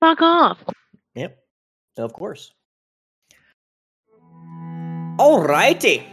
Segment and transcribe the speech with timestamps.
[0.00, 0.62] Fuck off.
[1.14, 1.38] Yep,
[1.98, 2.52] of course.
[5.18, 6.04] Alrighty.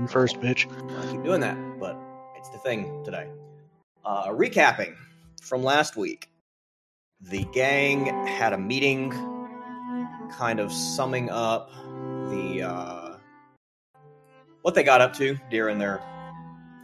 [0.00, 0.66] You first, bitch.
[0.98, 1.98] I keep doing that, but
[2.36, 3.28] it's the thing today.
[4.04, 4.94] Uh, recapping
[5.40, 6.30] from last week,
[7.20, 9.10] the gang had a meeting,
[10.30, 11.70] kind of summing up
[12.28, 13.16] the uh,
[14.62, 16.02] what they got up to during their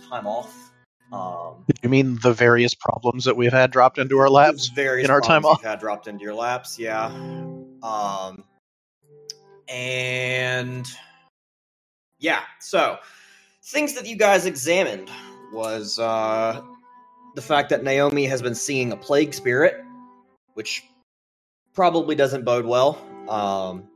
[0.08, 0.69] time off.
[1.12, 4.68] Um, You mean the various problems that we've had dropped into our laps?
[4.68, 5.62] various in our time off?
[5.62, 7.06] had dropped into your laps, yeah.
[7.82, 8.44] Um,
[9.68, 10.86] and
[12.18, 12.98] yeah, so
[13.64, 15.10] things that you guys examined
[15.52, 16.60] was uh,
[17.34, 19.82] the fact that Naomi has been seeing a plague spirit,
[20.54, 20.84] which
[21.72, 23.04] probably doesn't bode well.
[23.28, 23.88] Um,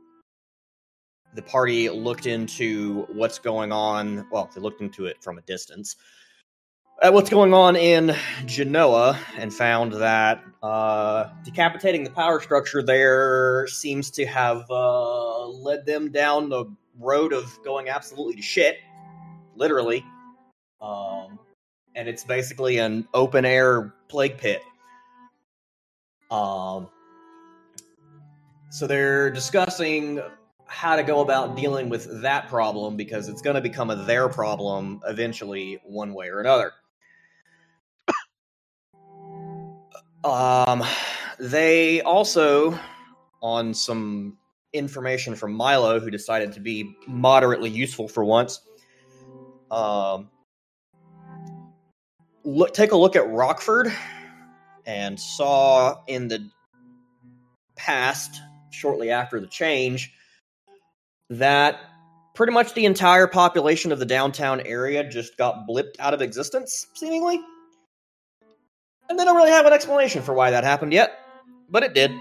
[1.33, 4.25] the party looked into what's going on.
[4.31, 5.97] Well, they looked into it from a distance.
[7.05, 8.15] At what's going on in
[8.47, 15.85] Genoa and found that uh, decapitating the power structure there seems to have uh, led
[15.85, 16.65] them down the
[16.99, 18.79] road of going absolutely to shit,
[19.55, 20.03] literally.
[20.81, 21.37] Um,
[21.93, 24.63] and it's basically an open air plague pit.
[26.31, 26.89] Um,
[28.71, 30.23] so they're discussing
[30.65, 34.27] how to go about dealing with that problem because it's going to become a their
[34.27, 36.73] problem eventually, one way or another.
[40.25, 40.83] Um,
[41.39, 42.77] they also,
[43.43, 44.37] on some
[44.73, 48.59] information from Milo, who decided to be moderately useful for once,
[49.69, 50.29] um,
[52.43, 53.93] look take a look at Rockford
[54.87, 56.49] and saw in the
[57.75, 60.11] past, shortly after the change,
[61.29, 61.79] that
[62.33, 66.87] pretty much the entire population of the downtown area just got blipped out of existence,
[66.95, 67.39] seemingly.
[69.09, 71.19] And they don't really have an explanation for why that happened yet,
[71.69, 72.11] but it did.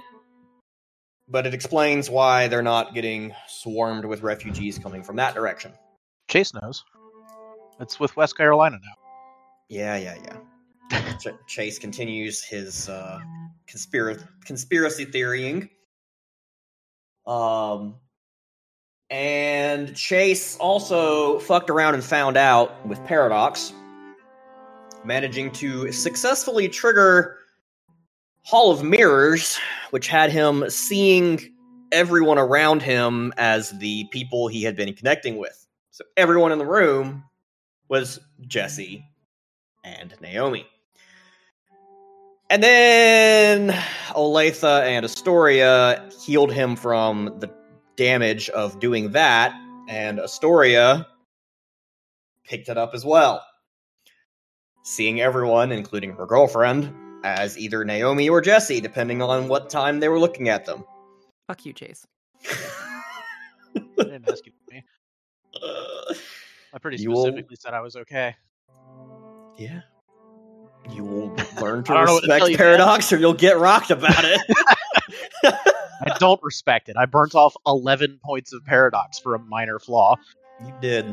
[1.28, 5.72] But it explains why they're not getting swarmed with refugees coming from that direction.
[6.28, 6.84] Chase knows.
[7.80, 8.92] It's with West Carolina now.
[9.68, 10.16] Yeah, yeah,
[10.90, 11.16] yeah.
[11.18, 13.20] Ch- Chase continues his uh,
[13.66, 15.70] conspiracy conspiracy theorying.
[17.26, 17.96] Um,
[19.10, 23.72] and Chase also fucked around and found out with Paradox,
[25.04, 27.36] managing to successfully trigger
[28.42, 29.58] Hall of Mirrors,
[29.90, 31.52] which had him seeing
[31.92, 35.66] everyone around him as the people he had been connecting with.
[35.90, 37.24] So everyone in the room
[37.88, 39.04] was Jesse
[39.84, 40.66] and Naomi.
[42.50, 43.70] And then
[44.10, 47.50] Olathe and Astoria healed him from the
[47.96, 49.54] damage of doing that,
[49.88, 51.06] and Astoria
[52.44, 53.42] picked it up as well.
[54.84, 60.08] Seeing everyone, including her girlfriend, as either Naomi or Jesse, depending on what time they
[60.08, 60.84] were looking at them.
[61.48, 62.06] Fuck you, Chase.
[62.46, 64.84] I didn't ask you for me.
[66.74, 68.36] I pretty You will- specifically said I was okay.
[69.56, 69.80] yeah.
[70.90, 71.28] You will
[71.62, 72.56] learn to I don't know what to tell respect you.
[72.58, 74.40] Paradox or you'll get rocked about it.
[75.44, 76.96] I don't respect it.
[76.98, 80.16] I burnt off 11 points of paradox for a minor flaw.
[80.62, 81.06] you did.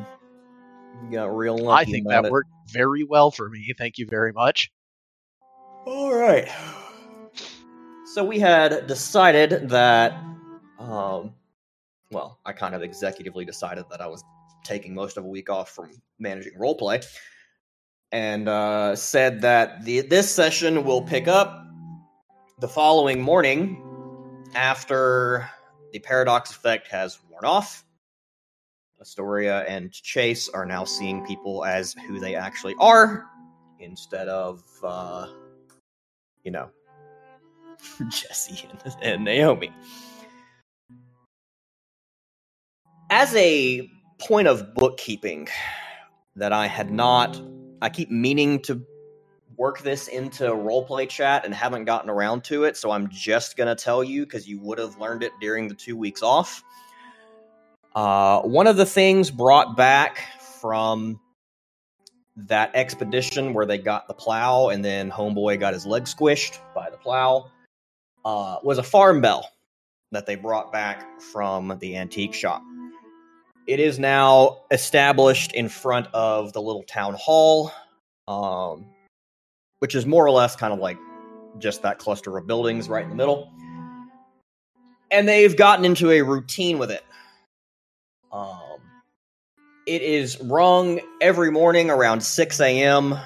[1.04, 2.32] You got real lucky I think that it.
[2.32, 3.74] worked very well for me.
[3.78, 4.72] Thank you very much.
[5.86, 6.48] All right.
[8.14, 10.14] So we had decided that,
[10.80, 11.34] um,
[12.12, 14.24] well, I kind of executively decided that I was
[14.64, 17.06] taking most of a week off from managing roleplay,
[18.12, 21.66] and uh, said that the this session will pick up
[22.60, 23.82] the following morning
[24.54, 25.50] after
[25.94, 27.84] the paradox effect has worn off.
[29.02, 33.26] Astoria and Chase are now seeing people as who they actually are
[33.80, 35.28] instead of, uh,
[36.44, 36.70] you know,
[38.10, 39.72] Jesse and, and Naomi.
[43.10, 45.48] As a point of bookkeeping
[46.36, 47.42] that I had not,
[47.82, 48.86] I keep meaning to
[49.58, 53.76] work this into roleplay chat and haven't gotten around to it, so I'm just gonna
[53.76, 56.64] tell you because you would have learned it during the two weeks off.
[57.96, 60.20] Uh, one of the things brought back
[60.62, 61.20] from
[62.38, 66.90] that expedition where they got the plow and then Homeboy got his leg squished by
[66.90, 67.52] the plow
[68.24, 69.50] uh, was a farm bell
[70.12, 72.62] that they brought back from the antique shop.
[73.68, 77.72] It is now established in front of the little town hall,
[78.28, 78.86] um,
[79.80, 80.98] which is more or less kind of like
[81.60, 83.52] just that cluster of buildings right in the middle.
[85.12, 87.04] And they've gotten into a routine with it.
[88.34, 88.80] Um,
[89.88, 93.18] it is rung every morning around 6 a.m.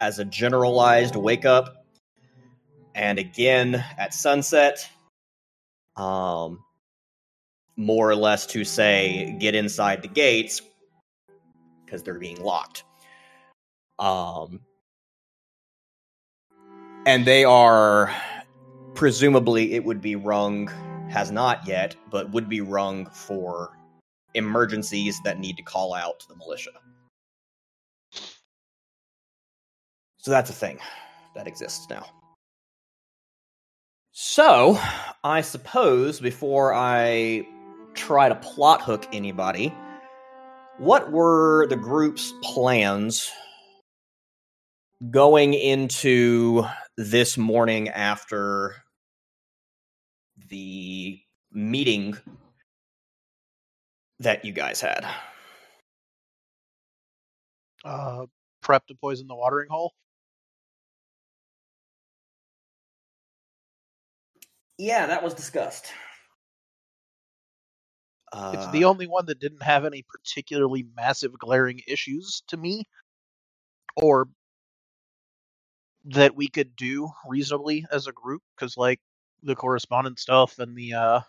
[0.00, 1.76] as a generalized wake up.
[2.94, 4.88] and again at sunset.
[5.96, 6.64] Um,
[7.76, 10.62] more or less to say, get inside the gates
[11.84, 12.84] because they're being locked.
[13.98, 14.60] Um,
[17.06, 18.14] and they are
[18.94, 20.68] presumably it would be rung
[21.10, 23.76] has not yet, but would be rung for
[24.34, 26.70] emergencies that need to call out to the militia.
[30.18, 30.78] So that's a thing
[31.34, 32.04] that exists now.
[34.12, 34.78] So,
[35.24, 37.46] I suppose before I
[37.94, 39.74] try to plot hook anybody,
[40.78, 43.30] what were the group's plans
[45.10, 46.64] going into
[46.96, 48.76] this morning after
[50.48, 51.18] the
[51.52, 52.16] meeting
[54.20, 55.06] that you guys had?
[57.84, 58.26] Uh,
[58.62, 59.94] prep to poison the watering hole.
[64.78, 65.92] Yeah, that was discussed.
[68.52, 72.84] It's Uh, the only one that didn't have any particularly massive glaring issues to me,
[73.96, 74.28] or
[76.04, 78.42] that we could do reasonably as a group.
[78.56, 79.00] Because like
[79.42, 81.20] the correspondence stuff and the uh,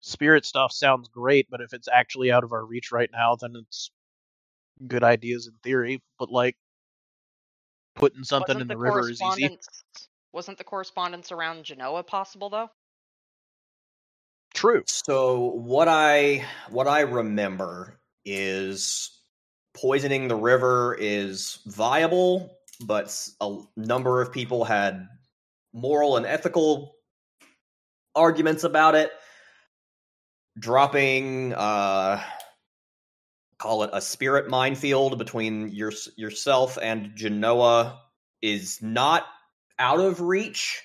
[0.00, 3.54] spirit stuff sounds great, but if it's actually out of our reach right now, then
[3.56, 3.90] it's
[4.86, 6.02] good ideas in theory.
[6.18, 6.56] But like
[7.94, 9.58] putting something Wasn't in the, river is easy.
[10.32, 12.70] Wasn't the correspondence around Genoa possible though?
[14.54, 14.82] True.
[14.86, 19.10] So what I what I remember is
[19.74, 25.08] poisoning the river is viable, but a number of people had
[25.72, 26.96] moral and ethical
[28.14, 29.12] arguments about it.
[30.60, 32.22] Dropping uh
[33.58, 38.00] call it a spirit minefield between your, yourself and Genoa
[38.40, 39.26] is not
[39.78, 40.82] out of reach.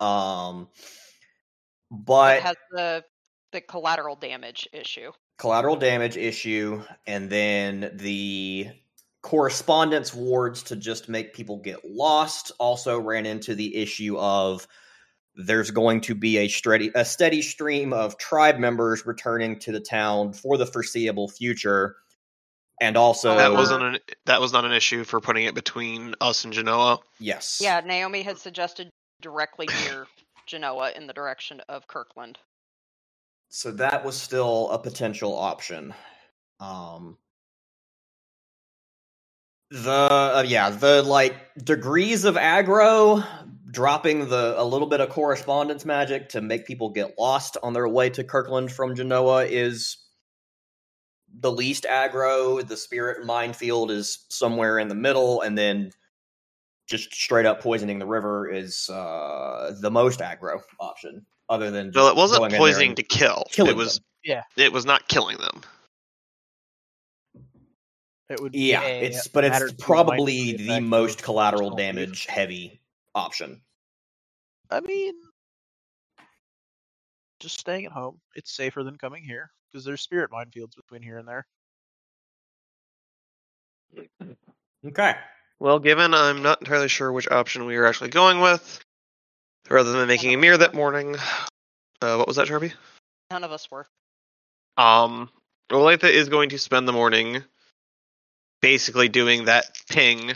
[0.00, 0.68] Um
[1.90, 3.04] but it has the
[3.52, 5.10] the collateral damage issue.
[5.38, 8.68] collateral damage issue and then the
[9.22, 14.66] correspondence wards to just make people get lost also ran into the issue of
[15.38, 19.80] there's going to be a steady a steady stream of tribe members returning to the
[19.80, 21.94] town for the foreseeable future
[22.80, 26.44] and also that wasn't an that was not an issue for putting it between us
[26.44, 26.98] and Genoa.
[27.20, 28.90] yes Yeah, Naomi had suggested
[29.22, 30.06] directly near
[30.46, 32.38] Genoa in the direction of Kirkland.
[33.48, 35.94] so that was still a potential option
[36.58, 37.16] um
[39.70, 43.24] the uh, yeah the like degrees of aggro
[43.70, 47.88] dropping the a little bit of correspondence magic to make people get lost on their
[47.88, 49.98] way to kirkland from genoa is
[51.40, 55.90] the least aggro the spirit minefield is somewhere in the middle and then
[56.86, 62.08] just straight up poisoning the river is uh the most aggro option other than well,
[62.08, 63.44] it wasn't going poisoning to kill.
[63.56, 64.04] It was them.
[64.24, 64.42] Yeah.
[64.56, 65.62] it was not killing them.
[68.28, 72.80] It would be Yeah, a it's but it's probably the most collateral damage heavy
[73.14, 73.60] option.
[74.70, 75.14] I mean,
[77.40, 78.20] just staying at home.
[78.34, 81.46] It's safer than coming here because there's spirit minefields between here and there.
[84.86, 85.14] Okay.
[85.60, 88.80] Well, given I'm not entirely sure which option we are actually going with,
[89.68, 91.16] rather than making a mirror that morning,
[92.00, 92.74] uh, what was that, Sharpie?
[93.30, 93.86] None of us were.
[94.76, 95.30] Um,
[95.70, 97.42] Olathe is going to spend the morning
[98.62, 100.32] basically doing that ping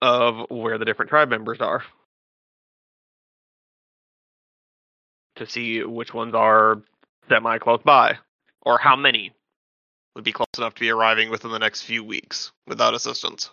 [0.00, 1.82] of where the different tribe members are
[5.36, 6.82] to see which ones are
[7.28, 8.16] semi close by
[8.62, 9.32] or how many
[10.14, 13.50] would be close enough to be arriving within the next few weeks without assistance.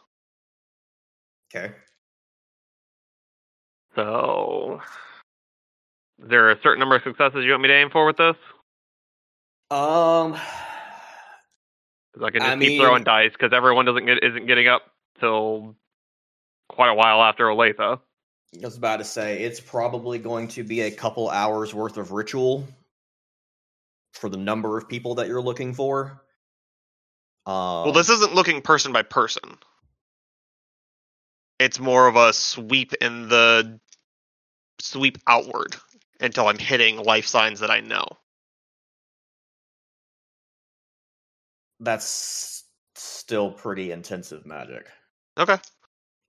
[1.53, 1.73] Okay.
[3.95, 4.81] So,
[6.21, 8.35] is there a certain number of successes you want me to aim for with this?
[9.71, 10.37] Um
[12.23, 14.83] I can I just keep throwing dice because everyone doesn't get isn't getting up
[15.19, 15.75] till
[16.75, 17.79] quite a while after Olathe.
[17.79, 22.11] I was about to say it's probably going to be a couple hours worth of
[22.11, 22.67] ritual
[24.13, 26.21] for the number of people that you're looking for.
[27.45, 29.57] Um, Well, this isn't looking person by person.
[31.59, 33.79] It's more of a sweep in the
[34.79, 35.75] sweep outward
[36.19, 38.05] until I'm hitting life signs that I know.
[41.79, 42.63] that's
[42.95, 44.87] still pretty intensive magic.
[45.37, 45.57] Okay,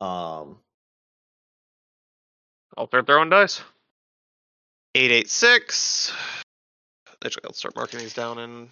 [0.00, 0.59] um,
[2.76, 3.62] I'll start throwing dice.
[4.95, 6.12] 886.
[7.25, 8.69] Actually, I'll start marking these down in.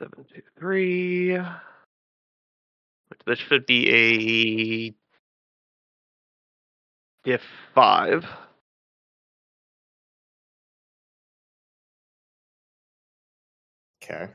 [0.00, 1.38] Seven, two, three.
[3.26, 3.90] This should be
[4.88, 4.99] a
[7.24, 7.42] a diff
[7.74, 8.26] five.
[14.02, 14.28] Okay.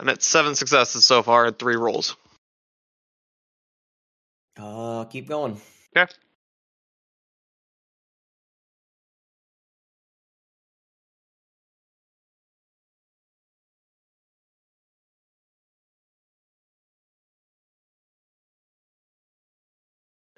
[0.00, 2.16] I'm at seven successes so far at three rolls.
[4.56, 5.60] Uh, keep going.
[5.96, 6.12] Okay.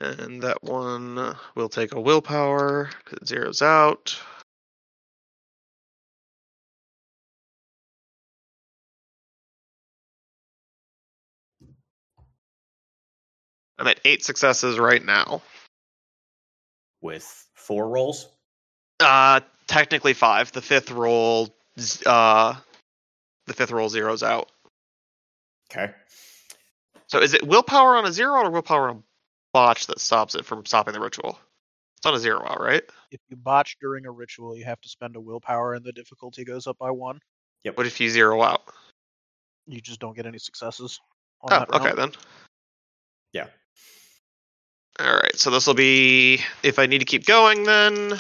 [0.00, 4.18] And that one will take a willpower because it zeroes out.
[13.78, 15.42] I'm at eight successes right now.
[17.02, 18.28] With four rolls.
[19.00, 20.52] Uh, technically five.
[20.52, 21.48] The fifth roll,
[22.04, 22.54] uh,
[23.46, 24.50] the fifth roll zeroes out.
[25.70, 25.92] Okay.
[27.06, 29.02] So is it willpower on a zero or willpower on a
[29.52, 31.38] botch that stops it from stopping the ritual?
[31.96, 32.82] It's not a zero out, right?
[33.10, 36.44] If you botch during a ritual, you have to spend a willpower, and the difficulty
[36.44, 37.20] goes up by one.
[37.64, 37.76] Yep.
[37.76, 38.62] What if you zero out?
[39.66, 40.98] You just don't get any successes.
[41.42, 41.98] On Oh, that okay round.
[41.98, 42.12] then.
[43.32, 43.46] Yeah.
[44.98, 48.18] All right, so this will be if I need to keep going then.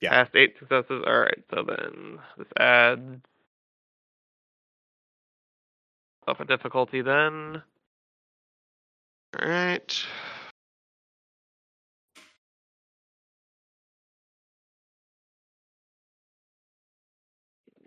[0.00, 0.10] Yeah.
[0.10, 1.02] Past eight successes.
[1.06, 3.20] All right, so then this adds
[6.28, 7.62] up a difficulty then.
[9.40, 10.06] All right.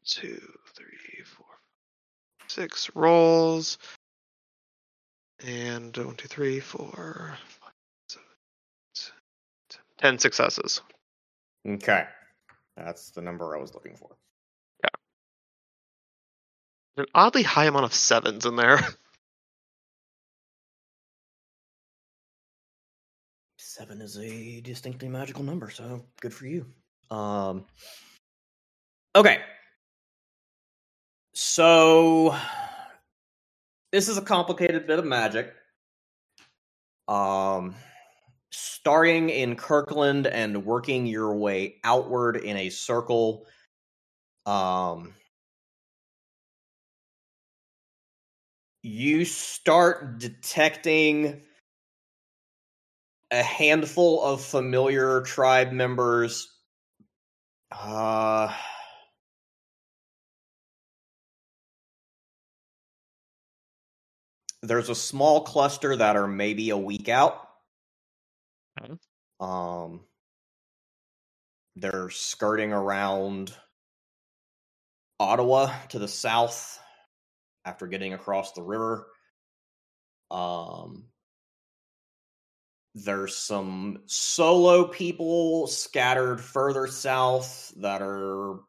[0.06, 0.42] Two,
[0.75, 1.46] three, four,
[2.48, 3.77] six rolls.
[5.46, 7.72] And one, two, three, four, five,
[8.10, 8.25] seven,
[8.96, 9.12] eight,
[9.70, 9.82] ten.
[9.98, 10.82] ten successes.
[11.68, 12.06] Okay.
[12.75, 14.16] That's the number I was looking for.
[14.84, 14.89] Yeah.
[17.04, 18.80] An oddly high amount of sevens in there.
[23.77, 26.65] Seven is a distinctly magical number, so good for you.
[27.12, 27.63] Um.
[29.15, 29.38] Okay.
[31.36, 32.36] So
[33.91, 35.53] this is a complicated bit of magic.
[37.07, 37.75] Um,
[38.50, 43.46] starting in Kirkland and working your way outward in a circle.
[44.48, 45.13] Um,
[48.81, 51.43] you start detecting
[53.31, 56.53] a handful of familiar tribe members.
[57.72, 58.53] Uh,
[64.62, 67.48] there's a small cluster that are maybe a week out.
[68.79, 69.00] Mhm.
[69.39, 70.07] Um,
[71.75, 73.55] they're skirting around
[75.19, 76.79] Ottawa to the south
[77.65, 79.07] after getting across the river.
[80.31, 81.10] Um,
[82.96, 88.60] there's some solo people scattered further south that are a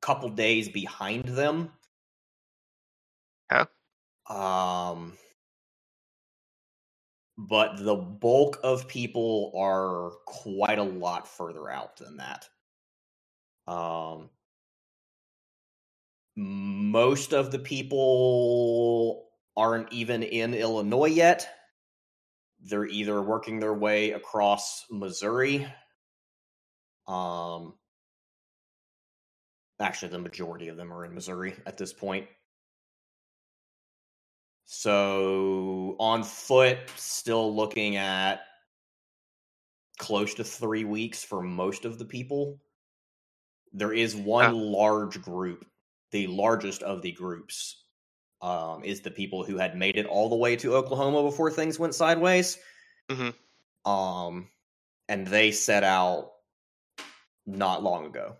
[0.00, 1.70] couple days behind them.
[3.52, 3.68] Okay.
[4.28, 5.12] Um,
[7.36, 12.48] but the bulk of people are quite a lot further out than that.
[13.66, 14.30] Um,
[16.36, 21.48] most of the people aren't even in Illinois yet.
[22.60, 25.66] They're either working their way across Missouri.
[27.08, 27.74] Um,
[29.80, 32.28] actually, the majority of them are in Missouri at this point.
[34.64, 38.42] So on foot, still looking at
[39.98, 42.60] close to three weeks for most of the people.
[43.72, 44.50] There is one Ah.
[44.50, 45.66] large group,
[46.10, 47.81] the largest of the groups,
[48.42, 51.78] um, is the people who had made it all the way to Oklahoma before things
[51.78, 52.58] went sideways.
[53.08, 53.34] Mhm.
[53.84, 54.50] Um,
[55.08, 56.32] and they set out
[57.46, 58.36] not long ago.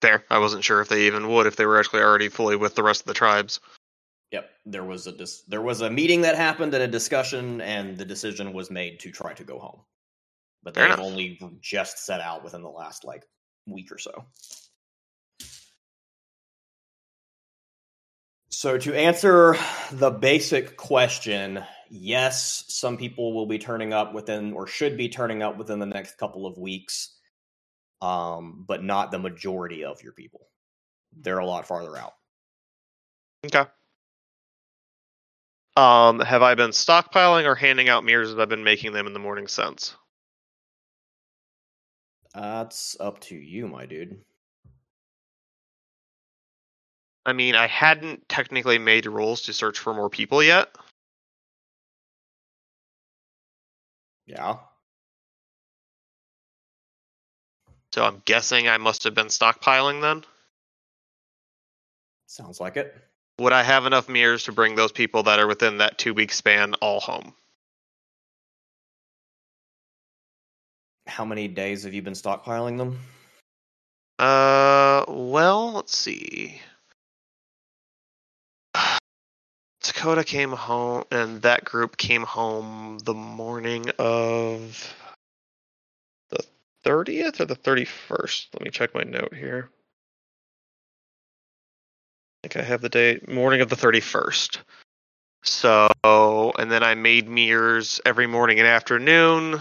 [0.00, 0.24] There.
[0.30, 2.82] I wasn't sure if they even would if they were actually already fully with the
[2.82, 3.60] rest of the tribes.
[4.32, 7.96] Yep, there was a dis- there was a meeting that happened and a discussion, and
[7.96, 9.80] the decision was made to try to go home.
[10.62, 13.26] But they've only just set out within the last like
[13.66, 14.24] week or so.
[18.64, 19.58] So to answer
[19.92, 25.42] the basic question, yes, some people will be turning up within or should be turning
[25.42, 27.14] up within the next couple of weeks.
[28.00, 30.48] Um, but not the majority of your people.
[31.14, 32.14] They're a lot farther out.
[33.44, 33.68] Okay.
[35.76, 39.12] Um, have I been stockpiling or handing out mirrors as I've been making them in
[39.12, 39.94] the morning since?
[42.34, 44.22] That's up to you, my dude.
[47.26, 50.68] I mean, I hadn't technically made rules to search for more people yet.
[54.26, 54.56] Yeah.
[57.94, 60.24] So I'm guessing I must have been stockpiling then.
[62.26, 62.94] Sounds like it.
[63.38, 66.32] Would I have enough mirrors to bring those people that are within that two week
[66.32, 67.34] span all home?
[71.06, 72.98] How many days have you been stockpiling them?
[74.18, 76.60] Uh, well, let's see.
[79.84, 84.94] Dakota came home, and that group came home the morning of
[86.30, 86.42] the
[86.84, 88.46] 30th or the 31st.
[88.54, 89.68] Let me check my note here.
[92.42, 93.28] I think I have the date.
[93.28, 94.58] Morning of the 31st.
[95.42, 99.60] So, and then I made mirrors every morning and afternoon.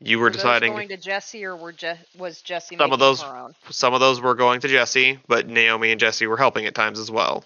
[0.00, 3.22] You were Were deciding going to Jesse or were Je- was Jesse Some of those-
[3.70, 6.98] some of those were going to Jesse, but Naomi and Jesse were helping at times
[6.98, 7.44] as well.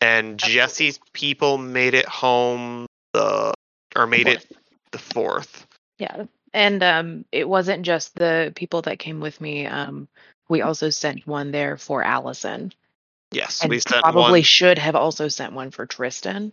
[0.00, 0.38] And.
[0.38, 3.54] Jesse's people made it home the
[3.96, 4.46] or made it
[4.90, 5.66] the fourth.
[5.98, 6.24] Yeah.
[6.52, 9.66] And um it wasn't just the people that came with me.
[9.66, 10.08] Um
[10.48, 12.72] we also sent one there for Allison.
[13.32, 14.42] Yes, And we sent probably one.
[14.42, 16.52] should have also sent one for Tristan.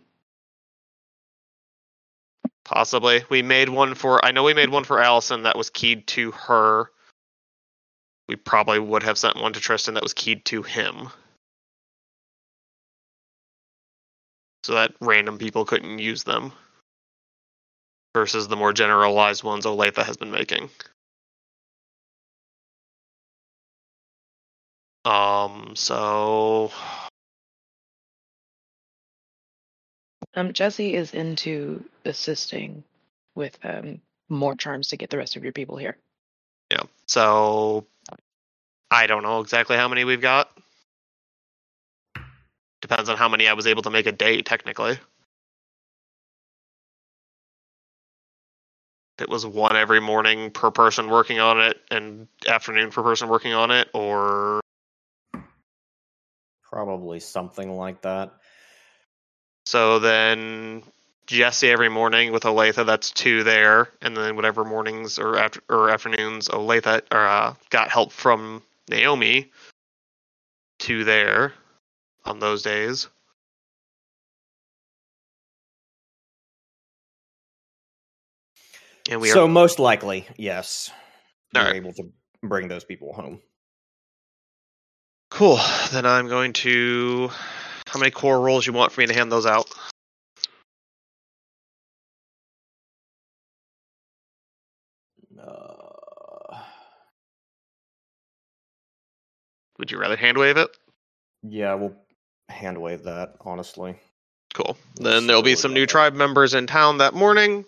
[2.64, 4.24] Possibly, we made one for.
[4.24, 6.90] I know we made one for Allison that was keyed to her.
[8.28, 11.08] We probably would have sent one to Tristan that was keyed to him,
[14.64, 16.52] so that random people couldn't use them.
[18.14, 20.68] Versus the more generalized ones Olathe has been making.
[25.04, 25.72] Um.
[25.74, 26.70] So
[30.34, 32.84] Um Jesse is into assisting
[33.34, 35.96] with um more charms to get the rest of your people here.
[36.70, 36.82] Yeah.
[37.06, 37.86] So
[38.90, 40.50] I don't know exactly how many we've got.
[42.82, 44.98] Depends on how many I was able to make a day, technically.
[49.20, 53.52] It was one every morning per person working on it and afternoon per person working
[53.52, 54.60] on it, or
[56.64, 58.32] Probably something like that.
[59.66, 60.82] so then
[61.26, 65.90] Jesse every morning with Olathe, that's two there, and then whatever mornings or after or
[65.90, 69.52] afternoons Olathe or uh, got help from Naomi,
[70.80, 71.54] two there
[72.24, 73.08] on those days.
[79.10, 80.90] And we so are most likely, yes,
[81.52, 81.76] you're Alright.
[81.76, 83.40] able to bring those people home.
[85.30, 85.58] cool.
[85.90, 87.30] Then I'm going to.
[87.88, 89.68] How many core rolls you want for me to hand those out?
[95.38, 96.62] Uh,
[99.78, 100.70] Would you rather hand wave it?
[101.42, 101.94] yeah, we'll
[102.52, 103.36] hand wave that.
[103.42, 103.96] Honestly,
[104.54, 104.76] Cool.
[104.98, 105.88] Let's Then there'll be some new that.
[105.88, 107.64] tribe members in town that morning,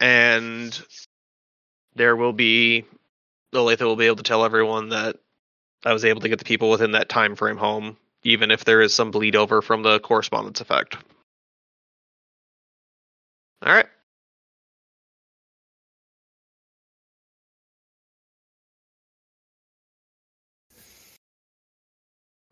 [0.00, 0.78] and
[1.94, 2.84] there will be
[3.54, 5.16] Olathe will be able to tell everyone that
[5.84, 8.80] I was able to get the people within that time frame home, even if there
[8.80, 10.96] is some bleed over from the correspondence effect.
[13.64, 13.86] All right.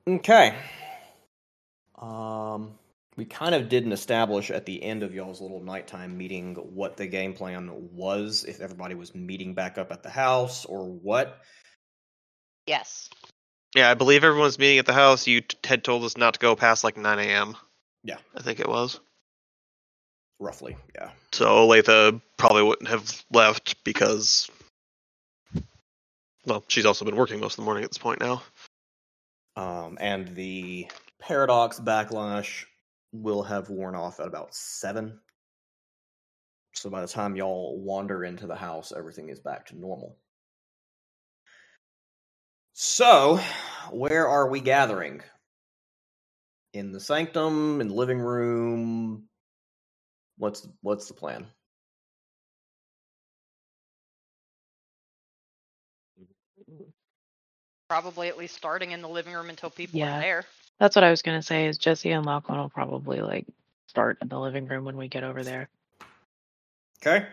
[0.08, 0.54] okay.
[2.00, 2.78] Um,
[3.16, 7.06] we kind of didn't establish at the end of y'all's little nighttime meeting what the
[7.06, 8.44] game plan was.
[8.44, 11.40] If everybody was meeting back up at the house or what.
[12.66, 13.10] Yes.
[13.74, 15.26] Yeah, I believe everyone's meeting at the house.
[15.26, 17.56] You t- had told us not to go past like 9 a.m.
[18.02, 18.16] Yeah.
[18.34, 18.98] I think it was.
[20.38, 21.10] Roughly, yeah.
[21.32, 24.50] So Olathe probably wouldn't have left because,
[26.46, 28.42] well, she's also been working most of the morning at this point now.
[29.56, 30.88] Um, and the
[31.20, 32.64] paradox backlash
[33.12, 35.20] will have worn off at about seven.
[36.74, 40.16] So by the time y'all wander into the house, everything is back to normal.
[42.72, 43.38] So,
[43.90, 45.22] where are we gathering?
[46.72, 49.28] In the sanctum, in the living room.
[50.38, 51.46] What's what's the plan?
[57.88, 60.16] Probably at least starting in the living room until people Yeah.
[60.16, 60.46] are there.
[60.80, 63.46] That's what I was gonna say is Jesse and Lachlan will probably like
[63.86, 65.68] start in the living room when we get over there.
[67.00, 67.26] Okay.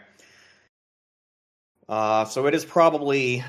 [1.90, 3.44] Uh, so it is probably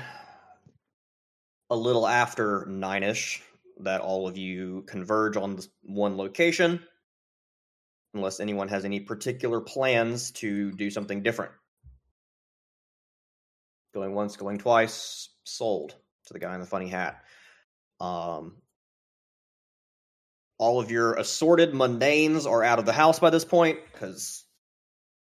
[1.69, 3.43] a little after nine ish
[3.81, 6.79] that all of you converge on one location.
[8.13, 11.51] unless anyone has any particular plans to do something different.
[13.93, 17.23] Going once, going twice, sold to the guy in the funny hat.
[17.99, 18.55] Um,
[20.59, 24.43] all of your assorted mundanes are out of the house by this point because,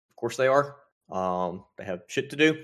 [0.09, 0.75] of course, they are.
[1.09, 2.63] Um, they have shit to do.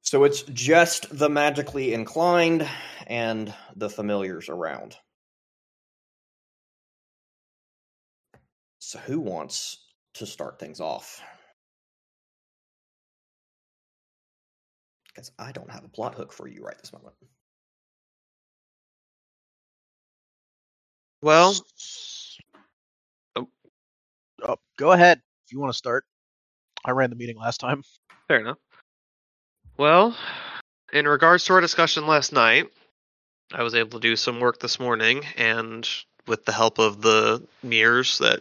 [0.00, 2.66] So it's just the magically inclined
[3.06, 4.96] and the familiars around.
[8.78, 11.20] So who wants to start things off?
[15.08, 17.16] Because I don't have a plot hook for you right this moment.
[21.22, 21.54] Well,
[23.36, 23.48] oh.
[24.42, 26.04] oh, go ahead if you want to start.
[26.84, 27.82] I ran the meeting last time.
[28.28, 28.58] fair enough.
[29.76, 30.16] Well,
[30.92, 32.66] in regards to our discussion last night,
[33.52, 35.88] I was able to do some work this morning, and
[36.26, 38.40] with the help of the mirrors that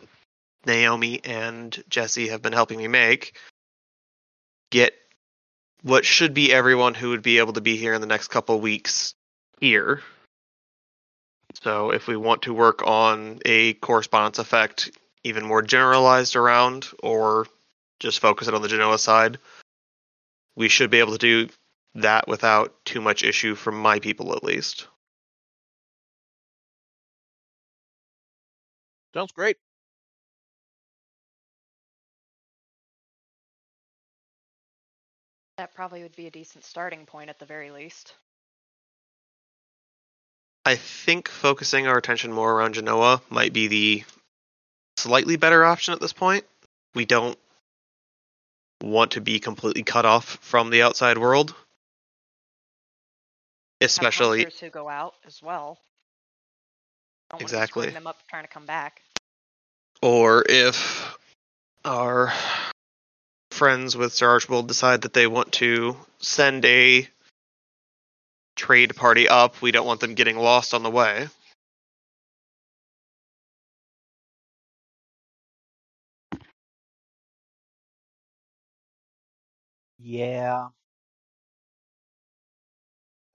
[0.66, 3.38] Naomi and Jesse have been helping me make,
[4.72, 4.94] get
[5.84, 8.60] what should be everyone who would be able to be here in the next couple
[8.60, 9.14] weeks
[9.60, 10.02] here.
[11.66, 14.92] So, if we want to work on a correspondence effect
[15.24, 17.48] even more generalized around, or
[18.00, 19.40] just focus it on the Genoa side,
[20.56, 21.50] we should be able to do
[21.96, 24.88] that without too much issue from my people, at least.
[29.16, 29.58] Sounds great.
[35.58, 38.14] That probably would be a decent starting point at the very least.
[40.66, 44.04] I think focusing our attention more around Genoa might be the
[44.98, 46.44] slightly better option at this point.
[46.96, 47.38] We don't
[48.82, 51.54] want to be completely cut off from the outside world.
[53.80, 55.78] Especially who go out as well.
[57.30, 57.90] Don't Exactly.
[57.90, 59.02] them up trying to come back.
[60.02, 61.18] or if
[61.84, 62.34] our
[63.52, 67.08] friends with Sir Archibald decide that they want to send a
[68.56, 71.28] trade party up, we don't want them getting lost on the way.
[80.00, 80.70] Yeah.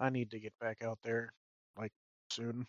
[0.01, 1.33] I need to get back out there,
[1.79, 1.93] like,
[2.31, 2.67] soon.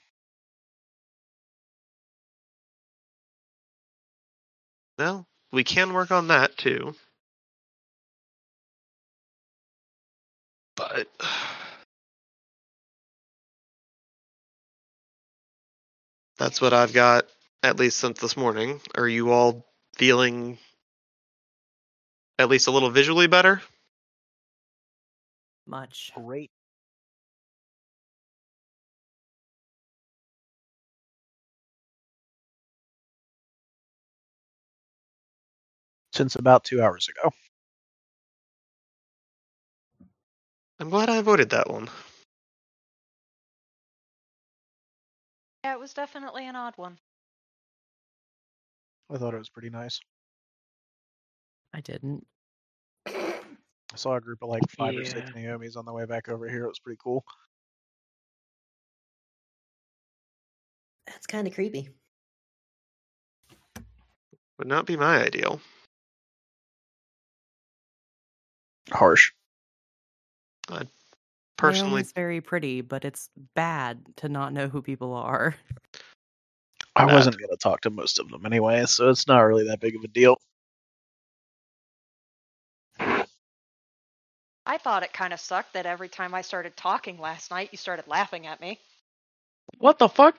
[4.98, 6.96] No, we can work on that too.
[10.76, 11.08] But
[16.42, 17.28] that's what I've got
[17.62, 18.82] at least since this morning.
[18.96, 19.64] Are you all
[19.96, 20.58] feeling
[22.40, 23.62] at least a little visually better?
[25.68, 26.12] Much.
[26.16, 26.50] Great.
[36.14, 37.32] Since about two hours ago.
[40.80, 41.88] I'm glad I avoided that one.
[45.64, 46.98] Yeah, it was definitely an odd one.
[49.12, 50.00] I thought it was pretty nice.
[51.74, 52.26] I didn't.
[53.08, 55.56] I saw a group of like five or six Yeah.
[55.56, 56.66] Naomis on the way back over here.
[56.66, 57.24] It was pretty cool.
[61.08, 61.90] That's kind of creepy.
[64.58, 65.60] Would not be my ideal.
[68.92, 69.32] Harsh.
[71.62, 75.56] Personally, Naomi's very pretty, but it's bad to not know who people are.
[76.96, 77.14] I Bad.
[77.14, 80.04] wasn't gonna talk to most of them anyway, so it's not really that big of
[80.04, 80.38] a deal.
[84.66, 87.78] I thought it kind of sucked that every time I started talking last night, you
[87.78, 88.80] started laughing at me.
[89.78, 90.36] What the fuck?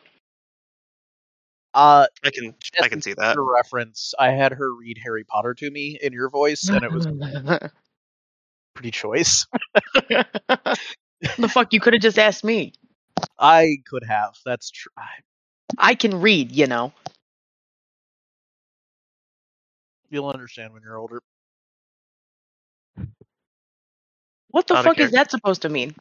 [1.73, 3.37] Uh, I can I can see that.
[3.39, 4.13] reference.
[4.19, 7.07] I had her read Harry Potter to me in your voice, and it was
[8.75, 9.47] pretty choice.
[11.39, 11.73] the fuck?
[11.73, 12.73] You could have just asked me.
[13.39, 14.35] I could have.
[14.45, 14.93] That's true.
[15.79, 16.93] I can read, you know.
[20.11, 21.23] You'll understand when you're older.
[24.49, 25.95] What the of fuck is that supposed to mean?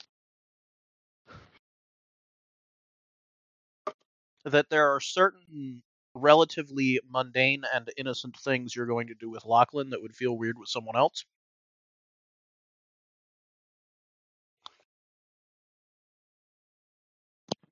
[4.44, 9.92] That there are certain relatively mundane and innocent things you're going to do with Lachlan
[9.92, 11.24] that would feel weird with someone else.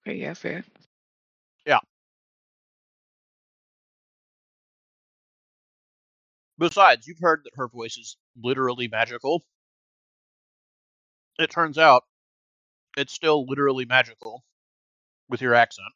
[0.09, 0.63] Okay, yeah, fair.
[1.65, 1.79] Yeah.
[6.59, 9.43] Besides, you've heard that her voice is literally magical.
[11.39, 12.03] It turns out
[12.97, 14.43] it's still literally magical
[15.29, 15.93] with your accent.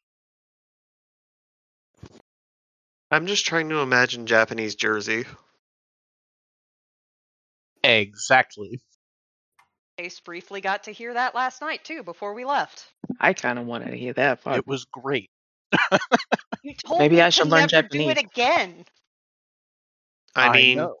[3.10, 5.24] I'm just trying to imagine Japanese Jersey.
[7.84, 8.80] Exactly.
[9.98, 12.86] Ace briefly got to hear that last night too before we left.
[13.20, 14.58] I kind of wanted to hear that part.
[14.58, 15.30] It was great.
[16.62, 18.84] You told Maybe me I should learn never do it again.
[20.34, 20.96] I, mean, know.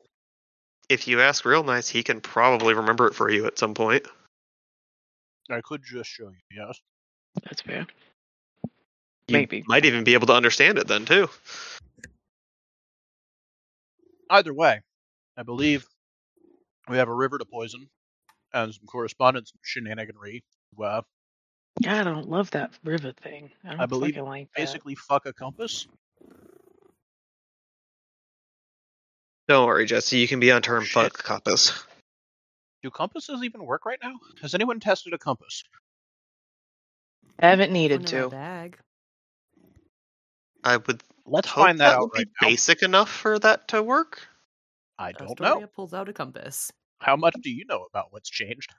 [0.88, 4.06] if you ask real nice, he can probably remember it for you at some point.
[5.50, 6.36] I could just show you.
[6.56, 6.80] Yes.
[7.42, 7.86] That's fair.
[9.26, 9.64] You Maybe.
[9.66, 11.28] might even be able to understand it then too.
[14.30, 14.80] Either way,
[15.36, 15.86] I believe
[16.88, 17.88] we have a river to poison
[18.54, 20.42] and some correspondence shenaniganry.
[20.78, 21.02] to, Uh,
[21.82, 23.50] God, I don't love that rivet thing.
[23.64, 24.60] I don't believe fucking like that.
[24.60, 25.86] basically fuck a compass.
[29.48, 30.16] Don't worry, Jesse.
[30.18, 30.92] You can be on term Shit.
[31.12, 31.84] fuck compass.
[32.82, 34.14] Do compasses even work right now?
[34.40, 35.64] Has anyone tested a compass?
[37.38, 38.28] Haven't needed to.
[38.30, 38.78] bag.
[40.62, 42.48] I would Let's hope find that, that out would be now.
[42.48, 44.26] basic enough for that to work.
[44.98, 45.66] I don't Astoria know.
[45.66, 46.70] pulls out a compass.
[47.04, 48.70] How much do you know about what's changed?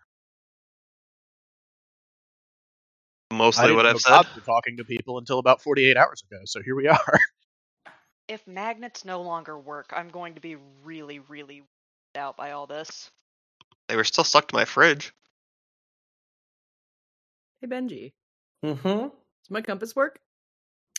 [3.31, 4.11] Mostly what I've said.
[4.13, 7.19] gods were talking to people until about 48 hours ago, so here we are.
[8.27, 11.63] If magnets no longer work, I'm going to be really, really
[12.15, 13.11] out by all this.
[13.89, 15.13] They were still stuck to my fridge.
[17.61, 18.13] Hey Benji,
[18.65, 19.07] Mm-hmm.
[19.09, 20.19] does my compass work?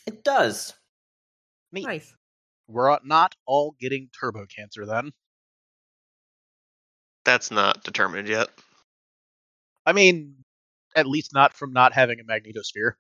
[0.07, 0.75] It does.
[1.73, 1.85] Neat.
[1.87, 2.15] Nice.
[2.69, 5.13] We're not all getting turbo cancer then.
[7.27, 8.49] That's not determined yet.
[9.85, 10.37] I mean,
[10.95, 12.93] at least not from not having a magnetosphere.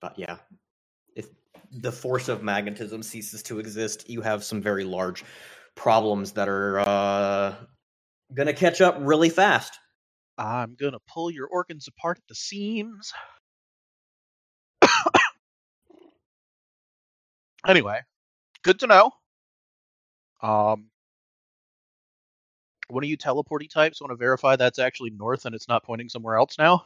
[0.00, 0.36] But yeah,
[1.16, 1.26] if
[1.72, 5.24] the force of magnetism ceases to exist, you have some very large
[5.74, 7.56] problems that are uh,
[8.32, 9.76] gonna catch up really fast.
[10.38, 13.12] I'm gonna pull your organs apart at the seams.
[17.66, 18.00] anyway,
[18.62, 19.10] good to know.
[20.40, 20.90] Um,
[22.90, 26.08] one of you teleporty types want to verify that's actually north and it's not pointing
[26.08, 26.84] somewhere else now?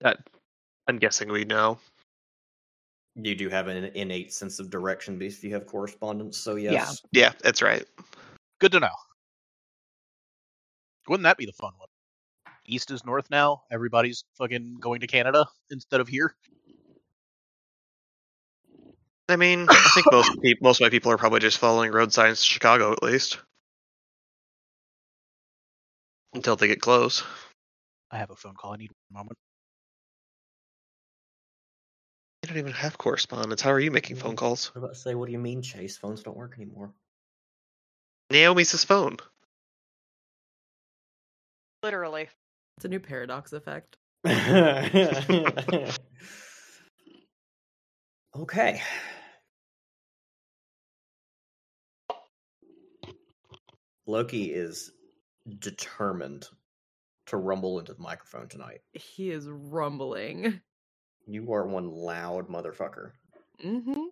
[0.00, 0.18] That
[0.88, 1.78] I'm guessing we know.
[3.14, 6.38] You do have an innate sense of direction because you have correspondence.
[6.38, 7.84] So yes, Yeah, that's right.
[8.58, 8.94] Good to know.
[11.08, 11.88] Wouldn't that be the fun one?
[12.66, 13.62] East is north now.
[13.70, 16.34] Everybody's fucking going to Canada instead of here.
[19.28, 22.12] I mean, I think most peop most of my people are probably just following road
[22.12, 23.38] signs to Chicago at least.
[26.34, 27.22] Until they get close.
[28.10, 28.72] I have a phone call.
[28.72, 29.38] I need one moment.
[32.42, 33.60] You don't even have correspondence.
[33.60, 34.38] How are you making phone mm.
[34.38, 34.72] calls?
[34.74, 35.96] I'm about to say, what do you mean, Chase?
[35.96, 36.92] Phones don't work anymore.
[38.30, 39.18] Naomi's his phone.
[41.82, 42.28] Literally.
[42.78, 43.96] It's a new paradox effect.
[48.36, 48.82] okay.
[54.06, 54.92] Loki is
[55.58, 56.46] determined
[57.26, 58.80] to rumble into the microphone tonight.
[58.92, 60.60] He is rumbling.
[61.26, 63.12] You are one loud motherfucker.
[63.64, 64.02] Mm-hmm.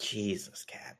[0.00, 0.97] Jesus, cat.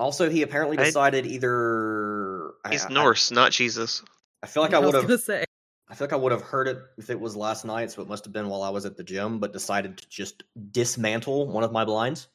[0.00, 4.02] Also, he apparently I- decided either I- He's I- Norse, not Jesus.
[4.42, 5.20] I, feel like I was would have.
[5.20, 5.44] say.
[5.88, 8.08] I feel like I would have heard it if it was last night, so it
[8.08, 11.64] must have been while I was at the gym, but decided to just dismantle one
[11.64, 12.28] of my blinds.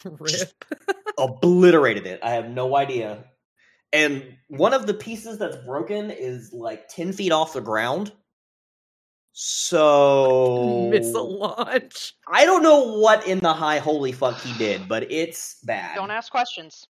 [0.04, 0.64] Rip.
[1.18, 2.20] Obliterated it.
[2.22, 3.24] I have no idea.
[3.92, 8.12] And one of the pieces that's broken is like 10 feet off the ground.
[9.40, 10.88] So.
[10.90, 12.14] Missile launch.
[12.26, 15.94] I don't know what in the high holy fuck he did, but it's bad.
[15.94, 16.88] Don't ask questions.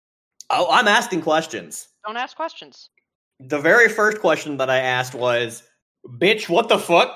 [0.49, 1.89] Oh, I'm asking questions.
[2.03, 2.89] Don't ask questions.
[3.39, 5.61] The very first question that I asked was,
[6.17, 7.15] "Bitch, what the fuck?"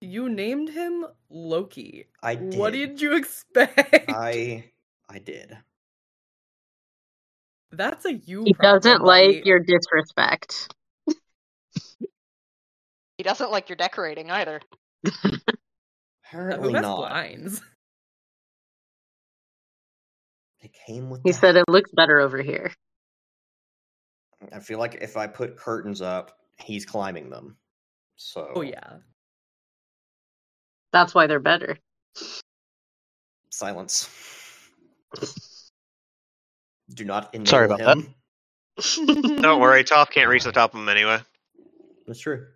[0.00, 2.06] You named him Loki.
[2.20, 2.58] I did.
[2.58, 4.10] What did you expect?
[4.10, 4.64] I
[5.08, 5.56] I did.
[7.70, 8.42] That's a you.
[8.42, 10.74] He doesn't problem, like your disrespect.
[13.18, 14.60] He doesn't like your decorating either.
[16.24, 16.96] Apparently Who has not.
[16.96, 17.60] blinds?
[20.60, 21.20] It came with.
[21.22, 22.72] He the- said it looks better over here.
[24.52, 27.56] I feel like if I put curtains up, he's climbing them.
[27.56, 27.62] Oh,
[28.16, 28.52] so.
[28.56, 28.94] Oh yeah.
[30.92, 31.78] That's why they're better.
[33.50, 34.10] Silence.
[36.94, 37.98] Do not Sorry about that.
[37.98, 38.14] him.
[39.40, 41.20] Don't worry, Toph can't reach the top of him anyway.
[42.08, 42.46] That's true.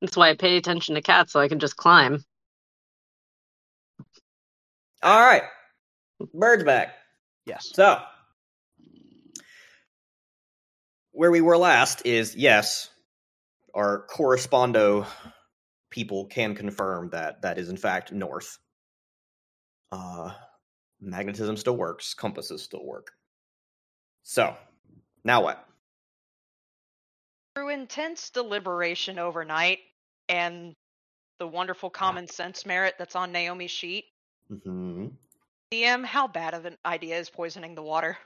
[0.00, 2.24] That's why I pay attention to cats so I can just climb.
[5.02, 5.42] All right.
[6.34, 6.94] Bird's back.
[7.44, 7.70] Yes.
[7.74, 8.00] So,
[11.12, 12.90] where we were last is yes,
[13.74, 15.06] our correspondo
[15.90, 18.58] people can confirm that that is in fact north.
[19.92, 20.32] Uh,
[21.00, 23.12] magnetism still works, compasses still work.
[24.22, 24.56] So,
[25.24, 25.65] now what?
[27.56, 29.78] Through intense deliberation overnight
[30.28, 30.74] and
[31.38, 34.04] the wonderful common sense merit that's on Naomi's sheet,
[34.48, 35.06] hmm
[35.72, 38.18] DM, how bad of an idea is poisoning the water?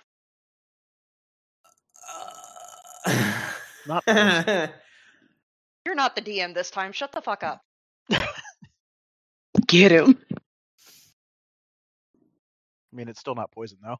[3.86, 4.02] Not
[5.86, 6.90] You're not the DM this time.
[6.90, 7.62] Shut the fuck up.
[9.68, 10.18] Get him.
[12.92, 13.98] I mean, it's still not poison though.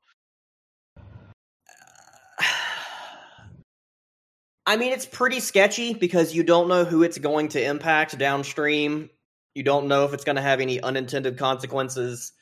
[4.70, 9.10] I mean, it's pretty sketchy because you don't know who it's going to impact downstream.
[9.52, 12.32] You don't know if it's going to have any unintended consequences.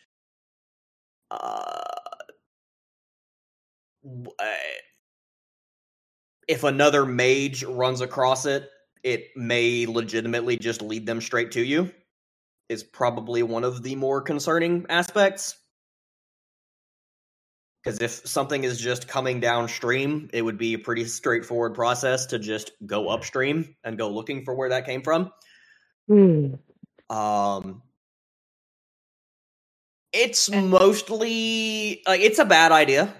[1.30, 1.80] Uh,
[4.38, 4.44] uh,
[6.46, 8.68] if another mage runs across it,
[9.02, 11.90] it may legitimately just lead them straight to you.
[12.68, 15.56] Is probably one of the more concerning aspects.
[17.82, 22.38] Because if something is just coming downstream, it would be a pretty straightforward process to
[22.38, 25.32] just go upstream and go looking for where that came from.
[26.08, 26.54] Hmm.
[27.08, 27.82] Um,
[30.12, 33.14] it's And- mostly like it's a bad idea.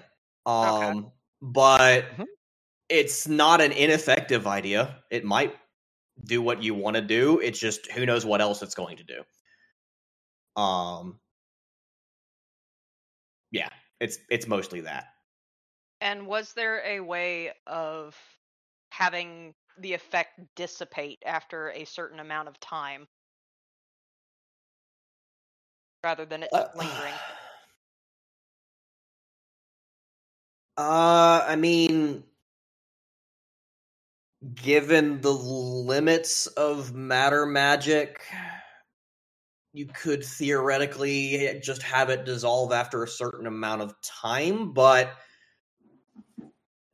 [0.45, 2.25] Um, but Mhm.
[2.89, 5.03] it's not an ineffective idea.
[5.09, 5.55] It might
[6.25, 7.39] do what you want to do.
[7.39, 9.23] It's just who knows what else it's going to do.
[10.61, 11.19] Um,
[13.51, 13.69] yeah,
[13.99, 15.05] it's it's mostly that.
[16.01, 18.17] And was there a way of
[18.91, 23.07] having the effect dissipate after a certain amount of time
[26.03, 27.13] rather than it Uh, lingering?
[30.77, 32.23] Uh, I mean,
[34.55, 38.21] given the limits of matter magic,
[39.73, 45.13] you could theoretically just have it dissolve after a certain amount of time, but.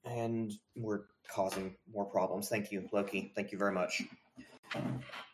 [0.03, 2.49] And we're causing more problems.
[2.49, 3.31] Thank you, Loki.
[3.35, 4.03] Thank you very much.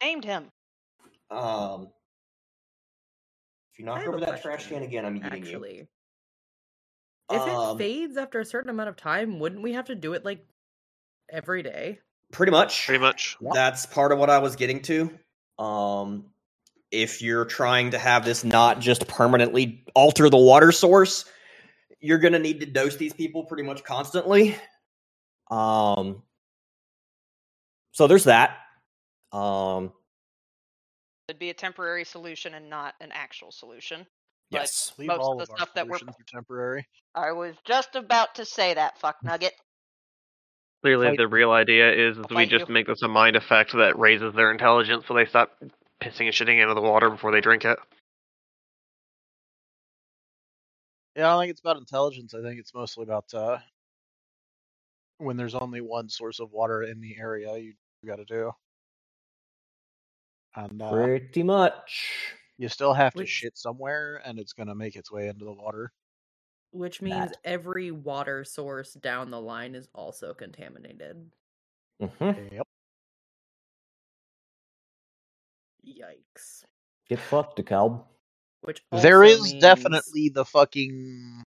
[0.01, 0.49] Named him.
[1.29, 1.89] Um,
[3.73, 5.87] if you knock over that trash can again, I'm eating Actually, you.
[7.31, 10.13] if Um, it fades after a certain amount of time, wouldn't we have to do
[10.13, 10.45] it like
[11.29, 11.99] every day?
[12.31, 12.85] pretty much.
[12.85, 13.37] Pretty much.
[13.53, 15.19] That's part of what I was getting to.
[15.59, 16.30] Um,
[16.91, 21.25] if you're trying to have this not just permanently alter the water source,
[21.99, 24.55] you're going to need to dose these people pretty much constantly.
[25.49, 26.23] Um,
[27.91, 28.57] so there's that.
[29.31, 29.91] Um,
[31.27, 34.05] It'd be a temporary solution and not an actual solution.
[34.49, 34.91] Yes.
[34.97, 36.85] Leave most of the of stuff that we're- solutions are temporary.
[37.15, 39.53] I was just about to say that, fuck nugget.
[40.83, 42.73] Clearly, Fight the real idea is, is we just you.
[42.73, 45.51] make this a mind effect that raises their intelligence, so they stop
[46.01, 47.77] pissing and shitting into the water before they drink it.
[51.15, 52.33] Yeah, I don't think it's about intelligence.
[52.33, 53.57] I think it's mostly about uh,
[55.17, 58.51] when there's only one source of water in the area, you, you got to do.
[60.55, 62.11] And uh, Pretty much.
[62.57, 65.53] you still have to Which- shit somewhere, and it's gonna make its way into the
[65.53, 65.91] water.
[66.73, 67.37] Which means That.
[67.43, 71.29] every water source down the line is also contaminated.
[72.01, 72.51] Mhm.
[72.53, 72.67] Yep.
[76.01, 76.63] Yikes.
[77.09, 78.03] Get fucked, DeKalb.
[78.61, 81.43] Which There also is means- definitely the fucking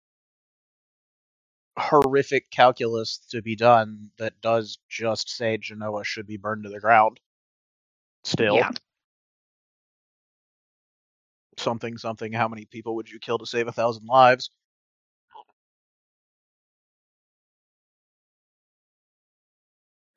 [1.78, 6.80] horrific calculus to be done that does just say Genoa should be burned to the
[6.80, 7.18] ground.
[8.24, 8.56] Still.
[8.56, 8.70] Yeah.
[11.58, 12.32] Something, something.
[12.32, 14.50] How many people would you kill to save a thousand lives?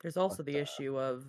[0.02, 1.24] There's also the issue of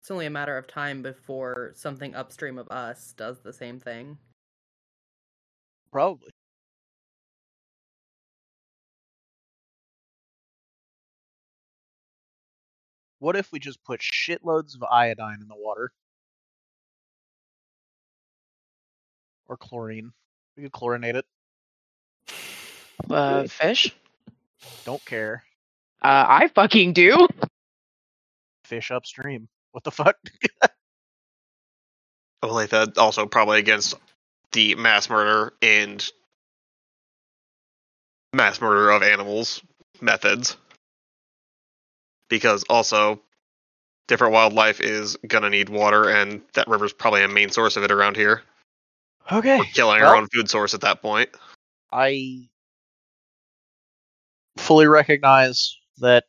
[0.00, 4.16] it's only a matter of time before something upstream of us does the same thing.
[5.92, 6.30] Probably.
[13.18, 15.92] What if we just put shitloads of iodine in the water?
[19.48, 20.12] Or chlorine.
[20.56, 21.26] We could chlorinate it.
[23.10, 23.94] Uh, fish?
[24.86, 25.44] Don't care.
[26.00, 27.28] Uh, I fucking do.
[28.64, 29.48] Fish upstream.
[29.72, 30.16] What the fuck?
[32.44, 33.94] Olathe also probably against
[34.52, 36.10] the mass murder and
[38.32, 39.62] mass murder of animals
[40.00, 40.56] methods.
[42.28, 43.20] Because also,
[44.08, 47.90] different wildlife is gonna need water, and that river's probably a main source of it
[47.90, 48.42] around here.
[49.30, 49.58] Okay.
[49.58, 51.30] We're killing well, our own food source at that point.
[51.92, 52.48] I
[54.56, 56.24] fully recognize that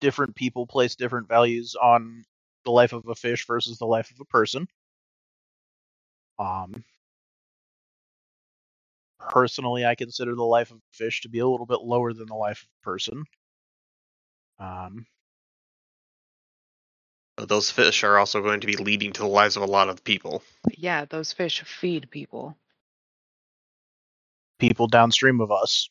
[0.00, 2.24] different people place different values on
[2.64, 4.66] the life of a fish versus the life of a person.
[6.38, 6.84] Um,
[9.18, 12.26] personally, I consider the life of a fish to be a little bit lower than
[12.26, 13.24] the life of a person.
[14.58, 15.06] Um,
[17.36, 19.88] But those fish are also going to be leading to the lives of a lot
[19.88, 20.42] of people.
[20.76, 22.58] Yeah, those fish feed people.
[24.60, 25.88] people downstream of us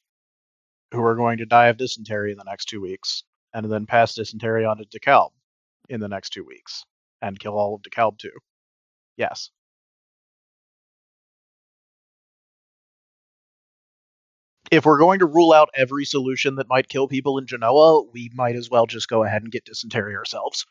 [0.92, 3.24] who are going to die of dysentery in the next two weeks,
[3.54, 5.30] and then pass dysentery on to DeKalb
[5.90, 6.84] in the next two weeks,
[7.22, 8.32] and kill all of DeKalb too.
[9.18, 9.50] Yes.
[14.72, 18.30] If we're going to rule out every solution that might kill people in Genoa, we
[18.36, 20.66] might as well just go ahead and get dysentery ourselves.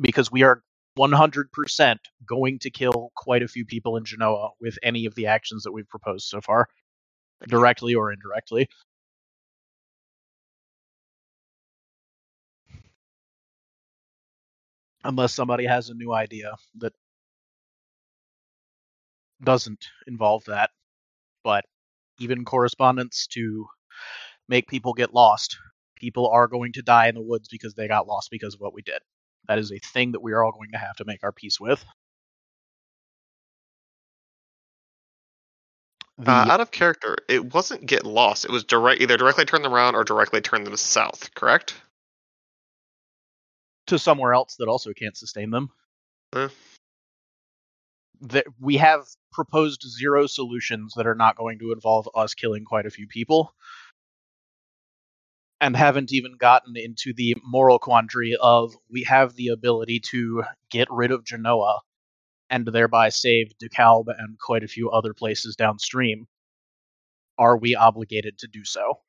[0.00, 0.62] Because we are
[0.98, 1.96] 100%
[2.26, 5.72] going to kill quite a few people in Genoa with any of the actions that
[5.72, 6.66] we've proposed so far,
[7.46, 8.68] directly or indirectly.
[15.06, 16.92] Unless somebody has a new idea that
[19.42, 20.70] doesn't involve that.
[21.44, 21.64] But
[22.18, 23.66] even correspondence to
[24.48, 25.58] make people get lost.
[25.96, 28.74] People are going to die in the woods because they got lost because of what
[28.74, 29.00] we did.
[29.48, 31.60] That is a thing that we are all going to have to make our peace
[31.60, 31.84] with.
[36.18, 38.44] The, Uh, out of character, it wasn't get lost.
[38.44, 41.34] It was direct, either directly turn them around or directly turn them south.
[41.34, 41.74] Correct?
[43.86, 45.70] To somewhere else that also can't sustain them.
[46.34, 46.48] Eh.
[48.22, 52.86] That we have proposed zero solutions that are not going to involve us killing quite
[52.86, 53.54] a few people.
[55.60, 60.88] And haven't even gotten into the moral quandary of we have the ability to get
[60.90, 61.80] rid of Genoa
[62.50, 66.26] and thereby save DeKalb and quite a few other places downstream.
[67.38, 69.00] Are we obligated to do so?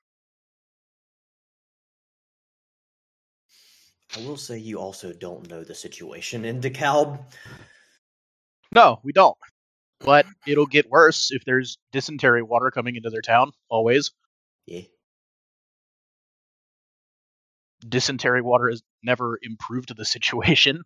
[4.15, 7.19] I will say you also don't know the situation in DeKalb.
[8.73, 9.37] No, we don't.
[9.99, 14.11] But it'll get worse if there's dysentery water coming into their town, always.
[14.65, 14.81] Yeah.
[17.87, 20.83] dysentery water has never improved the situation.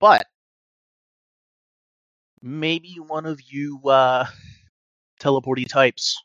[0.00, 0.26] But
[2.44, 4.26] maybe one of you uh,
[5.18, 6.22] teleporty types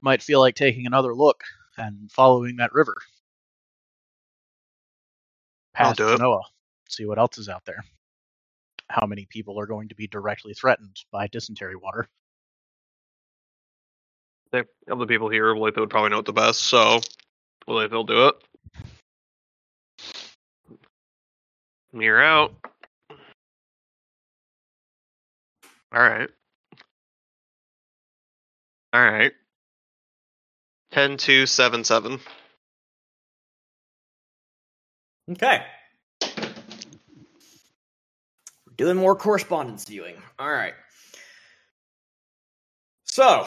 [0.00, 1.42] might feel like taking another look
[1.76, 2.96] and following that river.
[5.76, 5.98] I'll Past.
[5.98, 6.40] Genoa.
[6.88, 7.84] See what else is out there.
[8.88, 12.08] How many people are going to be directly threatened by dysentery water?
[14.50, 17.00] They, of the people here, Olathe would probably know it the best, so
[17.68, 18.34] Olathe will do it.
[21.92, 22.54] You're out.
[25.94, 26.30] Alright.
[28.94, 29.32] Alright.
[30.92, 32.20] 10 2 7 7.
[35.30, 35.62] Okay.
[38.66, 40.16] We're doing more correspondence viewing.
[40.38, 40.74] All right.
[43.04, 43.46] So,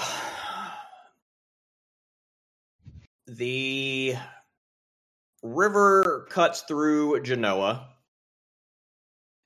[3.28, 4.16] the
[5.44, 7.90] river cuts through Genoa.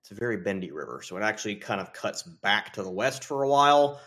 [0.05, 3.23] It's a very bendy river, so it actually kind of cuts back to the west
[3.23, 3.99] for a while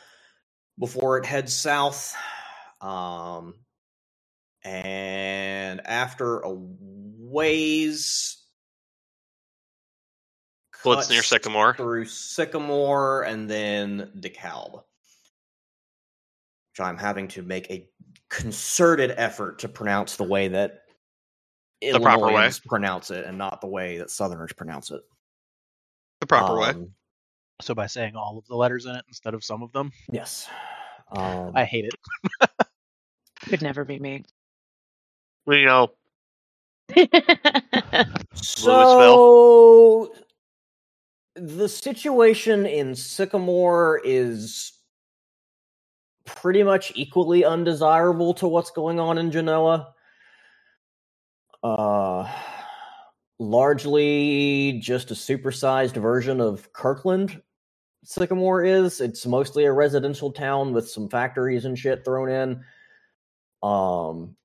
[0.78, 2.14] before it heads south.
[2.80, 3.54] Um,
[4.62, 8.40] and after a ways,
[10.84, 11.74] Well, it's near Sycamore.
[11.74, 14.84] through Sycamore and then DeKalb, which
[16.78, 17.88] I'm having to make a
[18.30, 20.82] concerted effort to pronounce the way that
[21.82, 22.52] The proper way.
[22.68, 25.02] Pronounce it, and not the way that Southerners pronounce it.
[26.20, 26.68] The proper way.
[26.70, 26.94] Um,
[27.60, 30.48] So by saying all of the letters in it instead of some of them, Yes.
[31.10, 31.94] Um, I hate it.
[33.48, 34.24] Could never be me.
[35.46, 35.90] Well, you know,
[38.34, 40.12] So
[41.34, 44.72] the situation in Sycamore is
[46.26, 49.94] pretty much equally undesirable to what's going on in Genoa.
[51.62, 52.30] Uh
[53.38, 57.40] largely just a supersized version of Kirkland
[58.04, 59.00] Sycamore is.
[59.00, 62.64] It's mostly a residential town with some factories and shit thrown in.
[63.62, 64.36] Um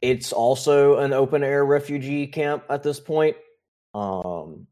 [0.00, 3.36] it's also an open air refugee camp at this point.
[3.94, 4.66] Um,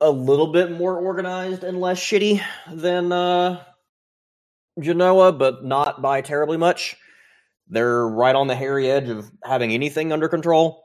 [0.00, 2.42] a little bit more organized and less shitty
[2.72, 3.62] than uh,
[4.80, 6.96] Genoa, but not by terribly much.
[7.70, 10.84] They're right on the hairy edge of having anything under control.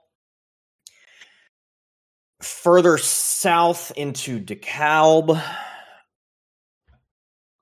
[2.42, 5.42] further south into DeKalb,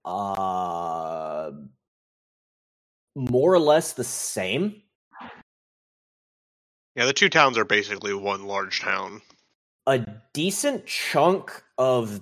[0.06, 1.52] uh,
[3.16, 4.82] more or less the same.
[6.96, 9.22] Yeah, the two towns are basically one large town.
[9.88, 12.22] A decent chunk of,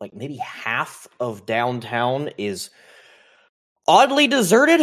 [0.00, 2.70] like maybe half of downtown is
[3.88, 4.80] oddly deserted,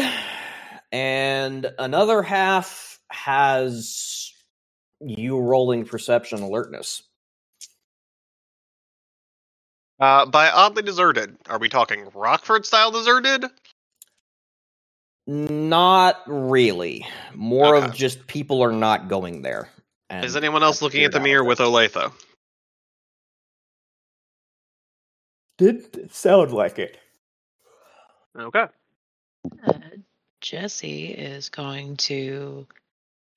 [0.92, 4.32] and another half has
[5.02, 7.04] you rolling perception alertness.
[10.00, 13.46] Uh, by oddly deserted, are we talking Rockford style deserted?
[15.26, 17.06] Not really.
[17.34, 19.70] More of just people are not going there.
[20.10, 21.64] and Is anyone else looking at the mirror with it.
[21.64, 22.12] Olathe?
[25.58, 26.98] Did sound like it.
[28.38, 28.66] Okay.
[29.66, 29.74] Uh,
[30.42, 32.68] Jesse is going to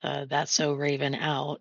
[0.03, 1.61] uh, that's so Raven out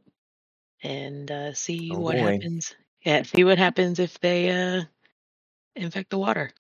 [0.84, 2.34] and uh, see Oh, what boy.
[2.34, 2.76] happens.
[3.04, 4.84] Yeah, see what happens if they uh,
[5.76, 6.52] infect the water.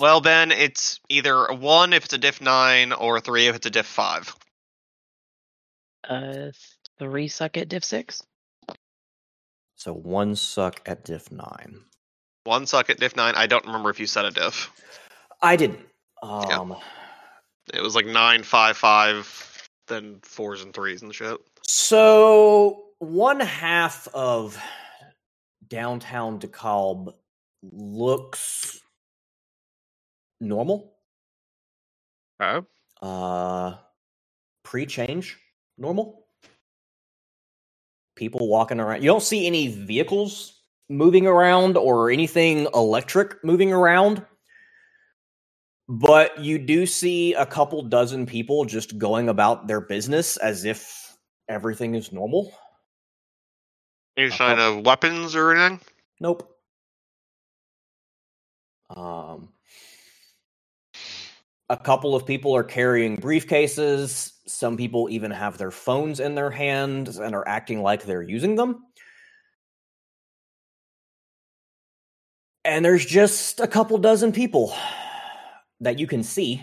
[0.00, 3.56] Well, then it's either a one if it's a diff nine, or a three if
[3.56, 4.34] it's a diff five.
[6.08, 6.50] Uh,
[6.98, 8.22] three suck at diff six.
[9.76, 11.80] So one suck at diff nine.
[12.44, 13.34] One suck at diff nine.
[13.36, 14.70] I don't remember if you said a diff.
[15.42, 15.80] I didn't.
[16.24, 16.76] Um,
[17.72, 21.38] It was like nine, five, five, then fours and threes and shit.
[21.62, 24.58] So one half of
[25.68, 27.14] downtown DeKalb
[27.62, 28.80] looks
[30.40, 30.94] normal.
[32.40, 32.66] Okay.
[33.02, 33.74] Uh,
[34.62, 35.38] pre-change
[35.76, 36.26] normal.
[38.16, 39.02] People walking around.
[39.02, 44.24] You don't see any vehicles moving around or anything electric moving around.
[45.88, 51.14] But you do see a couple dozen people just going about their business as if
[51.48, 52.52] everything is normal.
[54.16, 55.80] Any sign of weapons or anything?
[56.20, 56.50] Nope.
[58.96, 59.50] Um,
[61.68, 64.32] a couple of people are carrying briefcases.
[64.46, 68.54] Some people even have their phones in their hands and are acting like they're using
[68.54, 68.84] them.
[72.64, 74.74] And there's just a couple dozen people
[75.80, 76.62] that you can see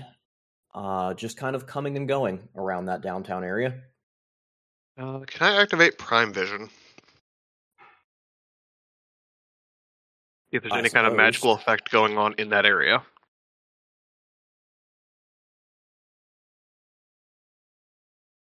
[0.73, 3.75] uh, just kind of coming and going around that downtown area.
[4.97, 6.69] Uh, can I activate Prime Vision?
[10.49, 13.01] See if there's I any kind of magical effect going on in that area.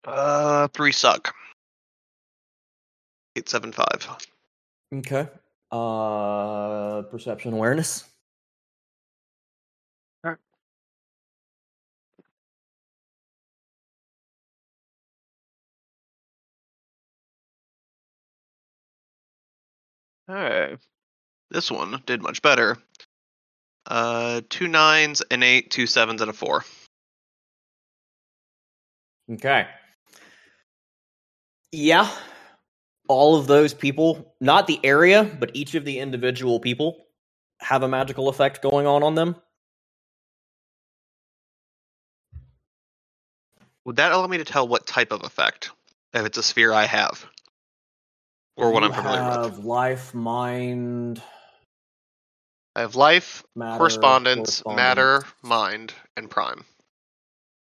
[0.07, 1.35] Uh, three suck.
[3.37, 4.07] Eight seven five.
[4.95, 5.29] Okay.
[5.73, 8.05] Uh, perception awareness.
[20.27, 20.77] Hey,
[21.51, 22.79] this one did much better.
[23.87, 26.64] Uh, two nines, an eight, two sevens, and a four.
[29.31, 29.66] Okay.
[31.72, 32.11] Yeah.
[33.09, 37.05] All of those people, not the area, but each of the individual people
[37.61, 39.37] have a magical effect going on on them.
[43.85, 45.70] Would that allow me to tell what type of effect?
[46.14, 47.27] If it's a sphere I have,
[48.57, 49.41] or what You I'm familiar with.
[49.45, 51.23] have life, mind,
[52.77, 54.77] I have life, matter, correspondence, correspondence.
[54.79, 56.65] matter, mind, and prime.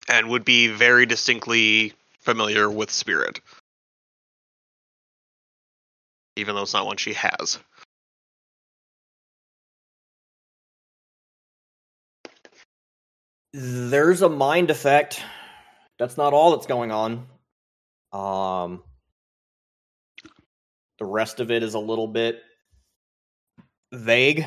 [0.10, 3.42] And would be very distinctly familiar with spirit.
[6.36, 7.60] Even though it's not one she has.
[13.54, 15.22] There's a mind effect.
[16.00, 17.28] That's not all that's going on.
[18.14, 18.84] Um,
[21.00, 22.42] the rest of it is a little bit
[23.94, 24.46] vague.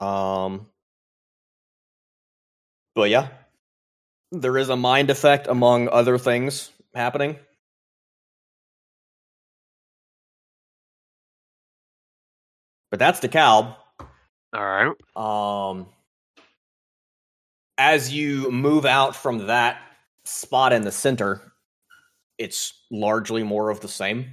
[0.00, 0.66] Um,
[2.94, 3.28] but yeah,
[4.30, 7.36] there is a mind effect among other things happening.
[12.90, 13.74] But that's the DeKalb.
[14.54, 14.96] Alright.
[15.16, 15.86] Um,
[17.78, 19.80] as you move out from that
[20.26, 21.40] spot in the center,
[22.36, 24.32] it's largely more of the same.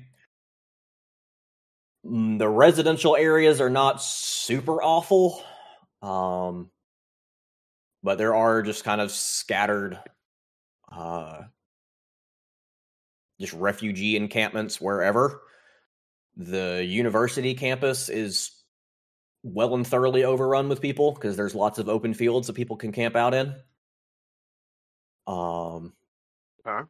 [2.05, 5.43] Mm, The residential areas are not super awful,
[6.01, 6.71] um,
[8.03, 9.99] but there are just kind of scattered,
[10.91, 11.43] uh,
[13.39, 15.41] just refugee encampments wherever.
[16.37, 18.51] The university campus is
[19.43, 22.91] well and thoroughly overrun with people because there's lots of open fields that people can
[22.91, 23.55] camp out in.
[25.27, 25.93] Um,
[26.65, 26.87] Okay.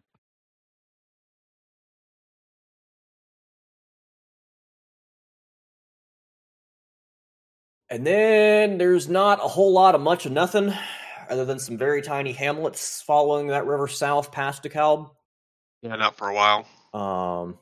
[7.90, 10.74] And then there's not a whole lot of much of nothing
[11.30, 15.10] other than some very tiny hamlets following that river south past DeKalb.
[15.82, 16.68] Yeah, not for a while.
[16.94, 17.58] Um,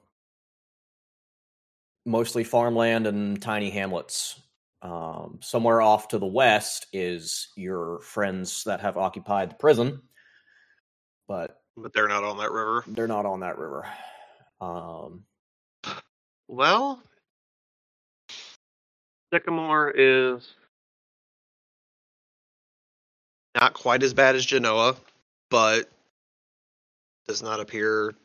[2.06, 4.42] mostly farmland and tiny hamlets.
[4.82, 10.02] Um, somewhere off to the west is your friends that have occupied the prison,
[11.28, 12.84] but But they're not on that river.
[12.88, 13.88] they're not on that river.
[14.62, 15.24] Um,
[16.48, 17.02] Well,
[19.34, 20.48] Sycamore is
[23.56, 24.96] not quite as bad as Genoa,
[25.50, 25.90] but
[27.28, 28.16] does not appear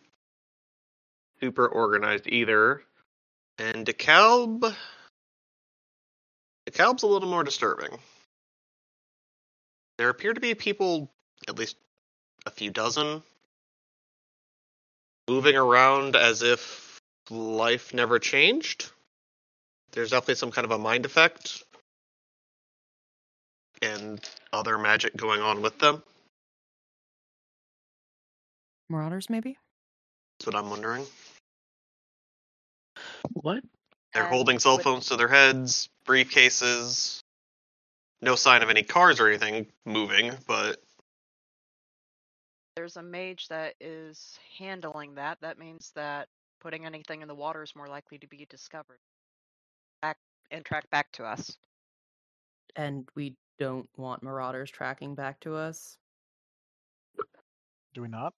[1.40, 2.82] super organized either.
[3.58, 4.74] And DeKalb,
[6.70, 7.98] DeKalb's a little more disturbing.
[9.98, 11.10] There appear to be people,
[11.48, 11.76] at least
[12.46, 13.22] a few dozen,
[15.28, 17.00] moving around as if
[17.30, 18.90] life never changed.
[19.92, 21.64] There's definitely some kind of a mind effect
[23.82, 24.20] and
[24.52, 26.02] other magic going on with them.
[28.88, 29.58] Marauders, maybe?
[30.38, 31.06] That's what I'm wondering.
[33.32, 33.62] What?
[34.14, 37.22] They're And holding cell would- phones to their heads, briefcases.
[38.20, 40.82] No sign of any cars or anything moving, but
[42.76, 45.38] There's a mage that is handling that.
[45.42, 46.30] That means that
[46.60, 48.98] putting anything in the water is more likely to be discovered.
[50.02, 50.18] Back
[50.50, 51.56] and track back to us.
[52.76, 55.96] And we don't want marauders tracking back to us.
[57.94, 58.34] Do we not?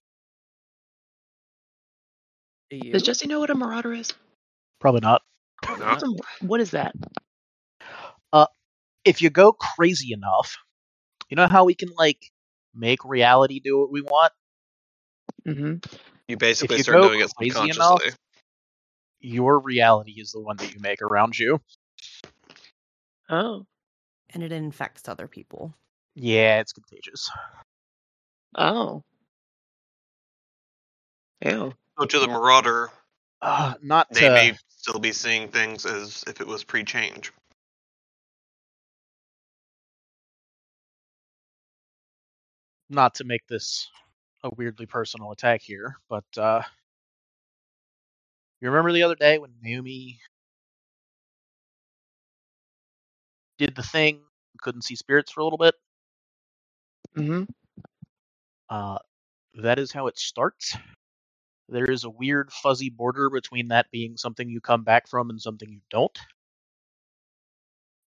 [2.70, 2.92] Do you?
[2.92, 4.12] Does Jesse know what a marauder is?
[4.80, 5.22] Probably not.
[5.66, 5.86] no.
[5.86, 6.94] What's What is that?
[9.04, 10.56] If you go crazy enough,
[11.28, 12.32] you know how we can like
[12.74, 14.32] make reality do what we want?
[15.46, 15.74] Mm-hmm.
[16.26, 17.70] you basically you start doing it subconsciously.
[17.70, 18.18] enough-
[19.24, 21.58] Your reality is the one that you make around you.
[23.30, 23.64] Oh.
[24.34, 25.74] and it infects other people.
[26.14, 27.30] Yeah, it's contagious.
[28.54, 29.02] Oh.
[31.40, 31.72] Ew.
[31.98, 32.90] So to the Marauder,
[33.40, 37.32] Uh, not they to, may still be seeing things as if it was pre-change.
[42.90, 43.88] not to make this
[44.42, 46.62] a weirdly personal attack here, but uh
[48.64, 50.18] you remember the other day when Naomi
[53.58, 54.22] did the thing,
[54.60, 55.74] couldn't see spirits for a little bit?
[57.16, 57.44] Mm-hmm.
[58.68, 58.98] Uh
[59.62, 60.76] that is how it starts.
[61.68, 65.40] There is a weird fuzzy border between that being something you come back from and
[65.40, 66.18] something you don't.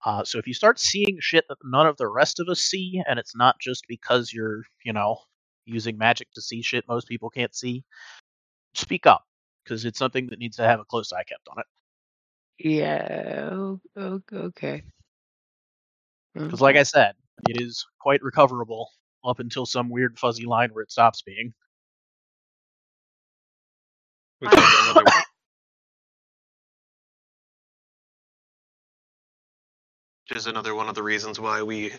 [0.05, 3.01] Uh, so if you start seeing shit that none of the rest of us see,
[3.07, 5.17] and it's not just because you're, you know,
[5.65, 7.83] using magic to see shit most people can't see,
[8.75, 9.26] speak up
[9.67, 11.65] because it's something that needs to have a close eye kept on it.
[12.59, 13.49] Yeah.
[13.51, 14.83] o- o- Okay.
[16.33, 16.79] Because, like mm-hmm.
[16.79, 17.15] I said,
[17.49, 18.91] it is quite recoverable
[19.25, 21.53] up until some weird fuzzy line where it stops being.
[24.39, 25.03] Which is another,
[30.29, 31.93] which is another one of the reasons why we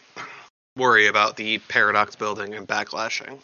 [0.77, 3.39] worry about the paradox building and backlashing.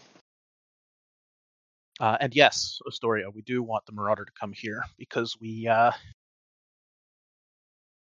[2.00, 5.92] Uh, and yes, Astoria, we do want the Marauder to come here because we, uh,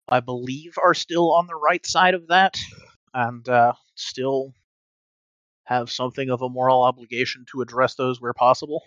[0.08, 2.58] I believe, are still on the right side of that
[3.14, 4.54] and uh, still
[5.64, 8.84] have something of a moral obligation to address those where possible.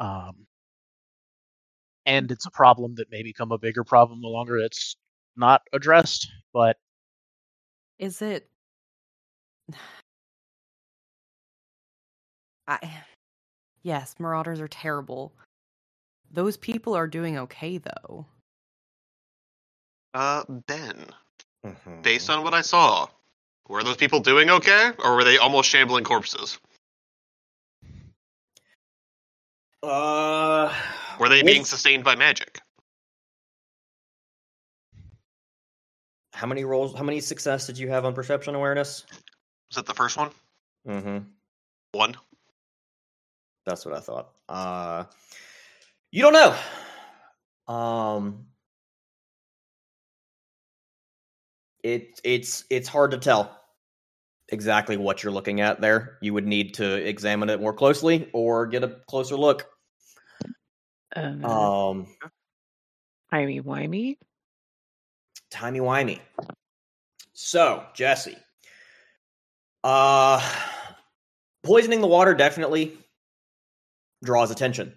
[0.00, 0.46] Um,
[2.06, 4.96] and it's a problem that may become a bigger problem the longer it's
[5.36, 6.76] not addressed, but
[7.98, 8.48] Is it?
[12.66, 12.78] I.
[13.84, 15.32] Yes, marauders are terrible.
[16.30, 18.26] Those people are doing okay though.
[20.14, 21.04] Uh, Ben,
[21.66, 22.02] mhm.
[22.02, 23.08] based on what I saw,
[23.68, 26.60] were those people doing okay, or were they almost shambling corpses?
[29.82, 30.72] uh,
[31.18, 32.60] Were they being sustained by magic?
[36.34, 36.94] How many rolls?
[36.94, 39.04] How many success did you have on perception awareness?
[39.70, 40.30] Was that the first one?
[40.86, 41.18] Mm-hmm.
[41.92, 42.16] One.
[43.66, 44.30] That's what I thought.
[44.48, 45.04] Uh,
[46.10, 47.72] you don't know.
[47.72, 48.46] Um,
[51.82, 53.58] it it's it's hard to tell
[54.48, 56.18] exactly what you're looking at there.
[56.20, 59.66] You would need to examine it more closely or get a closer look.
[61.14, 62.06] Uh, Um,
[63.30, 64.16] Timey wimey.
[65.50, 66.20] timey wimey.
[67.32, 68.36] So, Jesse.
[69.84, 70.40] Uh
[71.62, 72.98] poisoning the water definitely
[74.22, 74.94] draws attention.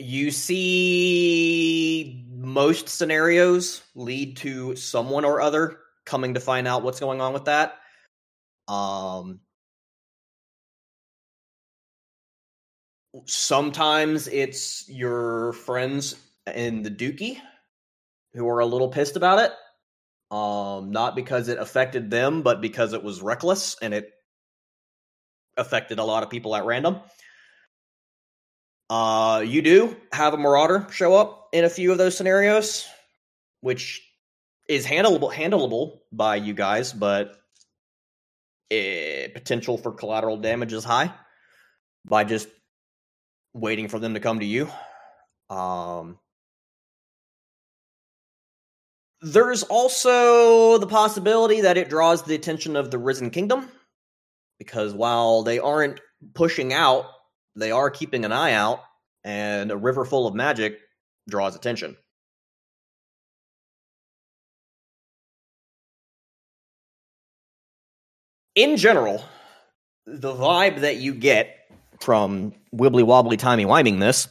[0.00, 7.20] you see most scenarios lead to someone or other coming to find out what's going
[7.20, 7.76] on with that.
[8.66, 9.40] Um,
[13.26, 16.16] sometimes it's your friends
[16.52, 17.38] in the Dookie
[18.32, 19.52] who are a little pissed about it.
[20.34, 24.10] Um, not because it affected them, but because it was reckless and it
[25.56, 27.00] affected a lot of people at random.
[28.88, 32.86] Uh, you do have a marauder show up in a few of those scenarios,
[33.60, 34.02] which
[34.68, 37.36] is handleable handleable by you guys, but
[38.70, 41.12] eh, potential for collateral damage is high
[42.04, 42.48] by just
[43.52, 44.68] waiting for them to come to you.
[45.48, 46.18] Um,
[49.22, 53.68] there's also the possibility that it draws the attention of the Risen Kingdom,
[54.60, 56.00] because while they aren't
[56.34, 57.06] pushing out,
[57.56, 58.80] they are keeping an eye out,
[59.24, 60.78] and a river full of magic
[61.28, 61.96] draws attention.
[68.54, 69.24] In general,
[70.06, 71.56] the vibe that you get
[72.00, 74.28] from wibbly wobbly timey wiming this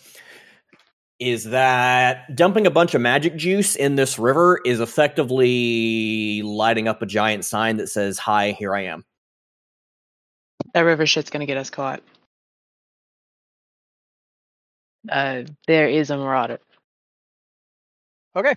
[1.20, 7.02] is that dumping a bunch of magic juice in this river is effectively lighting up
[7.02, 9.04] a giant sign that says, Hi, here I am.
[10.74, 12.04] That river shit's gonna get us caught.
[15.10, 16.60] Uh, there is a marauder.
[18.36, 18.56] Okay.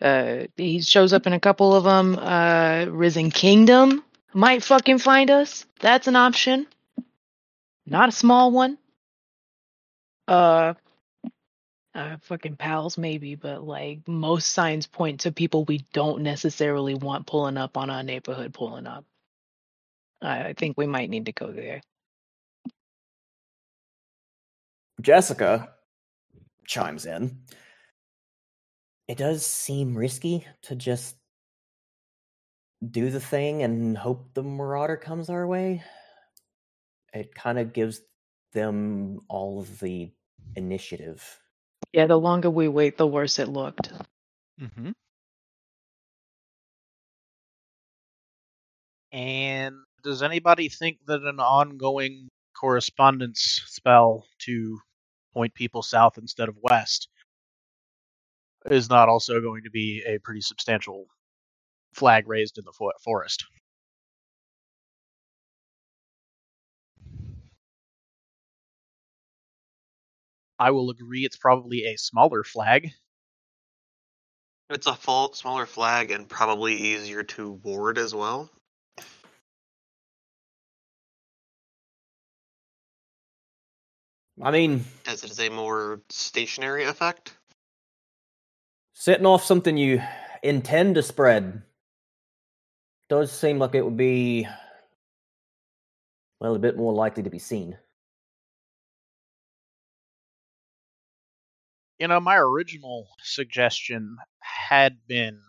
[0.00, 2.18] Uh, he shows up in a couple of them.
[2.18, 4.04] Uh, Risen Kingdom
[4.34, 5.64] might fucking find us.
[5.80, 6.66] That's an option.
[7.86, 8.78] Not a small one.
[10.26, 10.74] Uh,
[11.94, 17.26] uh, fucking pals maybe, but like most signs point to people we don't necessarily want
[17.26, 19.04] pulling up on our neighborhood pulling up.
[20.22, 21.80] I I think we might need to go there.
[25.00, 25.74] Jessica
[26.66, 27.42] chimes in.
[29.08, 31.16] It does seem risky to just
[32.88, 35.82] do the thing and hope the marauder comes our way.
[37.12, 38.00] It kind of gives
[38.52, 40.10] them all of the
[40.56, 41.40] initiative.
[41.92, 43.92] Yeah, the longer we wait, the worse it looked.
[44.60, 44.90] Mm-hmm.
[49.12, 54.78] And does anybody think that an ongoing correspondence spell to
[55.32, 57.08] point people south instead of west
[58.70, 61.06] is not also going to be a pretty substantial
[61.94, 63.44] flag raised in the fo- forest?
[70.58, 72.90] I will agree it's probably a smaller flag.
[74.70, 74.96] It's a
[75.34, 78.48] smaller flag and probably easier to ward as well.
[84.42, 87.36] I mean, As it is a more stationary effect.
[88.92, 90.02] setting off something you
[90.42, 91.62] intend to spread
[93.08, 94.48] does seem like it would be,
[96.40, 97.78] well, a bit more likely to be seen.
[102.00, 105.40] You know, my original suggestion had been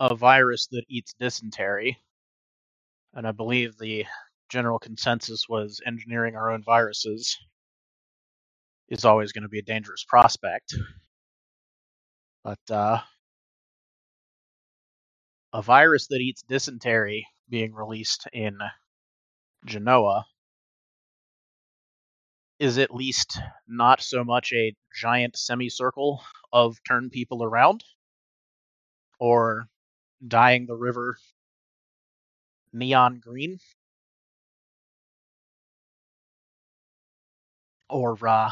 [0.00, 1.96] a virus that eats dysentery.
[3.14, 4.04] And I believe the
[4.48, 7.36] general consensus was engineering our own viruses
[8.88, 10.74] is always going to be a dangerous prospect.
[12.44, 13.00] But uh,
[15.52, 18.58] a virus that eats dysentery being released in
[19.64, 20.26] Genoa
[22.58, 23.38] is at least
[23.68, 26.22] not so much a giant semicircle
[26.52, 27.84] of turn people around
[29.18, 29.66] or
[30.26, 31.16] dyeing the river
[32.72, 33.58] neon green
[37.88, 38.50] or uh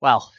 [0.00, 0.32] well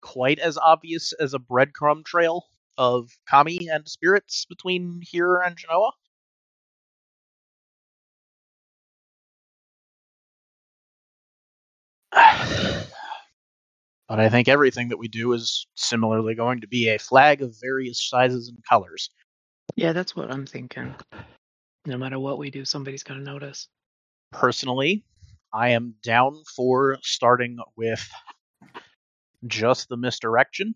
[0.00, 2.44] quite as obvious as a breadcrumb trail
[2.78, 5.90] of kami and spirits between here and genoa
[14.08, 17.54] but i think everything that we do is similarly going to be a flag of
[17.60, 19.10] various sizes and colors
[19.76, 20.94] Yeah, that's what I'm thinking.
[21.86, 23.68] No matter what we do, somebody's gonna notice.
[24.32, 25.04] Personally,
[25.52, 28.08] I am down for starting with
[29.46, 30.74] just the misdirection.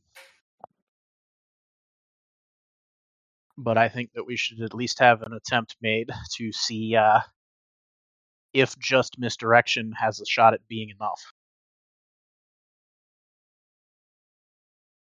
[3.59, 7.21] But I think that we should at least have an attempt made to see uh,
[8.53, 11.21] if just misdirection has a shot at being enough.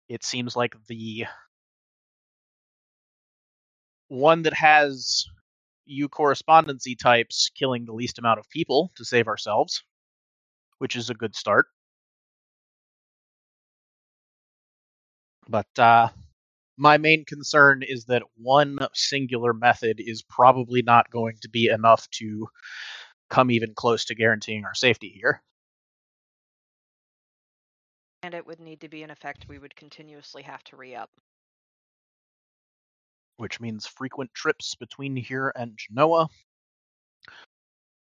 [0.08, 1.26] It seems like the
[4.08, 5.24] one that has
[5.86, 9.82] you correspondency types killing the least amount of people to save ourselves
[10.78, 11.66] which is a good start.
[15.48, 16.08] But uh,
[16.76, 22.08] my main concern is that one singular method is probably not going to be enough
[22.18, 22.48] to
[23.30, 25.42] come even close to guaranteeing our safety here.
[28.22, 31.10] And it would need to be an effect we would continuously have to re up.
[33.36, 36.28] Which means frequent trips between here and Genoa,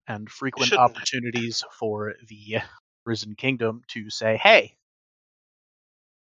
[0.06, 2.58] and frequent Shouldn't- opportunities for the
[3.04, 4.76] Risen Kingdom to say, hey,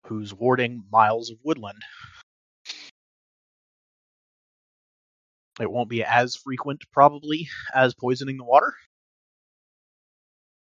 [0.05, 1.81] who's warding miles of woodland?
[5.59, 8.73] It won't be as frequent, probably, as poisoning the water,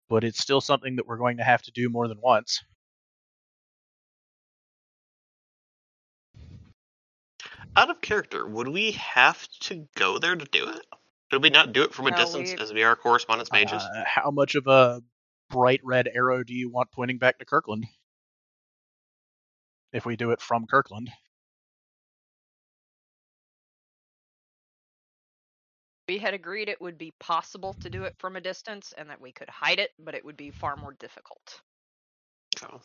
[0.09, 2.63] but it's still something that we're going to have to do more than once.
[7.79, 10.85] Out of character, would we have to go there to do it?
[11.31, 13.81] Could we not do it from a No, distance we- as we are correspondence mages?
[13.81, 15.01] Uh, how much of a
[15.49, 17.87] bright red arrow do you want pointing back to Kirkland?
[19.93, 21.09] If we do it from Kirkland.
[26.09, 29.21] We had agreed it would be possible to do it from a distance and that
[29.21, 31.63] we could hide it, but it would be far more difficult.
[32.59, 32.83] So,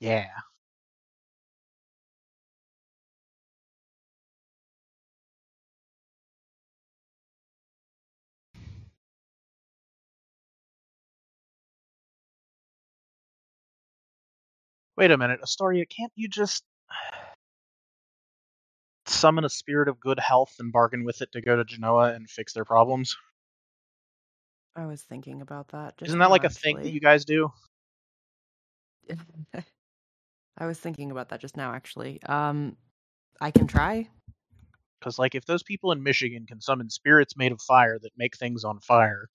[0.00, 0.26] Yeah.
[14.96, 16.64] Wait a minute, Astoria, can't you just
[19.06, 22.28] summon a spirit of good health and bargain with it to go to Genoa and
[22.28, 23.16] fix their problems?
[24.76, 25.94] I was thinking about that.
[26.02, 27.50] Isn't that like a thing that you guys do?
[30.58, 32.20] I was thinking about that just now, actually.
[32.24, 32.76] Um,
[33.40, 34.08] I can try.
[34.98, 38.36] Because, like, if those people in Michigan can summon spirits made of fire that make
[38.36, 39.28] things on fire,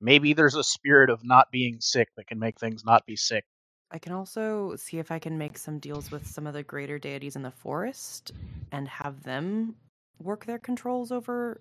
[0.00, 3.44] maybe there's a spirit of not being sick that can make things not be sick.
[3.92, 6.98] I can also see if I can make some deals with some of the greater
[6.98, 8.32] deities in the forest
[8.72, 9.76] and have them
[10.18, 11.60] work their controls over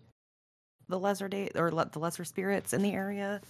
[0.88, 3.42] the lesser de- or le- the lesser spirits in the area,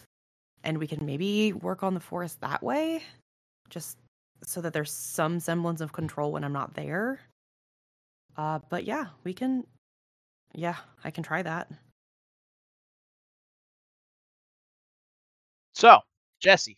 [0.63, 3.03] and we can maybe work on the forest that way,
[3.69, 3.97] just
[4.43, 7.19] so that there's some semblance of control when I'm not there.
[8.37, 9.65] Uh, but yeah, we can.
[10.53, 11.69] Yeah, I can try that.
[15.73, 15.99] So,
[16.41, 16.77] Jesse,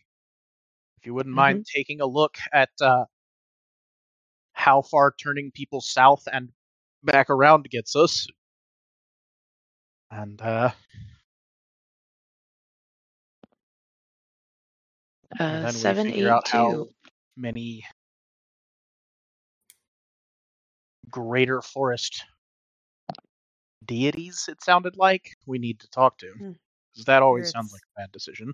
[0.99, 3.05] if you wouldn't mind taking a look at uh,
[4.53, 6.49] how far turning people south and
[7.03, 8.28] back around gets us,
[10.11, 10.70] and uh,
[15.39, 16.93] and Uh, then seven, we eight, figure out how two.
[17.36, 17.84] Many
[21.09, 22.23] greater forest
[23.86, 26.51] deities it sounded like we need to talk to, Hmm.
[26.91, 28.53] because that always sounds like a bad decision.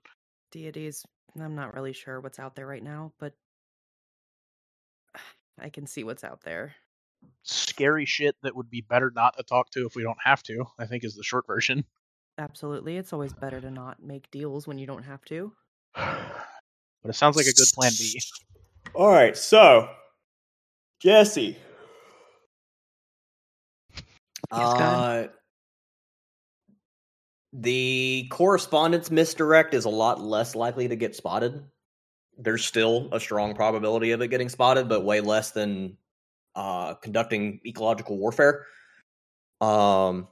[0.51, 1.05] Deities.
[1.39, 3.34] I'm not really sure what's out there right now, but
[5.59, 6.75] I can see what's out there.
[7.43, 10.65] Scary shit that would be better not to talk to if we don't have to.
[10.80, 11.86] I think is the short version.
[12.38, 12.97] Absolutely.
[12.97, 15.53] It's always better to not make deals when you don't have to.
[17.01, 18.19] But it sounds like a good plan B.
[18.94, 19.90] All right, so
[21.00, 21.58] Jesse.
[24.52, 25.28] Uh,
[27.54, 31.64] the correspondence misdirect is a lot less likely to get spotted.
[32.38, 35.98] There's still a strong probability of it getting spotted, but way less than
[36.56, 38.66] uh, conducting ecological warfare.
[39.62, 40.28] Um,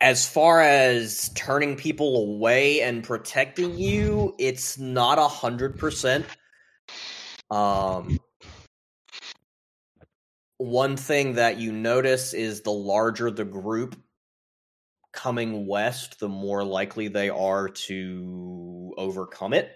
[0.00, 6.26] as far as turning people away and protecting you, it's not a hundred percent.
[7.50, 8.18] Um,
[10.58, 13.96] one thing that you notice is the larger the group
[15.12, 19.70] coming west, the more likely they are to overcome it.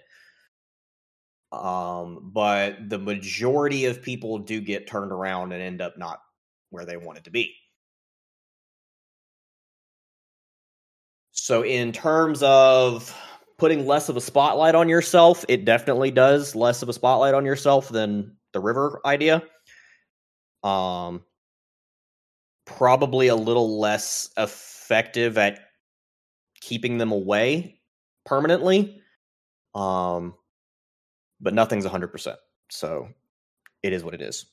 [1.51, 6.19] Um, but the majority of people do get turned around and end up not
[6.69, 7.53] where they wanted to be.
[11.51, 13.13] So, in terms of
[13.57, 17.43] putting less of a spotlight on yourself, it definitely does less of a spotlight on
[17.43, 19.43] yourself than the river idea.
[20.63, 21.25] Um,
[22.65, 25.59] probably a little less effective at
[26.61, 27.81] keeping them away
[28.25, 29.01] permanently.
[29.75, 30.35] Um,
[31.41, 32.37] but nothing's 100%.
[32.69, 33.09] So,
[33.83, 34.45] it is what it is.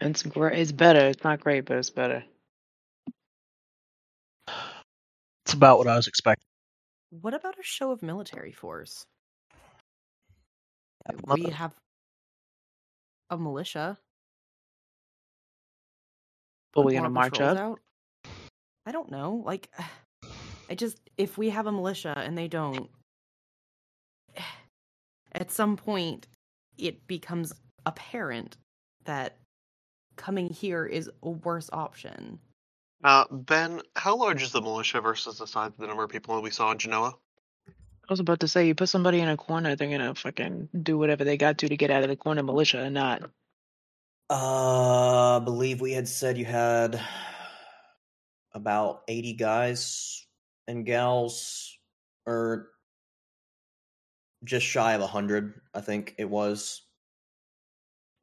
[0.00, 0.58] It's great.
[0.58, 1.06] It's better.
[1.06, 2.24] It's not great, but it's better.
[5.52, 6.46] It's about what I was expecting.
[7.10, 9.04] What about a show of military force?
[11.26, 11.52] We it.
[11.52, 11.74] have
[13.28, 13.98] a militia.
[16.72, 17.58] But we're gonna march up.
[17.58, 17.80] out.
[18.86, 19.42] I don't know.
[19.44, 19.68] Like,
[20.70, 22.88] I just if we have a militia and they don't,
[25.32, 26.28] at some point,
[26.78, 27.52] it becomes
[27.84, 28.56] apparent
[29.04, 29.36] that
[30.16, 32.38] coming here is a worse option.
[33.02, 36.40] Uh, Ben, how large is the militia versus the size of the number of people
[36.40, 37.14] we saw in Genoa?
[37.66, 40.98] I was about to say, you put somebody in a corner, they're gonna fucking do
[40.98, 43.22] whatever they got to to get out of the corner militia and not.
[44.30, 47.00] Uh, I believe we had said you had
[48.54, 50.26] about 80 guys
[50.68, 51.76] and gals,
[52.26, 52.68] or
[54.44, 56.82] just shy of 100, I think it was.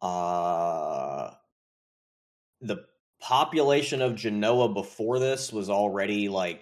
[0.02, 1.32] Uh,
[2.62, 2.86] the
[3.22, 6.61] population of Genoa before this was already like,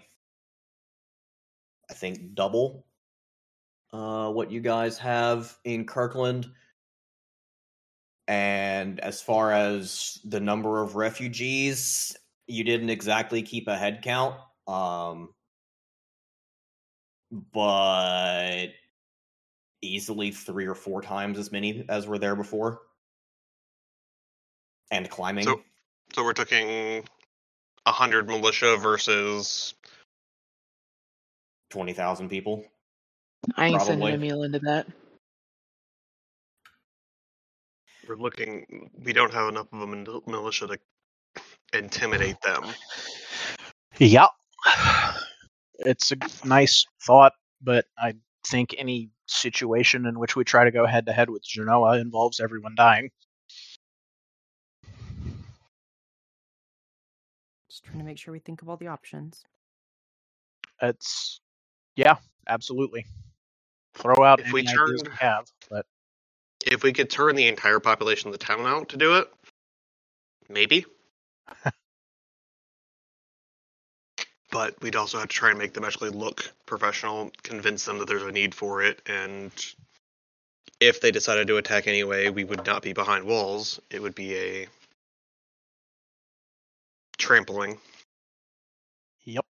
[1.90, 2.86] I think, double
[3.94, 6.48] uh, what you guys have in Kirkland.
[8.28, 14.36] And as far as the number of refugees, you didn't exactly keep a head count.
[14.68, 15.30] Um,
[17.32, 18.68] but
[19.82, 22.82] easily three or four times as many as were there before.
[24.92, 25.46] And climbing.
[25.46, 25.62] So,
[26.14, 27.04] so we're talking
[27.86, 29.74] a hundred militia versus
[31.70, 32.66] 20,000 people.
[33.56, 34.88] I ain't sending Emil into that.
[38.08, 38.90] we're looking.
[39.04, 39.88] We don't have enough of a
[40.30, 40.78] militia to
[41.74, 42.64] intimidate them.
[43.98, 44.28] Yeah.
[45.80, 48.14] It's a nice thought, but I
[48.48, 52.40] think any situation in which we try to go head to head with Genoa involves
[52.40, 53.10] everyone dying.
[57.88, 59.44] Trying to make sure we think of all the options.
[60.82, 61.40] It's
[61.96, 62.16] yeah,
[62.48, 63.06] absolutely.
[63.96, 65.86] Throw out If we any ideas turn- we have, but
[66.66, 69.32] If we could turn the entire population of the town out to do it,
[70.50, 70.86] maybe.
[74.52, 78.08] but we'd also have to try and make them actually look professional, convince them that
[78.08, 79.52] there's a need for it, and
[80.80, 83.80] if they decided to attack anyway, we would not be behind walls.
[83.90, 84.68] It would be a
[87.18, 87.78] trampling.
[89.24, 89.46] yep.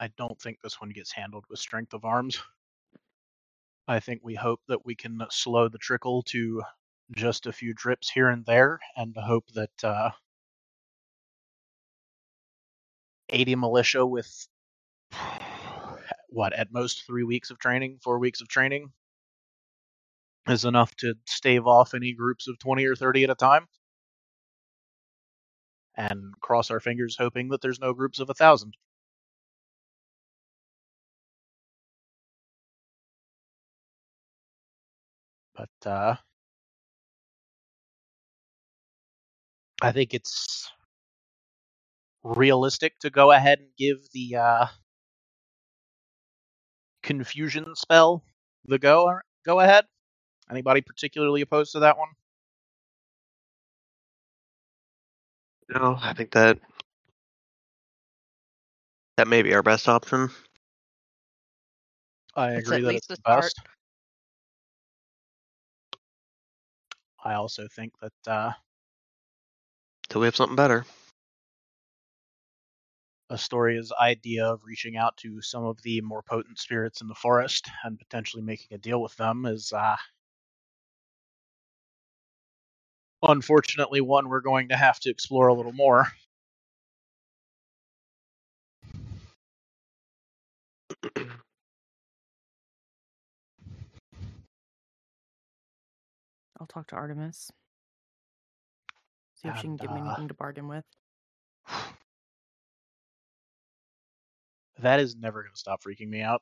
[0.00, 2.40] I don't think this one gets handled with strength of arms.
[3.86, 6.62] I think we hope that we can slow the trickle to
[7.12, 10.10] just a few drips here and there, and hope that uh,
[13.30, 14.46] 80 militia with
[16.28, 18.92] what at most three weeks of training, four weeks of training
[20.48, 23.68] is enough to stave off any groups of 20 or 30 at a time.
[25.98, 28.74] And cross our fingers hoping that there's no groups of a thousand.
[35.54, 36.16] But uh,
[39.82, 40.70] I think it's
[42.22, 44.66] realistic to go ahead and give the uh,
[47.02, 48.22] confusion spell
[48.64, 49.86] the go go ahead.
[50.50, 52.08] Anybody particularly opposed to that one?
[55.68, 56.58] No, I think that
[59.16, 60.30] that may be our best option.
[62.36, 63.42] I It's agree at that least it's a the start.
[63.42, 63.60] best.
[67.24, 68.52] I also think that uh,
[70.08, 70.84] Till we have something better.
[73.30, 77.68] Astoria's idea of reaching out to some of the more potent spirits in the forest
[77.84, 79.96] and potentially making a deal with them is uh,
[83.22, 86.06] unfortunately one we're going to have to explore a little more.
[96.60, 97.50] I'll talk to Artemis.
[99.36, 100.84] See if she can And, give me uh, anything to bargain with.
[104.80, 106.40] That is never going to stop freaking me out.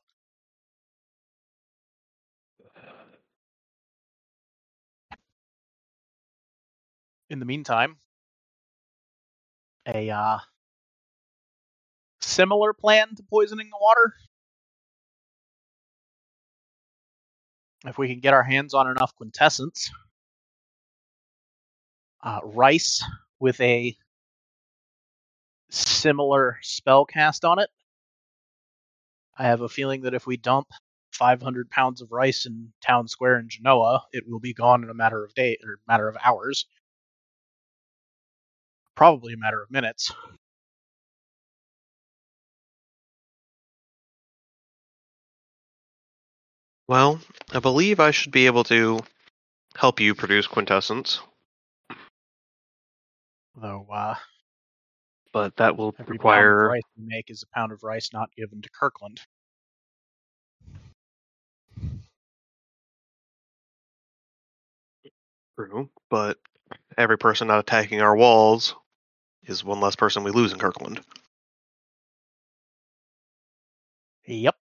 [7.29, 7.97] In the meantime,
[9.87, 10.39] a uh,
[12.21, 14.15] similar plan to poisoning the water.
[17.85, 19.91] If we can get our hands on enough quintessence,
[22.23, 23.03] uh, rice
[23.41, 23.97] with a
[25.71, 27.71] similar spell cast on it.
[29.39, 30.69] I have a feeling that if we dump
[31.13, 34.95] 500 pounds of rice in town square in Genoa, it will be gone in a
[34.95, 36.67] matter of day or matter of hours.
[38.97, 40.13] Probably a matter of minutes.
[46.89, 47.21] Well,
[47.53, 49.01] I believe I should be able to
[49.77, 51.21] help you produce quintessence.
[53.55, 54.15] Though uh,
[55.33, 58.11] But that will every pound of require rice we make is a pound of rice
[58.13, 59.21] not given to Kirkland.
[65.57, 66.39] True, but
[66.97, 68.75] every person not attacking our walls
[69.47, 71.01] is one less person we lose in Kirkland.
[74.27, 74.57] Yep.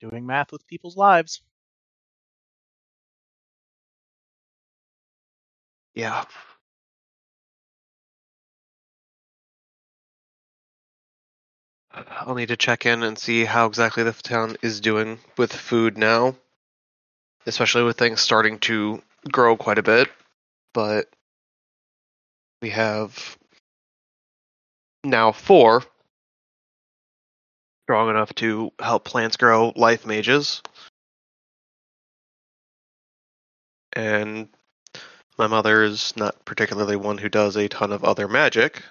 [0.00, 1.40] Doing math with people's lives.
[5.94, 6.24] Yeah.
[11.92, 15.96] I'll need to check in and see how exactly the town is doing with food
[15.96, 16.34] now,
[17.46, 19.00] especially with things starting to
[19.30, 20.08] grow quite a bit.
[20.72, 21.08] But
[22.64, 23.36] we have
[25.04, 25.84] now four
[27.84, 30.62] strong enough to help plants grow life mages.
[33.92, 34.48] And
[35.36, 38.82] my mother is not particularly one who does a ton of other magic.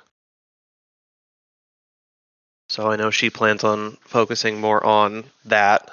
[2.69, 5.89] So I know she plans on focusing more on that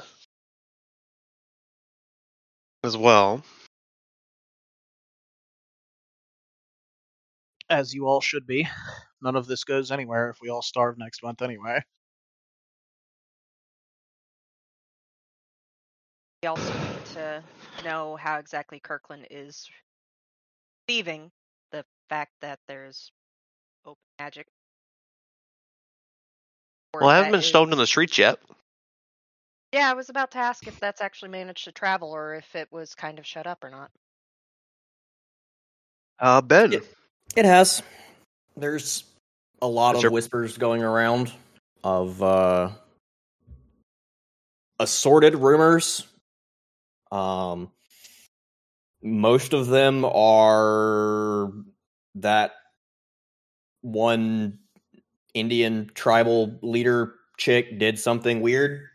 [2.84, 3.42] as well.
[7.70, 8.68] As you all should be.
[9.22, 11.80] None of this goes anywhere if we all starve next month anyway.
[16.42, 17.42] We also need to
[17.84, 19.70] know how exactly Kirkland is
[20.88, 21.30] receiving
[21.70, 23.12] the fact that there's
[23.86, 24.46] open magic.
[26.92, 28.40] Or Well, I haven't that been stoned in the streets yet.
[29.72, 32.72] Yeah, I was about to ask if that's actually managed to travel or if it
[32.72, 33.90] was kind of shut up or not.
[36.18, 36.72] Uh, Ben.
[36.72, 36.80] Yeah.
[37.36, 37.82] It has.
[38.56, 39.04] There's
[39.62, 41.32] a lot Is of there- whispers going around
[41.84, 42.70] of uh
[44.78, 46.06] assorted rumors.
[47.10, 47.70] Um
[49.02, 51.52] most of them are
[52.16, 52.52] that
[53.80, 54.58] one
[55.32, 58.88] Indian tribal leader chick did something weird.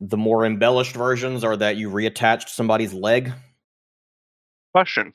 [0.00, 3.32] The more embellished versions are that you reattached somebody's leg.
[4.72, 5.12] Question: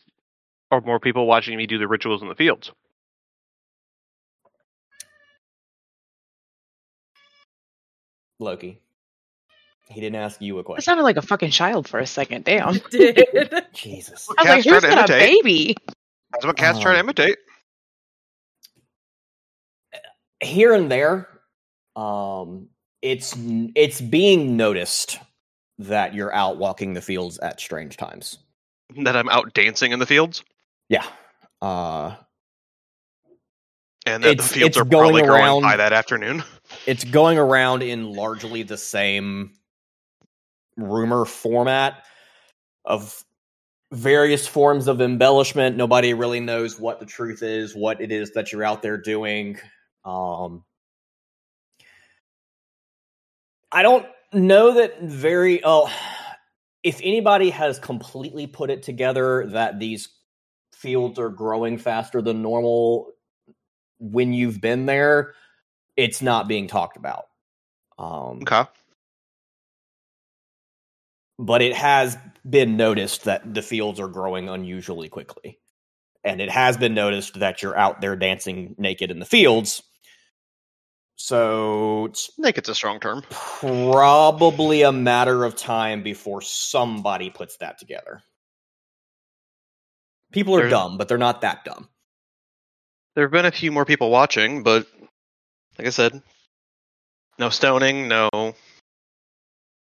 [0.72, 2.72] Are more people watching me do the rituals in the fields?
[8.40, 8.82] Loki.
[9.90, 10.84] He didn't ask you a That question.
[10.84, 12.44] sounded like a fucking child for a second.
[12.44, 12.74] Damn.
[12.76, 13.54] You did.
[13.74, 14.28] Jesus.
[14.38, 15.44] I was like, Cats try who's to got a imitate.
[15.44, 15.76] baby?
[16.34, 17.38] That's what cats try to Um, imitate.
[20.44, 21.28] Here and there,
[21.96, 22.68] um,
[23.02, 23.34] it's
[23.76, 25.20] it's being noticed
[25.80, 28.38] that you're out walking the fields at strange times.
[29.04, 30.44] That I'm out dancing in the fields,
[30.90, 31.06] Yeah.
[31.62, 32.16] Uh,
[34.06, 36.44] and It's- the fields are going probably growing around- by that afternoon.
[36.86, 39.54] it's going around in largely the same
[40.78, 42.06] rumor format
[42.86, 43.24] of
[43.92, 45.76] various forms of embellishment.
[45.76, 49.60] Nobody really knows what the truth is, what it is that you're out there doing.
[50.06, 50.64] Um,
[53.72, 55.62] I don't know that very.
[55.64, 55.92] Oh,
[56.84, 60.10] if anybody has completely put it together that these
[60.78, 63.12] fields are growing faster than normal
[64.00, 65.34] when you've been there,
[65.96, 67.26] it's not being talked about.
[67.98, 68.64] Um, Okay.
[71.40, 72.18] but it has
[72.48, 75.60] been noticed that the fields are growing unusually quickly.
[76.24, 79.82] And it has been noticed that you're out there dancing naked in the fields.
[81.16, 83.24] So it's Naked's a strong term.
[83.60, 88.22] probably a matter of time before somebody puts that together.
[90.32, 91.90] People are There's- dumb, but they're not that dumb.
[93.16, 94.88] There have been a few more people watching, but
[95.78, 96.22] like I said,
[97.40, 98.30] no stoning, no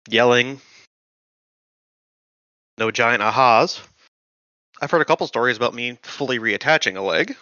[0.07, 0.61] yelling,
[2.77, 3.79] no giant ahas.
[4.81, 7.35] I've heard a couple stories about me fully reattaching a leg,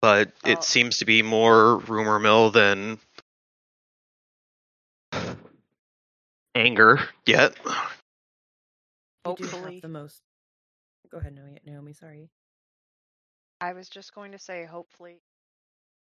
[0.00, 0.48] but Oh.
[0.50, 2.98] it uh, seems to be more rumor mill than
[6.54, 7.54] anger yet.
[9.26, 9.74] You do Hopefully.
[9.74, 10.22] have the most.
[11.10, 11.58] Go ahead, Naomi.
[11.66, 12.30] Naomi sorry.
[13.60, 15.20] I was just going to say, hopefully,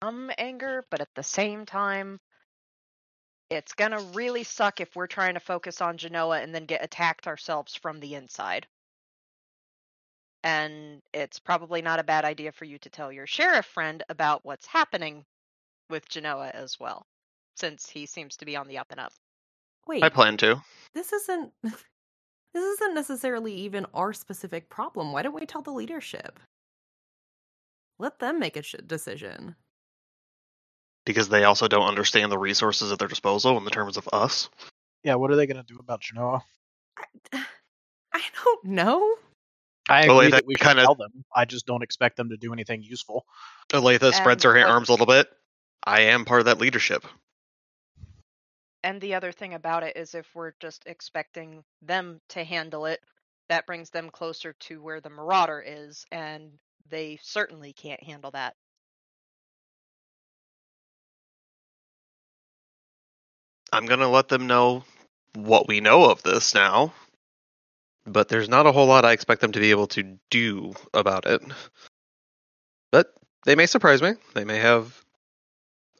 [0.03, 2.19] some anger, but at the same time,
[3.49, 7.27] it's gonna really suck if we're trying to focus on Genoa and then get attacked
[7.27, 8.65] ourselves from the inside.
[10.43, 14.43] And it's probably not a bad idea for you to tell your sheriff friend about
[14.43, 15.25] what's happening
[15.89, 17.05] with Genoa as well,
[17.55, 19.11] since he seems to be on the up and up.
[19.85, 20.63] Wait, I plan to.
[20.93, 21.51] this isn't.
[22.53, 25.11] This isn't necessarily even our specific problem.
[25.13, 26.39] Why don't we tell the leadership?
[27.99, 29.55] Let them make a sh- decision.
[31.05, 34.49] Because they also don't understand the resources at their disposal in the terms of us.
[35.03, 36.43] Yeah, what are they going to do about Genoa?
[36.97, 37.43] I,
[38.13, 39.15] I don't know.
[39.89, 41.23] I Well, agree like, that that we kinda- tell them.
[41.35, 43.25] I just don't expect them to do anything useful.
[43.71, 45.29] Aletha spreads her And, like- arms a little bit.
[45.83, 47.05] I am part of that leadership.
[48.83, 52.99] And the other thing about it is if we're just expecting them to handle it,
[53.49, 56.51] that brings them closer to where the Marauder is, and
[56.89, 58.55] they certainly can't handle that.
[63.71, 64.83] I'm gonna let them know
[65.33, 66.93] what we know of this now.
[68.05, 71.27] But there's not a whole lot I expect them to be able to do about
[71.27, 71.41] it.
[72.91, 73.13] But
[73.45, 74.13] they may surprise me.
[74.33, 74.99] They may have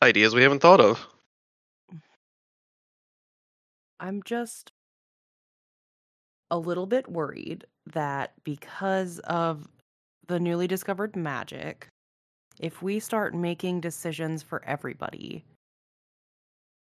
[0.02, 1.06] ideas we haven't thought of.
[4.02, 4.72] I'm just
[6.50, 9.68] a little bit worried that because of
[10.28, 11.88] the newly discovered magic,
[12.60, 15.46] if we start making decisions for everybody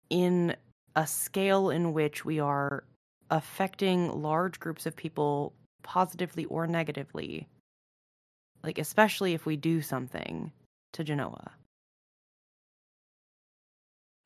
[0.09, 0.55] in
[0.95, 2.83] a scale in which we are
[3.29, 5.53] affecting large groups of people
[5.83, 7.47] positively or negatively,
[8.63, 10.51] like especially if we do something
[10.93, 11.51] to Genoa,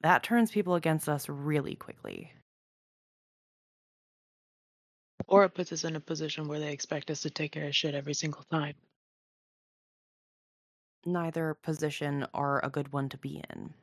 [0.02, 2.32] that turns people against us really quickly.
[5.28, 7.76] Or it puts us in a position where they expect us to take care of
[7.76, 8.76] shit every single time.
[11.08, 13.74] neither position are a good one to be in.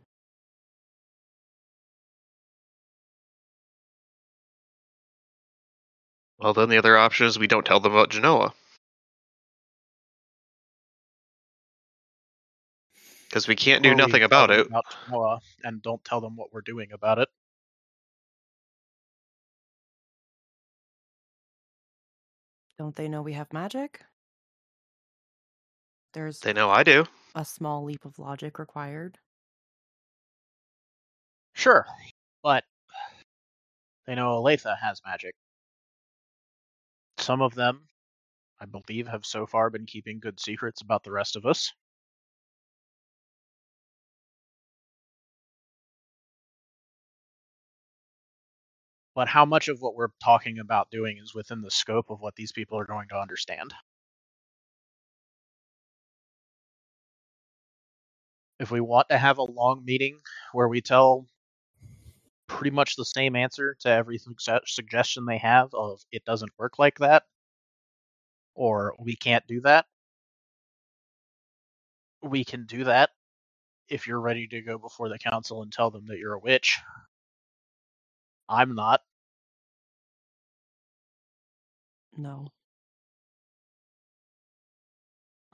[6.39, 8.53] Well, then the other option is we don't tell them about Genoa.
[13.29, 14.67] Because we can't do Or we nothing tell about them it.
[14.67, 17.29] About Genoa and don't tell them what we're doing about it.
[22.79, 24.05] Don't they know we have magic?
[26.13, 27.07] There's They know I do.
[27.35, 29.19] a small leap of logic required.
[31.55, 31.87] Sure,
[32.43, 32.65] but
[34.07, 35.35] they know Aletha has magic.
[37.19, 37.89] Some of them,
[38.61, 41.73] I believe, have so far been keeping good secrets about the rest of us.
[49.15, 52.37] But how much of what we're talking about doing is within the scope of what
[52.37, 53.75] these people are going to understand?
[58.59, 60.19] If we want to have a long meeting
[60.53, 61.27] where we tell
[62.47, 66.79] pretty much the same answer to every sugge- suggestion they have of it doesn't work
[66.79, 67.25] like that
[68.55, 69.87] or we can't do that
[72.23, 73.11] we can do that
[73.89, 76.79] if you're ready to go before the council and tell them that you're a witch
[78.49, 79.03] i'm not
[82.17, 82.47] No.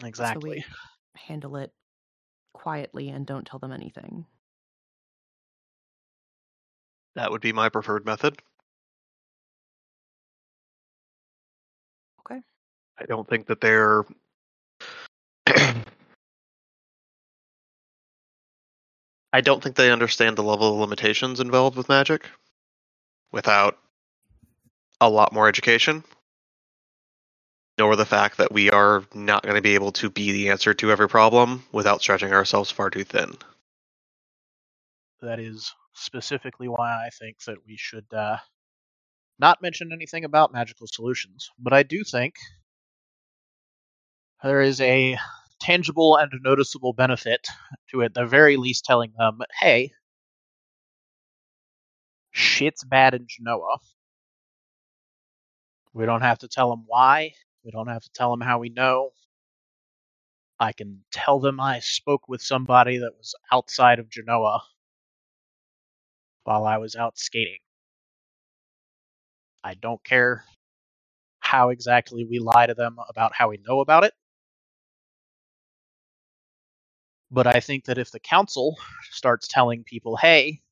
[0.05, 1.73] exactly So we handle it
[2.53, 4.27] quietly and don't tell them anything.
[7.15, 8.41] That would be my preferred method.
[12.21, 12.41] Okay.
[12.99, 14.05] I don't think that they're.
[19.33, 22.29] I don't think they understand the level of limitations involved with magic
[23.33, 23.79] without
[25.01, 26.05] a lot more education,
[27.79, 30.75] nor the fact that we are not going to be able to be the answer
[30.75, 33.35] to every problem without stretching ourselves far too thin.
[35.23, 38.37] that is specifically why i think that we should uh,
[39.39, 42.35] not mention anything about magical solutions but i do think
[44.43, 45.17] there is a
[45.61, 47.47] tangible and noticeable benefit
[47.91, 49.93] to at the very least telling them hey
[52.33, 53.79] shit's bad in genoa.
[55.95, 57.35] We don't have to tell them why.
[57.65, 59.13] We don't have to tell them how we know.
[60.61, 64.63] I can tell them i spoke with somebody that was outside of genoa
[66.45, 67.59] while i was out skating.
[69.65, 70.45] I don't care
[71.41, 74.15] how exactly we lie to them about how we know about it.
[77.31, 78.79] But I think that if the council
[79.11, 80.63] starts telling people, hey,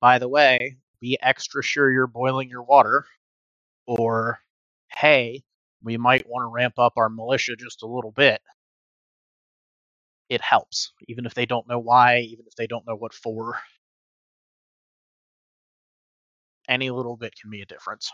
[0.00, 3.06] by the way, be extra sure you're boiling your water,
[3.86, 4.40] or
[4.90, 5.44] hey,
[5.82, 8.42] we might want to ramp up our militia just a little bit,
[10.28, 10.92] it helps.
[11.08, 13.58] Even if they don't know why, even if they don't know what for.
[16.68, 18.12] Any little bit can be a difference.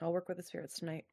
[0.00, 1.04] I'll work with the spirits tonight.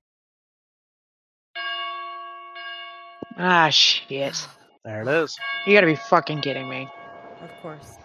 [3.37, 4.47] Ah, shit.
[4.83, 5.37] There it is.
[5.67, 6.89] You gotta be fucking kidding me.
[7.43, 7.97] Of course.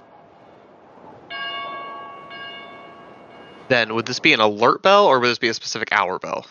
[3.68, 6.44] Then would this be an alert bell or would this be a specific hour bell?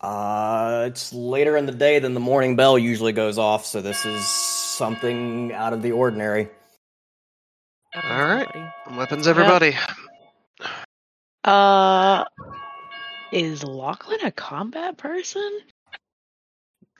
[0.00, 4.06] Uh, it's later in the day than the morning bell usually goes off, so this
[4.06, 6.48] is something out of the ordinary.
[7.96, 8.48] Weapons, All right.
[8.48, 8.96] everybody.
[8.96, 9.76] Weapons, everybody.
[11.42, 12.24] Uh,
[13.34, 15.60] is Lachlan a combat person?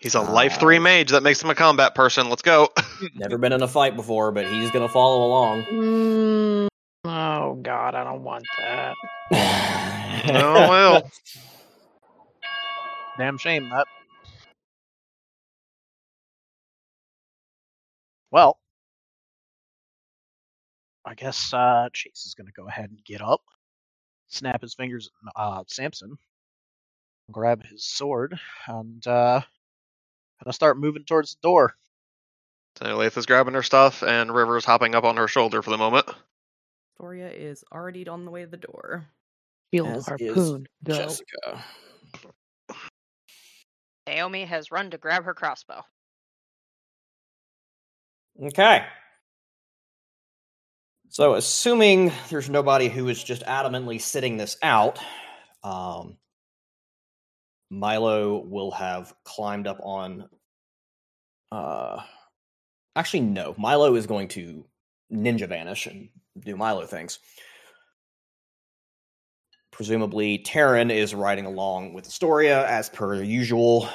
[0.00, 1.10] He's a life three mage.
[1.10, 2.28] That makes him a combat person.
[2.28, 2.68] Let's go.
[3.14, 5.62] Never been in a fight before, but he's gonna follow along.
[5.64, 6.68] Mm,
[7.04, 8.94] oh God, I don't want that.
[10.26, 11.10] Oh, well.
[13.18, 13.86] Damn shame that.
[18.30, 18.58] Well,
[21.04, 23.42] I guess uh, Chase is going to go ahead and get up,
[24.34, 26.16] snap his fingers at uh, Samson,
[27.30, 31.74] grab his sword, and uh, kind of start moving towards the door.
[32.76, 36.06] So Latha's grabbing her stuff, and River's hopping up on her shoulder for the moment.
[36.98, 39.06] Doria is already on the way to the door.
[39.72, 40.66] Shield As is harpoon.
[40.84, 40.96] Go.
[40.96, 41.64] Jessica.
[44.06, 45.82] Naomi has run to grab her crossbow.
[48.42, 48.84] Okay.
[51.14, 54.98] So, assuming there's nobody who is just adamantly sitting this out,
[55.62, 56.16] um,
[57.70, 60.28] Milo will have climbed up on.
[61.52, 62.02] Uh,
[62.96, 63.54] actually, no.
[63.56, 64.64] Milo is going to
[65.12, 67.20] ninja vanish and do Milo things.
[69.70, 73.88] Presumably, Taryn is riding along with Astoria as per usual.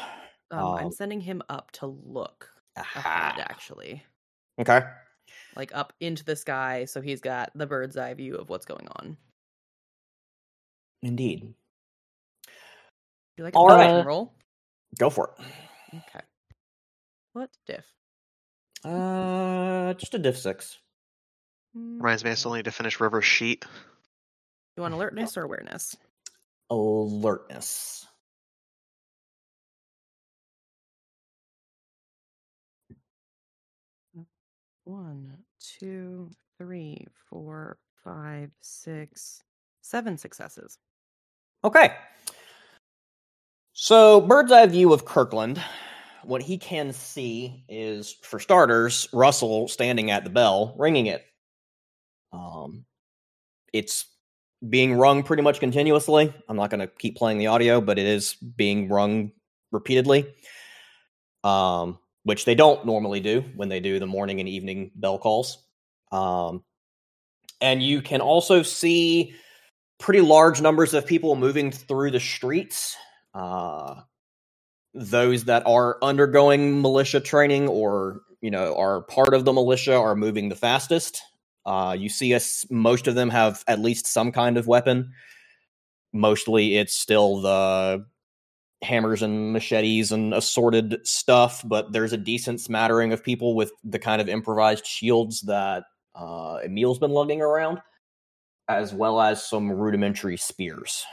[0.51, 3.33] Um, Um, I'm sending him up to look Aha.
[3.35, 4.03] ahead, actually,
[4.57, 4.83] Okay.
[5.55, 8.88] Like up into the sky, so he's got the bird's eye view of what's going
[8.97, 9.17] on.
[11.01, 11.53] Indeed.
[13.38, 14.34] You like a All roll?
[14.97, 15.45] Go for it.
[15.95, 16.26] Okay.
[17.34, 17.85] What diff?
[18.84, 20.77] Uh, just a diff six.
[21.73, 23.65] Reminds me, I still need to finish River's sheet.
[24.76, 25.95] You want alertness or awareness?
[26.69, 28.07] Alertness.
[34.90, 39.44] One, two, three, four, five, six,
[39.82, 40.80] seven successes.
[41.64, 41.94] Okay.
[43.74, 45.61] So, bird's eye view of Kirkland.
[46.24, 51.24] What he can see is, for starters, Russell standing at the bell, ringing it.
[52.34, 52.84] Um,
[53.72, 54.06] it's
[54.68, 56.34] being rung pretty much continuously.
[56.48, 59.34] I'm not going to keep playing the audio, but it is being rung
[59.72, 60.34] repeatedly.
[61.44, 61.99] Um,
[62.30, 65.65] which they don't normally do when they do the morning and evening bell calls.
[66.11, 66.64] Um,
[67.60, 69.34] and you can also see
[69.97, 72.95] pretty large numbers of people moving through the streets.
[73.34, 74.01] Uh,
[74.93, 80.15] those that are undergoing militia training or you know are part of the militia are
[80.15, 81.23] moving the fastest.
[81.65, 85.11] Uh, you see us; most of them have at least some kind of weapon.
[86.14, 88.06] Mostly, it's still the
[88.81, 93.99] hammers and machetes and assorted stuff, but there's a decent smattering of people with the
[93.99, 95.84] kind of improvised shields that
[96.15, 97.80] uh, Emil's been lugging around
[98.69, 101.03] as well as some rudimentary spears.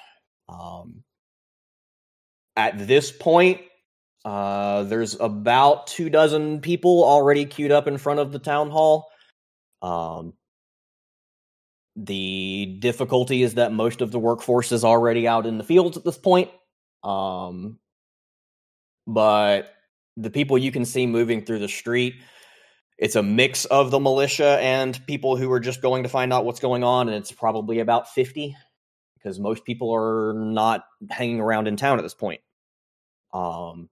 [0.48, 1.02] Um,
[2.54, 3.62] at this point,
[4.24, 9.08] uh, there's about two dozen people already queued up in front of the town hall.
[9.82, 10.34] Um,
[11.96, 16.04] the difficulty is that most of the workforce is already out in the fields at
[16.04, 16.50] this point.
[17.06, 17.78] Um,
[19.06, 19.72] but
[20.16, 22.16] the people you can see moving through the street,
[22.98, 26.44] it's a mix of the militia and people who are just going to find out
[26.44, 28.56] what's going on, and it's probably about 50
[29.14, 32.40] because most people are not hanging around in town at this point.
[33.32, 33.88] Um,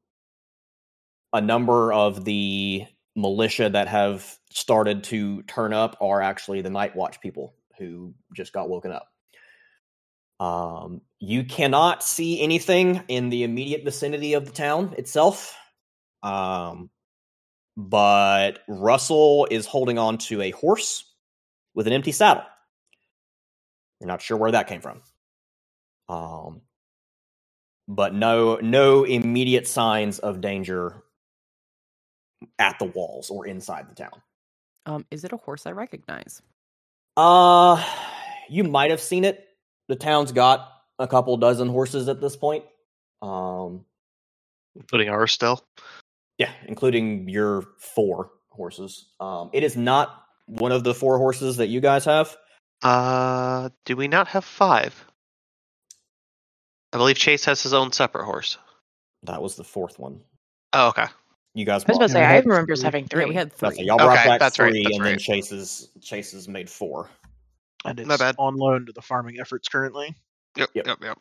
[1.33, 6.97] a number of the militia that have started to turn up are actually the night
[6.97, 9.09] watch people who just got woken up.
[10.45, 15.57] Um, you cannot see anything in the immediate vicinity of the town itself.
[16.23, 16.91] Um,
[17.79, 21.11] but Russell is holding on to a horse
[21.75, 22.45] with an empty saddle.
[24.01, 25.01] You're not sure where that came from.
[26.11, 26.61] Um,
[27.89, 31.05] but no, no immediate signs of danger
[32.59, 34.21] at the walls or inside the town.
[34.85, 36.43] Um, is it a horse I recognize?
[37.17, 37.83] Uh,
[38.51, 39.49] you might have seen it.
[39.89, 42.65] The town's got a couple dozen horses at this point.
[43.23, 43.85] Um,
[44.77, 45.63] Including ours still.
[46.39, 49.07] yeah, including your four horses.
[49.21, 52.37] Um, it is not one of the four horses that you guys have.
[52.83, 55.05] Uh, do we not have five?
[56.93, 58.59] I believe Chase has his own separate horse.
[59.25, 60.21] That was the fourth one.
[60.73, 61.07] Oh, okay.
[61.55, 62.85] You guys I was about to say, I had remember us three.
[62.87, 63.25] having Yeah, three.
[63.27, 63.69] we had three.
[63.79, 63.85] it.
[63.85, 65.19] Y'all brought Okay, back that's right, three, that's and then.
[65.19, 67.09] Chase's Chase's made four.
[67.85, 68.37] And it's My bad.
[68.39, 70.15] on loan to the farming efforts currently.
[70.57, 70.87] Yep, Yep.
[70.87, 71.19] yep, yep.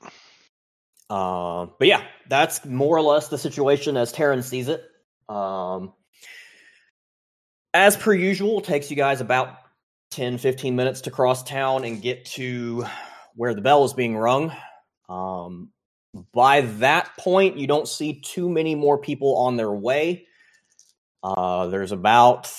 [1.10, 4.84] Uh, but yeah, that's more or less the situation as Terran sees it.
[5.30, 5.94] Um,
[7.74, 9.56] as per usual, it takes you guys about
[10.12, 12.86] 10, 15 minutes to cross town and get to
[13.36, 14.54] where the bell is being rung.
[15.10, 15.72] Um,
[16.34, 20.28] by that point, you don't see too many more people on their way.
[21.24, 22.52] Uh, there's about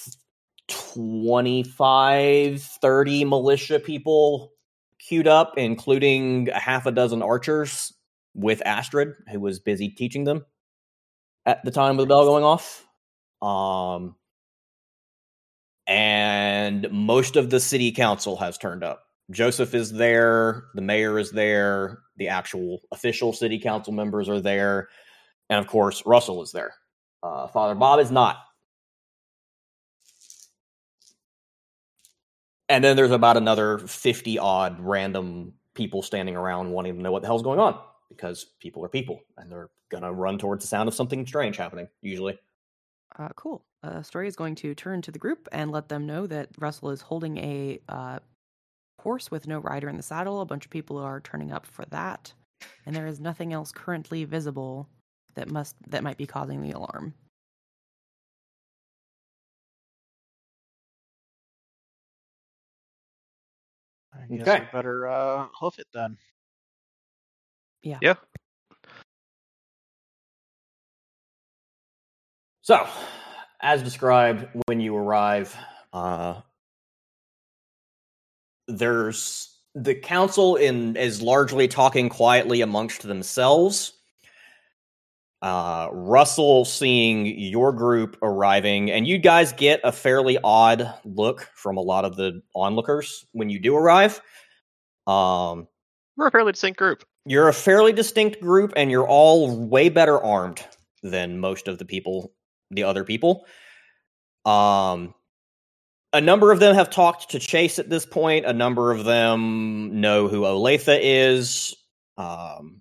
[0.69, 4.53] 25, 30 militia people
[4.99, 7.93] queued up, including a half a dozen archers
[8.35, 10.45] with Astrid, who was busy teaching them
[11.47, 12.87] at the time of the bell going off.
[13.43, 14.17] Um,
[15.87, 19.03] and most of the city council has turned up.
[19.31, 24.89] Joseph is there, the mayor is there, the actual official city council members are there,
[25.49, 26.75] and of course, Russell is there.
[27.23, 28.37] Uh, Father Bob is not.
[32.69, 37.23] And then there's about another 50 odd random people standing around wanting to know what
[37.23, 37.79] the hell's going on
[38.09, 41.57] because people are people and they're going to run towards the sound of something strange
[41.57, 42.39] happening, usually.
[43.19, 43.65] Uh, cool.
[43.83, 46.91] Uh, Story is going to turn to the group and let them know that Russell
[46.91, 48.19] is holding a uh,
[49.01, 50.41] horse with no rider in the saddle.
[50.41, 52.33] A bunch of people are turning up for that,
[52.87, 54.89] and there is nothing else currently visible
[55.35, 57.15] that must that might be causing the alarm.
[64.17, 64.61] I guess Okay.
[64.61, 66.17] we better uh, hoof it then.
[67.83, 67.99] Yeah.
[68.01, 68.15] Yeah.
[72.63, 72.87] So,
[73.61, 75.55] as described, when you arrive,
[75.93, 76.41] uh,
[78.69, 83.94] there's the council in is largely talking quietly amongst themselves.
[85.45, 91.77] Uh, Russell seeing your group arriving, and you guys get a fairly odd look from
[91.77, 94.23] a lot of the onlookers when you do arrive.
[95.07, 95.69] Um,
[96.17, 97.05] We're a fairly distinct group.
[97.27, 100.65] you're a fairly distinct group, and you're all way better armed
[101.03, 102.33] than most of the people,
[102.71, 103.45] the other people.
[104.47, 105.13] Um,
[106.15, 108.47] a number of them have talked to Chase at this point.
[108.47, 111.75] A number of them know who Olathe is.
[112.17, 112.81] Um,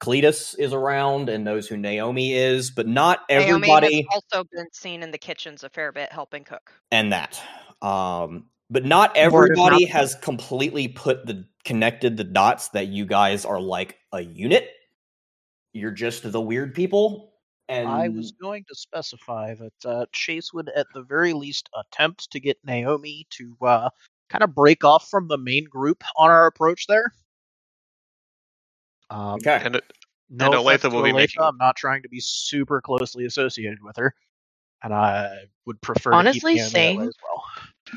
[0.00, 4.66] Cletus is around and knows who Naomi is, but not Naomi everybody has also been
[4.72, 6.72] seen in the kitchens a fair bit helping cook.
[6.90, 7.40] and that.
[7.82, 9.92] Um, but not everybody mouth.
[9.92, 14.68] has completely put the connected the dots that you guys are like a unit.
[15.72, 17.32] You're just the weird people.
[17.68, 22.30] And I was going to specify that uh, Chase would, at the very least, attempt
[22.30, 23.90] to get Naomi to uh,
[24.30, 27.12] kind of break off from the main group on our approach there.
[29.10, 29.60] Um, okay.
[29.64, 29.84] And it,
[30.30, 33.78] no And Olathe will be Olathe, making- I'm not trying to be super closely associated
[33.82, 34.14] with her,
[34.82, 37.00] and I would prefer to Honestly, keep Naomi that way same.
[37.08, 37.44] as well.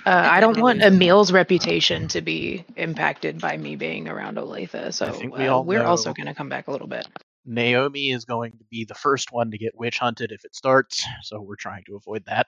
[0.06, 0.98] Uh, I don't want Definitely.
[1.07, 5.84] Emil's reputation to be impacted by me being around Olathe, so think we uh, we're
[5.84, 7.07] also going to come back a little bit.
[7.45, 11.03] Naomi is going to be the first one to get witch hunted if it starts,
[11.23, 12.45] so we're trying to avoid that.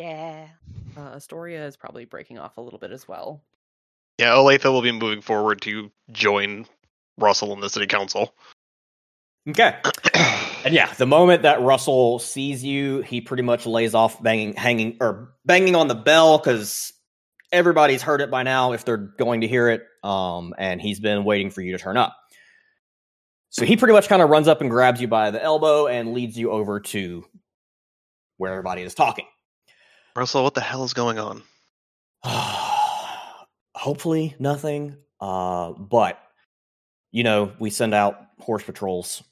[0.00, 0.46] Yeah.
[0.96, 3.42] Uh, Astoria is probably breaking off a little bit as well.
[4.18, 6.66] yeah, Olathe will be moving forward to join
[7.18, 8.34] Russell in the city council.
[9.48, 9.76] Okay.
[10.64, 14.96] And yeah, the moment that Russell sees you, he pretty much lays off banging, hanging,
[14.98, 16.90] or banging on the bell because
[17.52, 19.82] everybody's heard it by now if they're going to hear it.
[20.02, 22.16] Um, and he's been waiting for you to turn up.
[23.50, 26.14] So he pretty much kind of runs up and grabs you by the elbow and
[26.14, 27.26] leads you over to
[28.38, 29.26] where everybody is talking.
[30.16, 31.42] Russell, what the hell is going on?
[33.74, 34.96] Hopefully, nothing.
[35.20, 36.18] Uh, but
[37.14, 39.22] you know, we send out horse patrols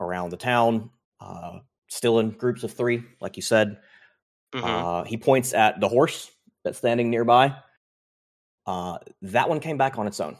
[0.00, 0.88] around the town,
[1.20, 1.58] uh,
[1.88, 3.78] still in groups of three, like you said.
[4.54, 4.64] Mhm.
[4.64, 6.30] Uh, he points at the horse
[6.64, 7.54] that's standing nearby.
[8.64, 10.38] Uh, that one came back on its own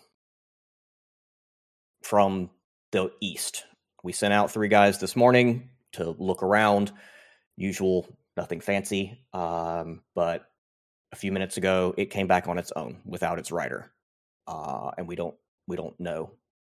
[2.02, 2.48] from
[2.90, 3.64] the east.
[4.02, 6.90] We sent out three guys this morning to look around.
[7.56, 9.26] Usual, nothing fancy.
[9.34, 10.50] Um, but
[11.12, 13.92] a few minutes ago, it came back on its own without its rider,
[14.46, 15.36] uh, and we don't
[15.66, 16.32] we don't know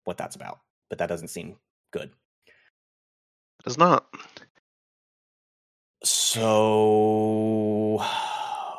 [0.07, 0.61] what that's about.
[0.89, 1.57] But that doesn't seem
[1.93, 2.11] good.
[3.65, 4.07] Does not.
[6.05, 6.45] So,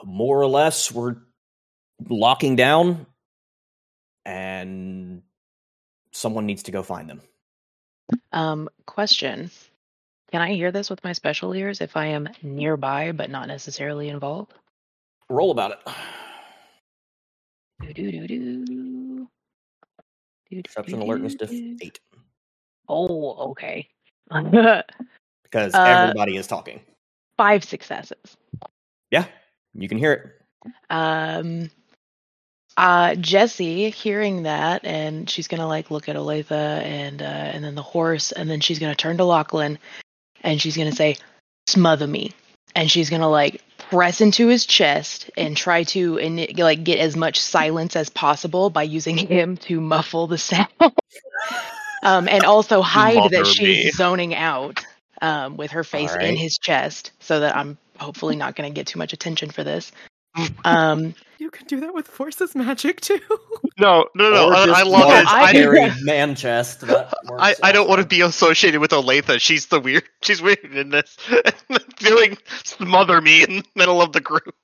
[0.05, 1.17] more or less, we're
[2.07, 3.05] locking down,
[4.25, 5.23] and
[6.13, 7.21] someone needs to go find them.
[8.31, 9.51] Um, question:
[10.31, 14.07] Can I hear this with my special ears if I am nearby but not necessarily
[14.07, 14.53] involved?
[15.29, 15.79] Roll about it.
[17.81, 18.86] Do-do-do-do.
[20.63, 21.77] Perception alertness Do-do-do-do.
[21.81, 21.99] eight
[22.89, 23.87] Oh, okay.
[25.43, 26.81] because Uh, everybody is talking.
[27.37, 28.37] Five successes.
[29.11, 29.25] Yeah,
[29.73, 30.71] you can hear it.
[30.89, 31.69] Um,
[32.77, 37.75] uh, Jesse, hearing that, and she's gonna like look at Olathe and uh, and then
[37.75, 39.79] the horse, and then she's gonna turn to Lachlan,
[40.41, 41.17] and she's gonna say,
[41.67, 42.33] "Smother me,"
[42.75, 47.15] and she's gonna like press into his chest and try to and like get as
[47.15, 50.67] much silence as possible by using him to muffle the sound,
[52.03, 53.91] um, and also hide Mother that she's me.
[53.91, 54.83] zoning out
[55.21, 58.99] um, with her face in his chest, so that I'm hopefully not gonna get too
[58.99, 59.91] much attention for this.
[60.65, 63.19] Um, You can do that with forces magic too.
[63.79, 64.49] No, no, no.
[64.49, 65.27] I, I love it.
[65.27, 66.81] I, hairy man chest.
[66.81, 69.39] that I, I don't want to be associated with Olathe.
[69.39, 70.03] She's the weird.
[70.23, 71.15] She's weird in this.
[71.97, 74.55] Feeling smother me in the middle of the group.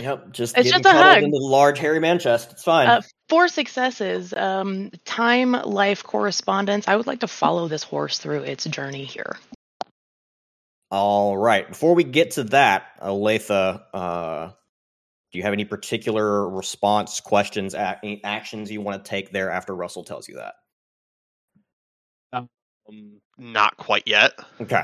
[0.00, 1.22] Yep, just It's getting just a cuddled hug.
[1.24, 2.50] into the large hairy man chest.
[2.52, 2.88] It's fine.
[2.88, 4.32] Uh, four successes.
[4.32, 6.88] Um, time life correspondence.
[6.88, 9.36] I would like to follow this horse through its journey here.
[10.90, 11.68] All right.
[11.68, 14.48] Before we get to that, Olathe, uh,
[15.32, 19.74] do you have any particular response, questions, ac- actions you want to take there after
[19.74, 20.54] Russell tells you that?
[22.32, 24.32] Um, not quite yet.
[24.60, 24.82] Okay.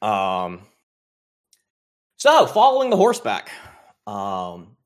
[0.00, 0.62] Um.
[2.16, 3.50] So, following the horseback.
[4.06, 4.76] Um.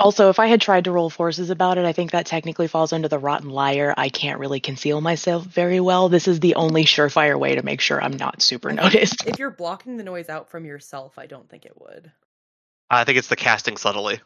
[0.00, 2.92] Also, if I had tried to roll forces about it, I think that technically falls
[2.92, 3.94] under the rotten liar.
[3.96, 6.08] I can't really conceal myself very well.
[6.08, 9.24] This is the only surefire way to make sure I'm not super noticed.
[9.26, 12.10] if you're blocking the noise out from yourself, I don't think it would.
[12.90, 14.20] I think it's the casting subtly.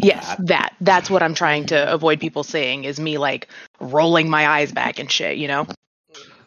[0.00, 0.74] Yes, That- that.
[0.80, 3.48] That's what I'm trying to avoid people seeing is me like
[3.80, 5.66] rolling my eyes back and shit, you know?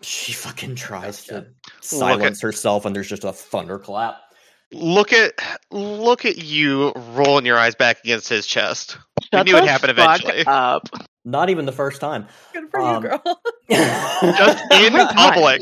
[0.02, 1.48] She fucking tries to
[1.82, 4.16] silence herself, and there's just a thunderclap.
[4.74, 5.34] Look at
[5.70, 8.98] look at you rolling your eyes back against his chest.
[9.22, 10.44] We Shut knew it'd the happen eventually.
[10.46, 10.88] Up.
[11.26, 12.28] Not even the first time.
[12.54, 13.22] Good for Um, you, girl.
[13.70, 15.14] Just Oh in God.
[15.16, 15.62] public.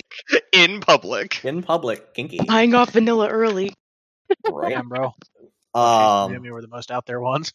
[0.54, 1.44] In public.
[1.44, 2.40] in public, kinky.
[2.48, 3.74] Buying off vanilla early.
[4.50, 4.76] Right.
[4.76, 5.14] Damn, bro.
[5.74, 7.52] Um, Naomi were the most out there ones.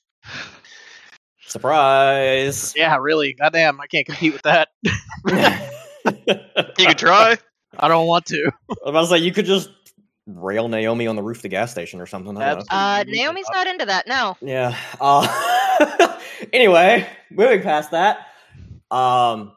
[1.47, 2.75] surprise.
[2.77, 3.33] Yeah, really.
[3.35, 4.69] Goddamn, I can't compete with that.
[6.07, 7.39] You could try.
[7.79, 8.51] I don't want to.
[8.71, 9.71] I was about to say you could just
[10.27, 12.37] rail Naomi on the roof of the gas station or something.
[12.37, 12.65] I don't know.
[12.71, 13.65] Uh, Naomi's not.
[13.65, 14.07] not into that.
[14.07, 14.37] No.
[14.41, 14.77] Yeah.
[15.01, 16.19] Uh,
[16.53, 18.27] anyway, moving past that.
[18.91, 19.53] Um,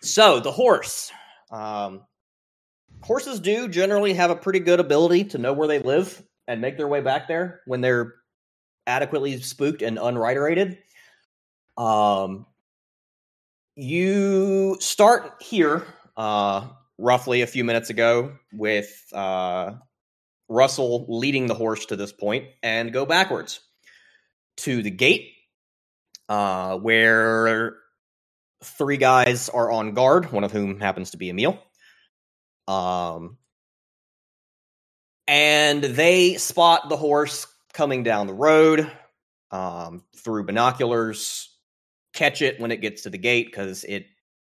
[0.00, 1.10] so the horse.
[1.50, 2.02] Um,
[3.02, 6.76] horses do generally have a pretty good ability to know where they live and make
[6.76, 8.14] their way back there when they're
[8.86, 10.78] adequately spooked and unriderated.
[11.76, 12.46] Um,
[13.74, 15.84] you start here,
[16.16, 16.68] uh,
[16.98, 19.72] roughly a few minutes ago, with uh,
[20.48, 23.60] Russell leading the horse to this point, and go backwards
[24.58, 25.32] to the gate,
[26.28, 27.76] uh, where
[28.62, 31.58] three guys are on guard, one of whom happens to be Emil.
[32.68, 33.38] Um,
[35.26, 38.90] and they spot the horse coming down the road
[39.50, 41.56] um, through binoculars,
[42.12, 44.06] catch it when it gets to the gate because it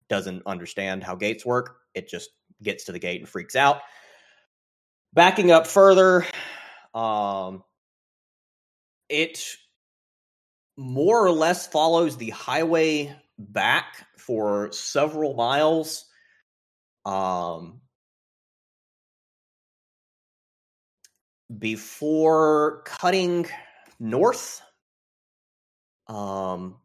[0.10, 1.78] doesn't understand how gates work.
[1.96, 2.30] It just
[2.62, 3.82] gets to the gate and freaks out.
[5.14, 6.26] Backing up further,
[6.94, 7.64] um,
[9.10, 9.56] it
[10.78, 16.06] more or less follows the highway back for several miles.
[17.06, 17.82] Um,
[21.58, 23.46] before cutting
[24.00, 24.62] north,
[26.08, 26.76] um,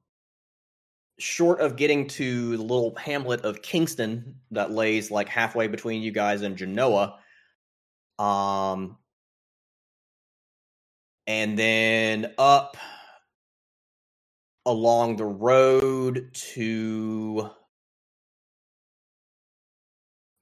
[1.20, 6.12] short of getting to the little hamlet of Kingston that lays like halfway between you
[6.12, 7.18] guys and Genoa,
[8.18, 8.96] um,
[11.26, 12.76] and then up
[14.66, 17.50] along the road to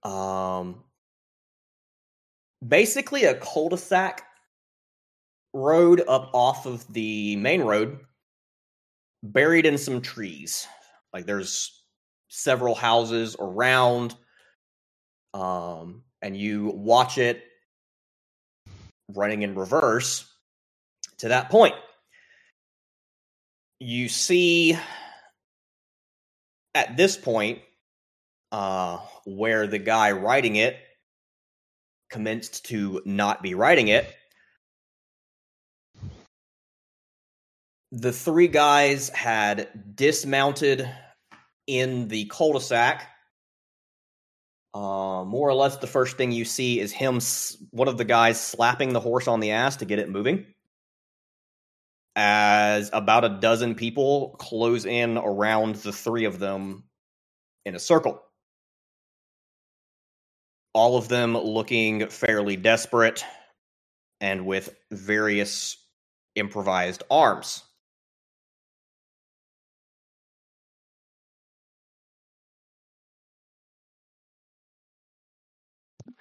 [0.03, 0.83] um
[2.67, 4.25] basically a cul-de-sac
[5.53, 8.01] road up off of the main road
[9.23, 10.66] buried in some trees.
[11.12, 11.82] Like there's
[12.28, 14.15] several houses around
[15.35, 17.43] um and you watch it
[19.15, 20.31] running in reverse
[21.19, 21.74] to that point.
[23.81, 24.78] You see
[26.74, 27.61] at this point
[28.53, 30.77] uh where the guy writing it
[32.11, 34.15] commenced to not be writing it
[37.93, 40.89] the three guys had dismounted
[41.66, 43.09] in the cul-de-sac
[44.74, 47.20] uh, more or less the first thing you see is him
[47.70, 50.47] one of the guys slapping the horse on the ass to get it moving
[52.15, 56.85] as about a dozen people close in around the three of them
[57.65, 58.23] in a circle.
[60.74, 63.24] All of them looking fairly desperate
[64.20, 65.77] and with various
[66.35, 67.62] improvised arms.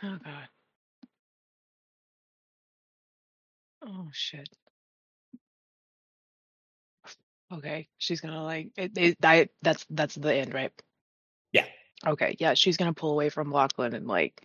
[0.03, 0.49] Oh god.
[3.87, 4.49] Oh shit.
[7.53, 10.73] Okay, she's gonna like it, it, I, that's that's the end, right?
[11.53, 11.65] Yeah.
[12.07, 14.41] Okay, yeah, she's gonna pull away from Lachlan and like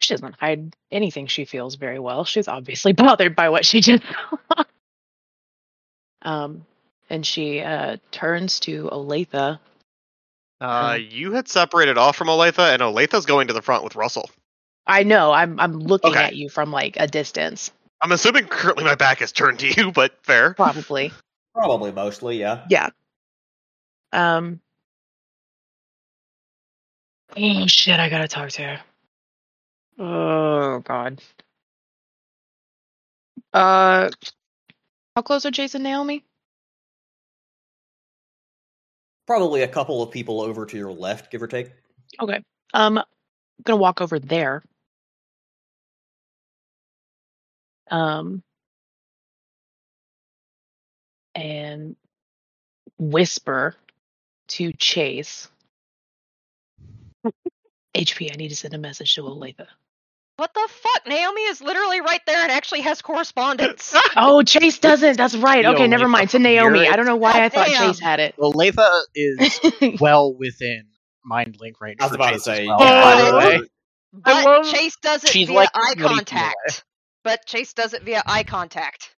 [0.00, 2.24] she doesn't hide anything she feels very well.
[2.24, 4.64] She's obviously bothered by what she just saw.
[6.22, 6.66] um,
[7.10, 9.58] and she uh turns to Olathe.
[10.64, 14.30] Uh, you had separated off from Olathe, and Olathe's going to the front with Russell.
[14.86, 16.22] I know I'm I'm looking Okay.
[16.24, 17.70] at you from like a distance,
[18.00, 20.54] I'm assuming currently my back is turned to you, but fair.
[20.54, 21.12] probably.
[21.54, 22.64] Probably mostly, yeah.
[22.68, 22.90] Yeah.
[24.12, 24.60] Um.
[27.36, 27.98] Oh shit!
[27.98, 28.80] I gotta talk to her.
[29.98, 31.22] Oh god.
[33.52, 34.10] Uh,
[35.14, 36.24] how close are Jason and Naomi?
[39.26, 41.70] Probably a couple of people over to your left, give or take.
[42.20, 42.40] Okay.
[42.72, 43.04] Um, I'm
[43.64, 44.62] gonna walk over there.
[47.90, 48.42] Um,
[51.34, 51.96] and
[52.98, 53.74] whisper
[54.48, 55.48] to Chase.
[57.94, 59.66] HP, I need to send a message to Olathe.
[60.36, 61.06] What the fuck?
[61.06, 63.94] Naomi is literally right there and actually has correspondence.
[64.16, 65.16] Oh, Chase doesn't.
[65.16, 65.64] That's right.
[65.64, 66.30] Yo, Okay, never mind.
[66.30, 66.88] To Naomi.
[66.88, 67.88] I don't know why I thought Goddamn.
[67.92, 68.34] Chase had it.
[68.38, 69.60] Well, Letha is
[70.00, 70.84] well within
[71.24, 71.98] mind link range.
[72.00, 73.62] I was about to Chase as say, well, yeah, by the way.
[74.12, 76.46] but love- Chase does it She's via like eye 20 feet away.
[76.46, 76.84] contact.
[77.24, 79.14] But Chase does it via eye contact.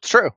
[0.00, 0.30] It's true.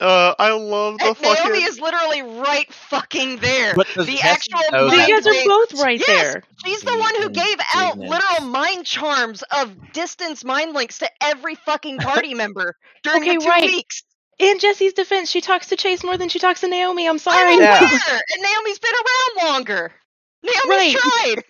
[0.00, 1.44] Uh, I love the And fucking.
[1.44, 3.74] Naomi is literally right fucking there.
[3.74, 6.42] But the Jesse actual know So you guys are both right Yes, there.
[6.64, 8.10] She's the one who gave out indignant.
[8.10, 13.42] literal mind charms of distance mind links to every fucking party member during Okay, the
[13.42, 13.62] two right.
[13.64, 14.02] weeks.
[14.38, 17.06] In Jesse's defense, she talks to Chase more than she talks to Naomi.
[17.08, 17.54] I'm I'm sorry.
[17.54, 17.80] aware, Yeah.
[17.80, 19.92] and Naomi's been around longer.
[20.44, 20.96] Naomi's Right.
[20.96, 21.42] tried.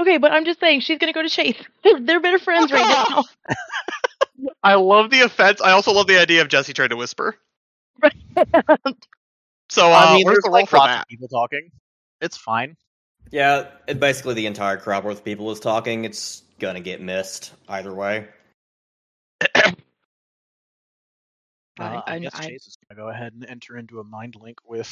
[0.00, 1.56] Okay, but I'm just saying she's gonna go to Chase.
[1.84, 3.24] They're better friends Fuck right now.
[4.64, 5.60] I love the offense.
[5.60, 7.36] I also love the idea of Jesse trying to whisper.
[9.70, 11.00] So, uh, I mean, where's there's the roll like for lots that?
[11.02, 11.70] of people talking.
[12.22, 12.74] It's fine.
[13.30, 16.06] Yeah, it, basically the entire crowd worth of people is talking.
[16.06, 18.28] It's gonna get missed either way.
[19.54, 19.74] I-
[21.78, 24.36] Uh, I, I- guess I- Chase is gonna go ahead and enter into a mind
[24.40, 24.90] link with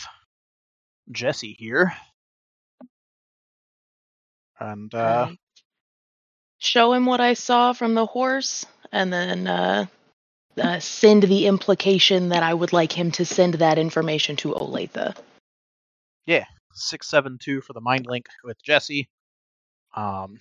[1.11, 1.95] Jesse here.
[4.61, 5.29] And uh,
[6.59, 9.47] show him what I saw from the horse, and then
[10.61, 15.17] uh, send the implication that I would like him to send that information to Olathe.
[16.27, 19.09] Yeah, six seven two for the mind link with Jesse.
[19.95, 20.41] Um,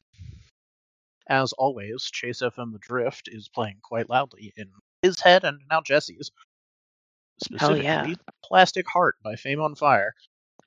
[1.27, 4.69] as always, Chase FM the Drift is playing quite loudly in
[5.01, 6.31] his head and now Jesse's.
[7.57, 8.13] Hell Specifically, yeah.
[8.43, 10.13] Plastic Heart by Fame on Fire.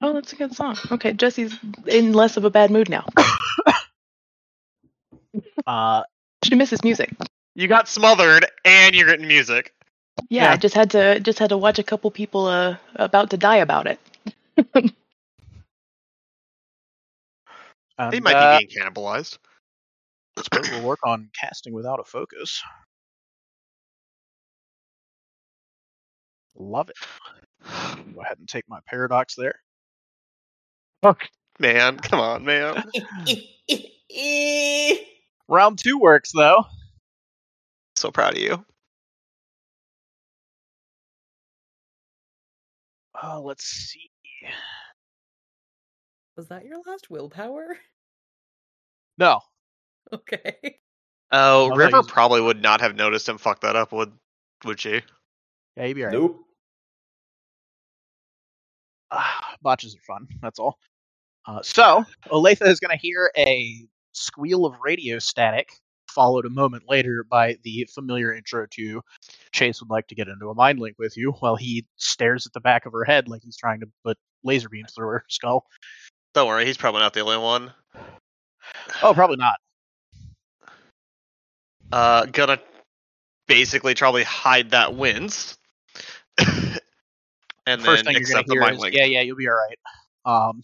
[0.03, 0.77] Oh, that's a good song.
[0.93, 1.57] Okay, Jesse's
[1.87, 3.07] in less of a bad mood now.
[5.66, 6.03] Uh,
[6.45, 7.15] She misses music.
[7.55, 9.75] You got smothered, and you're getting music.
[10.29, 10.53] Yeah, Yeah.
[10.53, 13.57] I just had to just had to watch a couple people uh, about to die
[13.57, 14.01] about it.
[14.75, 14.93] and,
[18.11, 19.39] They might uh, be being cannibalized.
[20.37, 22.62] I suppose we'll work on casting without a focus.
[26.57, 26.97] Love it.
[28.15, 29.61] Go ahead and take my paradox there.
[31.03, 32.85] Fuck, man, come on, man.
[35.49, 36.65] Round two works though.
[37.99, 38.65] So proud of you.
[43.20, 44.09] Uh, let's see.
[46.37, 47.77] Was that your last willpower?
[49.19, 49.41] No,
[50.12, 50.79] Okay.
[51.33, 54.12] Oh, thought River was- probably would not have noticed him fuck that up, would
[54.65, 55.03] would she?
[55.77, 56.19] yeah, you'd be alright.
[56.20, 56.39] Nope.
[59.11, 60.29] Ah, botches are fun.
[60.41, 60.79] That's all.
[61.47, 65.73] Uh, so Olathe is going to hear a squeal of radio static,
[66.09, 69.02] followed a moment later by the familiar intro to
[69.52, 72.52] Chase would like to get into a mind link with you, while he stares at
[72.52, 75.66] the back of her head like he's trying to put laser beams through her skull.
[76.35, 77.72] Don't worry, he's probably not the only one.
[79.02, 79.56] Oh, probably not.
[81.90, 82.60] Uh, gonna
[83.47, 85.56] basically probably hide that wins.
[86.39, 88.94] and First then thing you're going accept the hear mind is, link.
[88.94, 89.78] "Yeah, yeah, you'll be all right."
[90.24, 90.62] Um,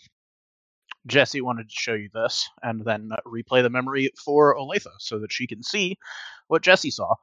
[1.07, 5.19] Jesse wanted to show you this, and then uh, replay the memory for Olathe so
[5.19, 5.97] that she can see
[6.49, 7.15] what Jesse saw.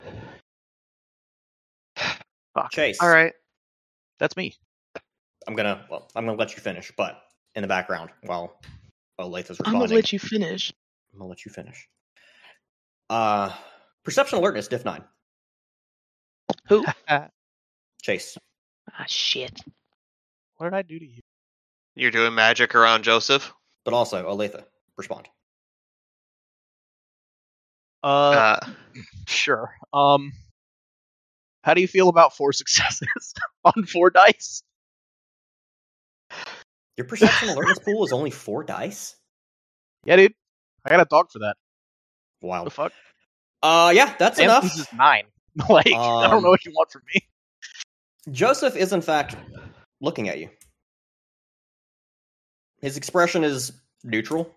[1.96, 2.70] Fuck.
[2.70, 2.98] Chase.
[3.00, 3.32] All right.
[4.18, 4.54] That's me.
[5.46, 7.20] I'm gonna well, I'm gonna let you finish, but
[7.54, 8.60] in the background while
[9.20, 10.72] Olathe is I'm gonna let you finish.
[11.12, 11.88] I'm gonna let you finish.
[13.10, 13.50] Uh
[14.04, 15.02] Perception alertness, diff nine.
[16.68, 16.84] Who?
[18.02, 18.36] Chase.
[18.92, 19.60] Ah, shit.
[20.56, 21.22] What did I do to you?
[21.96, 23.52] You're doing magic around Joseph.
[23.84, 24.62] But also, Olathe,
[24.96, 25.28] respond.
[28.02, 28.06] Uh,
[28.62, 28.66] Uh,
[29.26, 29.74] sure.
[29.92, 30.32] Um,
[31.62, 33.34] how do you feel about four successes
[33.64, 34.62] on four dice?
[36.96, 39.16] Your perception alertness pool is only four dice?
[40.04, 40.34] Yeah, dude.
[40.84, 41.56] I got a dog for that.
[42.42, 42.64] Wow.
[42.64, 42.92] The fuck?
[43.62, 44.64] Uh, yeah, that's enough.
[44.64, 45.24] Anthony's is nine.
[45.70, 47.22] like, I Um, don't know what you want from me.
[48.30, 49.36] Joseph is, in fact,
[50.00, 50.50] looking at you.
[52.84, 54.54] His expression is neutral,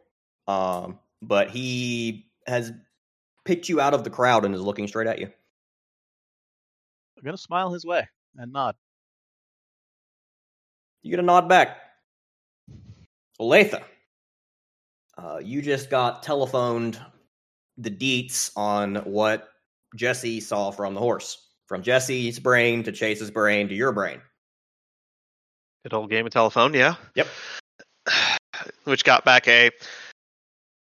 [0.50, 2.74] um, but he has
[3.46, 5.28] picked you out of the crowd and is looking straight at you.
[7.18, 8.06] I'm gonna smile his way
[8.36, 8.76] and nod.
[11.04, 11.78] You get a nod back.
[13.40, 13.82] Olathe,
[15.18, 17.00] uh, you just got telephoned
[17.78, 19.48] the deets on what
[19.96, 21.48] Jesse saw from the horse.
[21.66, 24.20] From Jesse's brain to Chase's brain to your brain.
[25.84, 26.96] good old game of telephone, yeah.
[27.16, 27.28] Yep.
[28.88, 29.70] Which got back a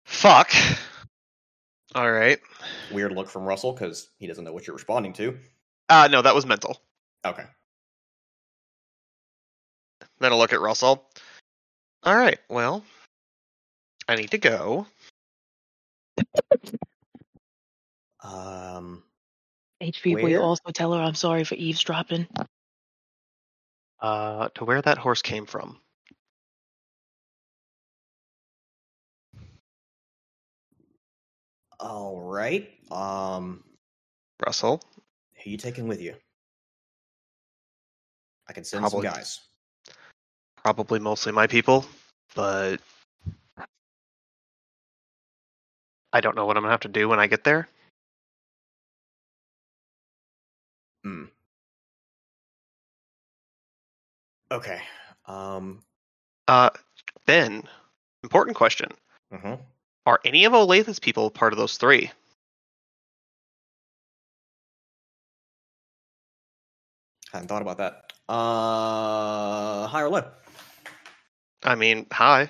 [0.06, 0.52] fuck.
[1.94, 2.40] All right.
[2.91, 5.38] Weird look from Russell because he doesn't know what you're responding to.
[5.88, 6.82] Uh no, that was mental.
[7.23, 7.44] Okay.
[10.19, 11.07] Then a look at Russell.
[12.02, 12.40] All right.
[12.49, 12.84] Well,
[14.07, 14.88] I need to go.
[18.23, 19.03] Um,
[19.82, 22.28] HP, will you also tell her I'm sorry for eavesdropping?
[23.99, 25.80] Uh, to where that horse came from.
[31.82, 32.70] All right.
[32.91, 33.64] Um,
[34.45, 34.82] Russell.
[35.44, 36.16] who you taking with you?
[38.48, 39.40] I can send Probably- some guys.
[40.64, 41.86] Probably mostly my people,
[42.36, 42.80] but
[46.14, 47.68] I don't know what I'm gonna have to do when I get there.
[51.03, 51.26] Hmm.
[54.52, 54.82] Okay.
[55.26, 55.82] Um.
[56.48, 56.70] Uh,
[57.26, 57.64] Ben,
[58.24, 58.91] important question:
[59.34, 59.60] mhm.
[60.06, 62.11] Are any of Olathe's people part of those three?
[67.32, 68.11] Hadn't thought about that.
[68.28, 70.23] Uh, high or low?
[71.64, 72.49] I mean, high.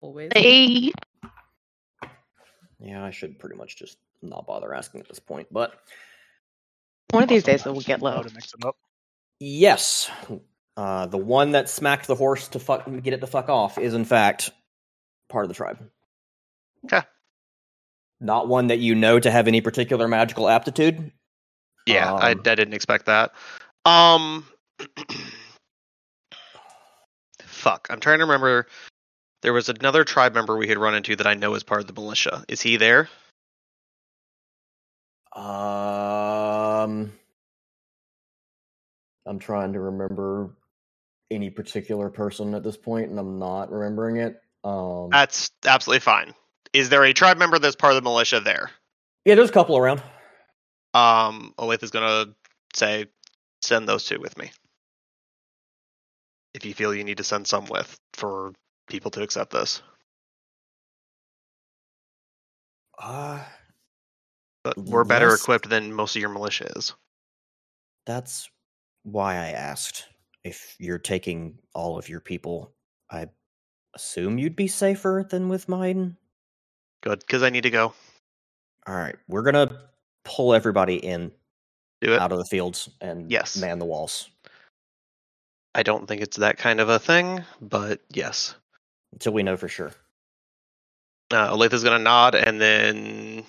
[0.00, 0.30] Always.
[0.34, 0.92] Hey,
[2.78, 5.48] Yeah, I should pretty much just not bother asking at this point.
[5.50, 5.74] But
[7.10, 8.22] one of these days it will get low.
[8.22, 8.76] to mix it up.
[9.40, 10.10] yes,
[10.76, 13.94] uh, the one that smacked the horse to fuck get it to fuck off is
[13.94, 14.50] in fact
[15.28, 15.78] part of the tribe.
[16.84, 17.02] Okay.
[18.20, 21.12] Not one that you know to have any particular magical aptitude.
[21.86, 23.32] Yeah, I, I Um, didn't expect that.
[23.84, 24.44] Um,
[27.42, 27.86] fuck.
[27.90, 28.66] I'm trying to remember.
[29.42, 31.86] There was another tribe member we had run into that I know is part of
[31.86, 32.44] the militia.
[32.48, 33.08] Is he there?
[35.36, 37.12] Um,
[39.26, 40.50] I'm trying to remember
[41.30, 44.42] any particular person at this point, and I'm not remembering it.
[44.68, 46.34] Um, That's absolutely fine.
[46.72, 48.70] Is there a tribe member that's part of the militia there?
[49.24, 50.02] yeah, there's a couple around.
[50.94, 52.34] Um, Olathe is gonna
[52.74, 53.06] say,
[53.62, 54.50] send those two with me.
[56.54, 58.52] If you feel you need to send some with for
[58.88, 59.82] people to accept this,
[63.00, 63.38] Uh,
[64.64, 66.94] but we're better equipped than most of your militia is.
[68.06, 68.50] that's
[69.04, 70.06] why I asked
[70.42, 72.72] if you're taking all of your people.
[73.10, 73.28] I
[73.94, 76.16] assume you'd be safer than with mine.
[77.02, 77.94] Good, because I need to go.
[78.86, 79.80] All right, we're gonna
[80.24, 81.30] pull everybody in
[82.00, 82.20] Do it.
[82.20, 83.56] out of the fields and Yes.
[83.56, 84.28] man the walls
[85.74, 88.54] I don't think it's that kind of a thing, but yes.
[89.12, 89.92] until we know for sure.
[91.30, 91.54] Uh,
[91.84, 93.44] gonna nod and then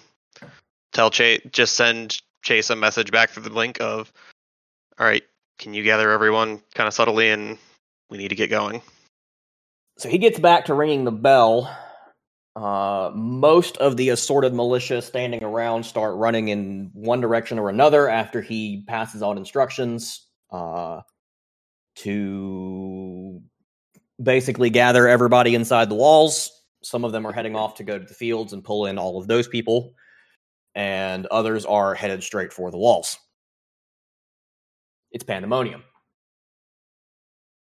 [0.93, 4.11] tell Chase, just send Chase a message back through the blink of,
[4.99, 5.23] all right,
[5.57, 7.57] can you gather everyone kind of subtly and
[8.09, 8.81] we need to get going.
[9.99, 11.69] So he gets back to ringing the bell.
[12.55, 18.07] Uh, most of the assorted militia standing around start running in one direction or another
[18.07, 21.01] after he passes on instructions uh,
[21.95, 23.41] to
[24.23, 26.49] basically gather everybody inside the walls.
[26.81, 29.19] Some of them are heading off to go to the fields and pull in all
[29.19, 29.95] of those people,
[30.75, 33.17] and others are headed straight for the walls.
[35.11, 35.83] It's pandemonium.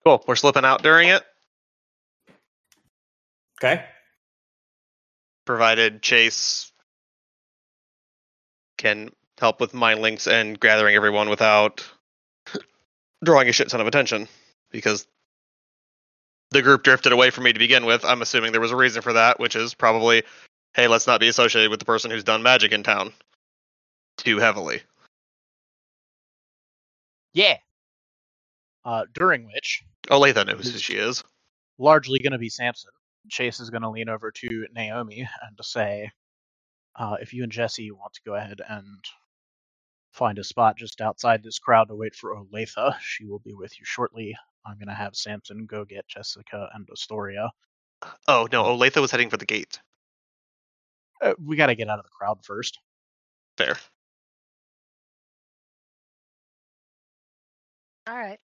[0.04, 0.24] Cool.
[0.26, 1.22] We're slipping out during it,
[3.62, 3.84] Okay.
[5.46, 6.72] provided Chase
[8.76, 11.86] can help with mind links and gathering everyone without
[13.24, 14.28] drawing a shit ton of attention.
[14.70, 15.06] Because
[16.50, 18.04] the group drifted away from me to begin with.
[18.04, 20.22] I'm assuming there was a reason for that, which is probably,
[20.74, 23.12] hey, let's not be associated with the person who's done magic in town.
[24.18, 24.82] too heavily.
[27.32, 27.56] Yeah.
[28.84, 31.24] Uh, during which, Olathe knows who she is.
[31.78, 32.90] largely going to be Samson.
[33.28, 36.10] Chase is going to lean over to Naomi and to say,
[36.96, 39.04] uh, if you and Jesse want to go ahead and
[40.12, 43.78] find a spot just outside this crowd to wait for Olathe, she will be with
[43.78, 44.34] you shortly.
[44.64, 47.50] I'm going to have Samson go get Jessica and Astoria.
[48.28, 49.80] Oh no, Olathe was heading for the gate.
[51.22, 52.78] Uh, we got to get out of the crowd first.
[53.56, 53.76] Fair.
[58.06, 58.38] All right.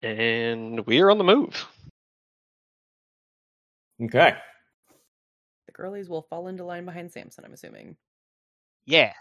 [0.04, 1.66] And we're on the move.
[4.04, 4.36] Okay.
[5.68, 7.96] The girlies will fall into line behind Samson, I'm assuming.
[8.86, 9.14] Yeah.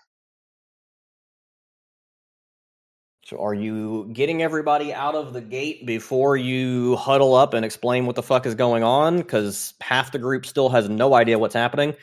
[3.25, 8.05] So are you getting everybody out of the gate before you huddle up and explain
[8.05, 9.19] what the fuck is going on?
[9.19, 11.95] Because half the group still has no idea what's happening.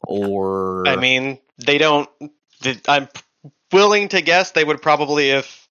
[0.00, 2.08] Or I mean, they don't.
[2.62, 3.08] th- I'm
[3.72, 5.68] willing to guess they would probably, if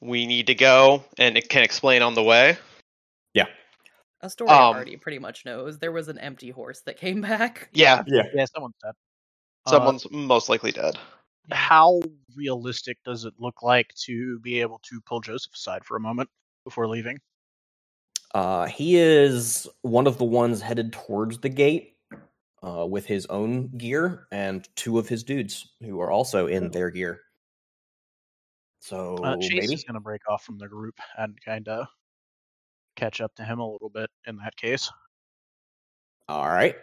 [0.00, 2.58] we need to go and it can explain on the way.
[3.34, 3.46] Yeah.
[4.22, 5.78] Astoria Um, already pretty much knows.
[5.78, 7.68] There was an empty horse that came back.
[7.72, 8.24] Yeah, yeah.
[8.34, 8.92] Yeah, someone said.
[9.66, 10.96] Uh, someone's most likely dead.
[11.50, 12.00] how
[12.36, 16.28] realistic does it look like to be able to pull Joseph aside for a moment
[16.64, 17.18] before leaving?
[18.34, 21.95] Uh, he is one of the ones headed towards the gate
[22.62, 26.90] uh, with his own gear and two of his dudes who are also in their
[26.90, 27.20] gear.
[28.80, 31.86] So Uh, Chase maybe is going to break off from the group and kind of
[32.94, 34.90] catch up to him a little bit in that case,
[36.28, 36.76] all right.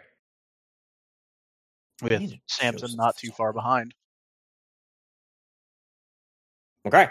[2.02, 3.94] with Samson Joseph not too far behind.
[6.86, 7.08] Okay.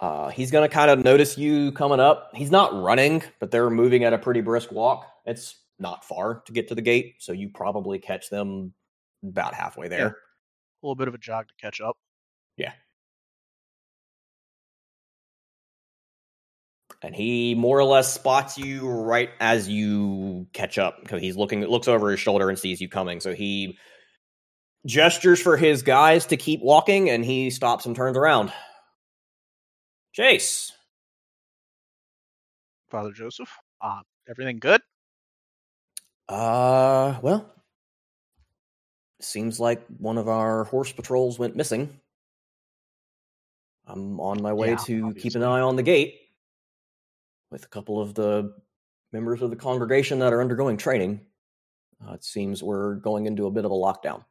[0.00, 2.30] Uh, he's gonna kind of notice you coming up.
[2.32, 5.06] He's not running, but they're moving at a pretty brisk walk.
[5.26, 8.72] It's not far to get to the gate, so you probably catch them
[9.22, 10.06] about halfway there.
[10.08, 10.14] A
[10.82, 11.96] little bit of a jog to catch up.
[12.56, 12.72] Yeah.
[17.02, 21.64] And he more or less spots you right as you catch up because he's looking
[21.64, 23.20] looks over his shoulder and sees you coming.
[23.20, 23.78] So he
[24.84, 28.52] gestures for his guys to keep walking and he stops and turns around.
[30.12, 30.72] Chase.
[32.90, 33.50] Father Joseph,
[33.80, 34.80] uh, everything good?
[36.28, 37.54] Uh well.
[39.20, 42.00] Seems like one of our horse patrols went missing.
[43.86, 46.20] I'm on my way Yeah, to keep an eye on the gate
[47.50, 48.54] with a couple of the
[49.12, 51.20] members of the congregation that are undergoing training.
[52.06, 54.24] Uh, it seems we're going into a bit of a lockdown.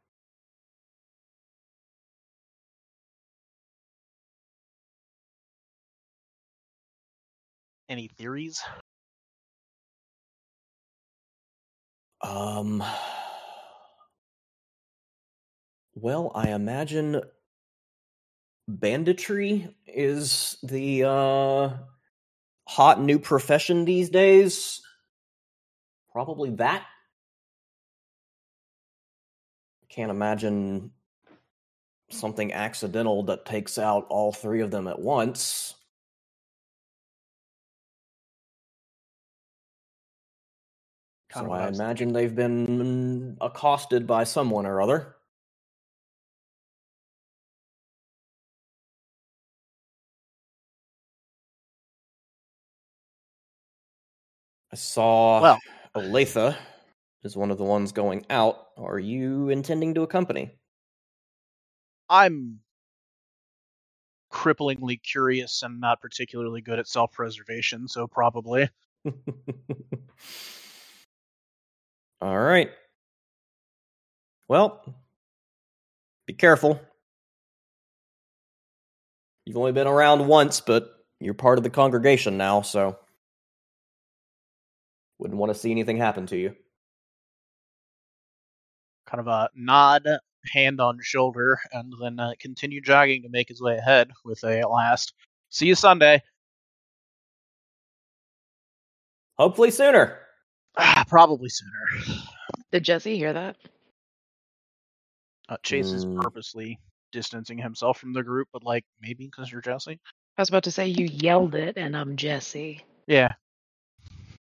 [7.88, 8.62] Any theories?
[12.20, 12.82] Um
[15.94, 17.22] well, I imagine
[18.68, 21.70] banditry is the uh
[22.66, 24.82] hot new profession these days.
[26.12, 26.84] Probably that.
[29.88, 30.90] Can't imagine
[32.10, 35.74] something accidental that takes out all three of them at once.
[41.38, 45.14] Kind so what I imagine they've been accosted by someone or other.
[54.72, 55.58] I saw Well-
[55.94, 56.56] Olathe
[57.22, 58.68] is one of the ones going out.
[58.76, 60.58] Are you intending to accompany?
[62.10, 62.60] I'm
[64.32, 68.68] cripplingly curious and not particularly good at self preservation, so probably.
[72.20, 72.70] All right.
[74.48, 74.82] Well,
[76.26, 76.80] be careful.
[79.44, 80.90] You've only been around once, but
[81.20, 82.98] you're part of the congregation now, so
[85.18, 86.54] wouldn't want to see anything happen to you.
[89.06, 90.06] Kind of a nod,
[90.52, 94.66] hand on shoulder, and then uh, continue jogging to make his way ahead with a
[94.66, 95.14] last.
[95.50, 96.22] See you Sunday.
[99.38, 100.18] Hopefully sooner.
[100.76, 102.22] Ah, probably sooner.
[102.72, 103.56] Did Jesse hear that?
[105.48, 106.20] Uh, Chase is Mm.
[106.22, 106.78] purposely
[107.12, 109.98] distancing himself from the group, but like maybe because you're Jesse.
[110.36, 112.84] I was about to say you yelled it, and I'm Jesse.
[113.06, 113.34] Yeah,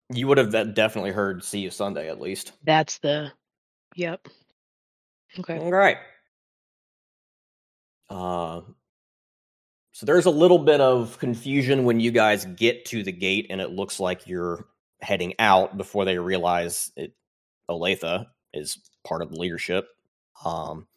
[0.10, 2.54] You would have de- definitely heard "See You Sunday" at least.
[2.64, 3.32] That's the.
[3.96, 4.28] Yep.
[5.40, 5.58] Okay.
[5.58, 5.98] All right.
[8.10, 8.62] Uh,
[9.92, 13.60] so there's a little bit of confusion when you guys get to the gate and
[13.60, 14.66] it looks like you're
[15.04, 17.14] heading out before they realize it
[17.70, 19.88] Olathe is part of the leadership.
[20.46, 20.88] Um,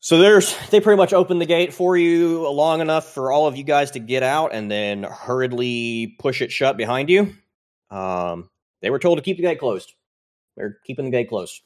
[0.00, 3.56] so there's they pretty much open the gate for you long enough for all of
[3.56, 7.34] you guys to get out and then hurriedly push it shut behind you.
[7.90, 8.48] Um,
[8.80, 9.92] they were told to keep the gate closed.
[10.56, 11.60] They're keeping the gate closed.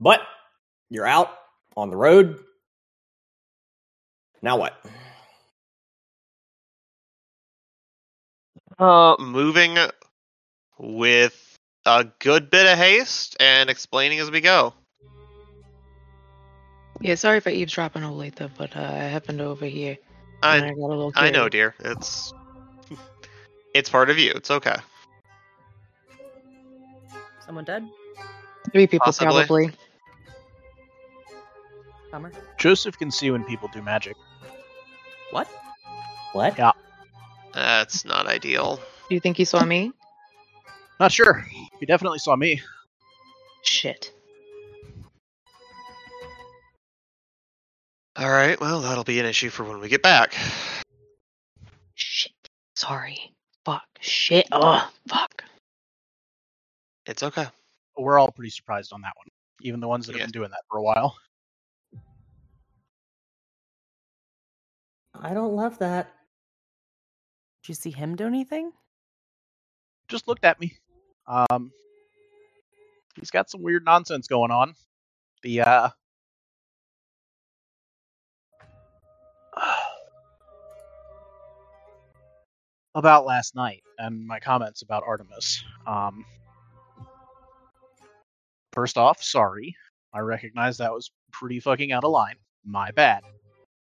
[0.00, 0.20] But
[0.90, 1.30] you're out
[1.76, 2.40] on the road.
[4.42, 4.74] Now what?
[8.78, 9.76] Uh, moving
[10.78, 14.74] with a good bit of haste and explaining as we go.
[17.00, 19.98] Yeah, sorry for eavesdropping on Olathe, but uh, I happened to overhear.
[20.42, 21.74] I and I got a little I know, dear.
[21.80, 22.32] It's
[23.74, 24.32] it's part of you.
[24.34, 24.76] It's okay.
[27.44, 27.88] Someone dead?
[28.72, 29.44] Three people Possibly.
[29.44, 29.72] probably.
[32.10, 32.32] Summer.
[32.58, 34.16] Joseph can see when people do magic.
[35.30, 35.48] What?
[36.32, 36.56] What?
[36.56, 36.72] Yeah.
[37.64, 38.78] That's not ideal.
[39.08, 39.90] Do you think he saw me?
[41.00, 41.46] Not sure.
[41.80, 42.60] He definitely saw me.
[43.62, 44.12] Shit.
[48.16, 48.60] All right.
[48.60, 50.34] Well, that'll be an issue for when we get back.
[51.94, 52.32] Shit.
[52.76, 53.18] Sorry.
[53.64, 53.82] Fuck.
[53.98, 54.46] Shit.
[54.52, 55.42] Oh, fuck.
[57.06, 57.46] It's okay.
[57.96, 59.28] We're all pretty surprised on that one.
[59.62, 60.20] Even the ones that Yeah.
[60.24, 61.16] have been doing that for a while.
[65.14, 66.12] I don't love that.
[67.64, 68.72] Did you see him do anything?
[70.08, 70.76] Just looked at me.
[71.26, 71.72] Um
[73.16, 74.74] he's got some weird nonsense going on.
[75.42, 75.88] The uh
[82.94, 85.64] about last night and my comments about Artemis.
[85.86, 86.26] Um
[88.74, 89.74] First off, sorry.
[90.12, 92.36] I recognize that was pretty fucking out of line.
[92.62, 93.22] My bad.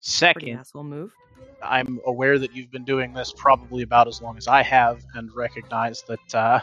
[0.01, 1.12] Second, asshole move.
[1.62, 5.31] I'm aware that you've been doing this probably about as long as I have, and
[5.35, 6.60] recognize that uh,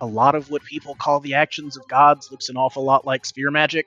[0.00, 3.24] a lot of what people call the actions of gods looks an awful lot like
[3.26, 3.86] sphere magic,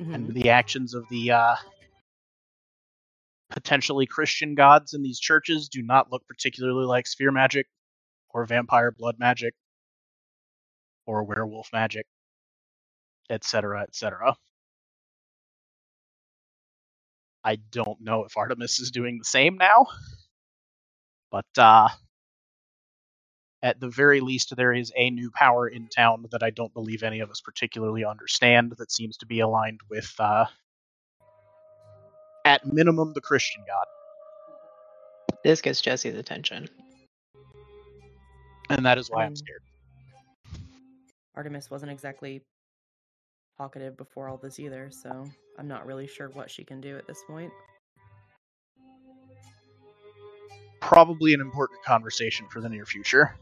[0.00, 0.14] Mhm.
[0.14, 1.56] and the actions of the uh,
[3.50, 7.66] potentially Christian gods in these churches do not look particularly like sphere magic,
[8.30, 9.54] or vampire blood magic,
[11.06, 12.06] or werewolf magic,
[13.30, 14.36] etc., etc.
[17.44, 19.86] I don't know if Artemis is doing the same now.
[21.30, 21.88] But uh
[23.62, 27.02] at the very least there is a new power in town that I don't believe
[27.02, 30.46] any of us particularly understand that seems to be aligned with uh
[32.44, 33.86] at minimum the Christian god.
[35.44, 36.68] This gets Jesse's attention.
[38.70, 39.62] And that is why I'm Um, scared.
[41.36, 42.42] Artemis wasn't exactly
[43.56, 45.24] talkative before all this either, so
[45.58, 47.52] I'm not really sure what she can do at this point.
[50.80, 53.34] Probably an important conversation for the near future.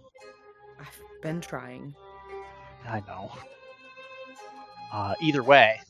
[0.78, 1.94] I've been trying.
[2.88, 3.32] I know.
[4.92, 5.80] Uh, either way,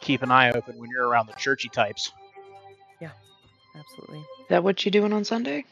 [0.00, 2.12] keep an eye open when you're around the churchy types.
[3.00, 3.10] Yeah,
[3.74, 4.18] absolutely.
[4.18, 5.64] Is that what you doing on Sunday?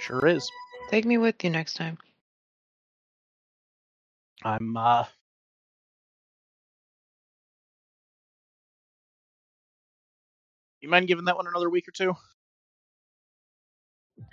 [0.00, 0.50] Sure is.
[0.90, 1.98] Take me with you next time.
[4.42, 5.04] I'm uh
[10.80, 12.14] You mind giving that one another week or two?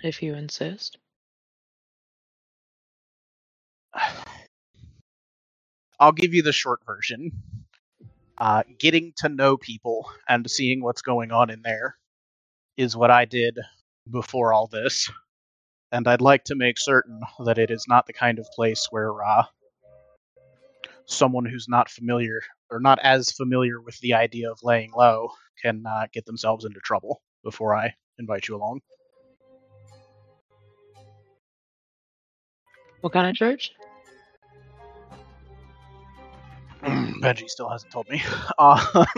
[0.02, 0.96] If you insist.
[6.00, 7.32] I'll give you the short version.
[8.38, 11.96] Uh, getting to know people and seeing what's going on in there
[12.76, 13.58] is what I did
[14.08, 15.10] before all this.
[15.90, 19.24] And I'd like to make certain that it is not the kind of place where
[19.24, 19.42] uh,
[21.06, 25.30] someone who's not familiar or not as familiar with the idea of laying low
[25.62, 28.80] can uh, get themselves into trouble before I invite you along.
[33.00, 33.72] What kind of church?
[36.84, 38.22] Benji still hasn't told me.
[38.58, 39.04] Uh,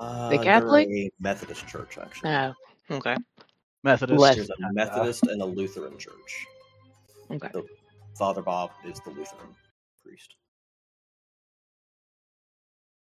[0.00, 0.88] Uh, The Catholic?
[0.88, 2.30] a Methodist church, actually.
[2.30, 2.52] Oh,
[2.90, 3.16] okay.
[3.84, 4.20] Methodist.
[4.20, 6.46] Less- There's a and, uh, Methodist and a Lutheran church.
[7.30, 7.48] Okay.
[8.18, 9.54] Father Bob is the Lutheran
[10.04, 10.34] priest.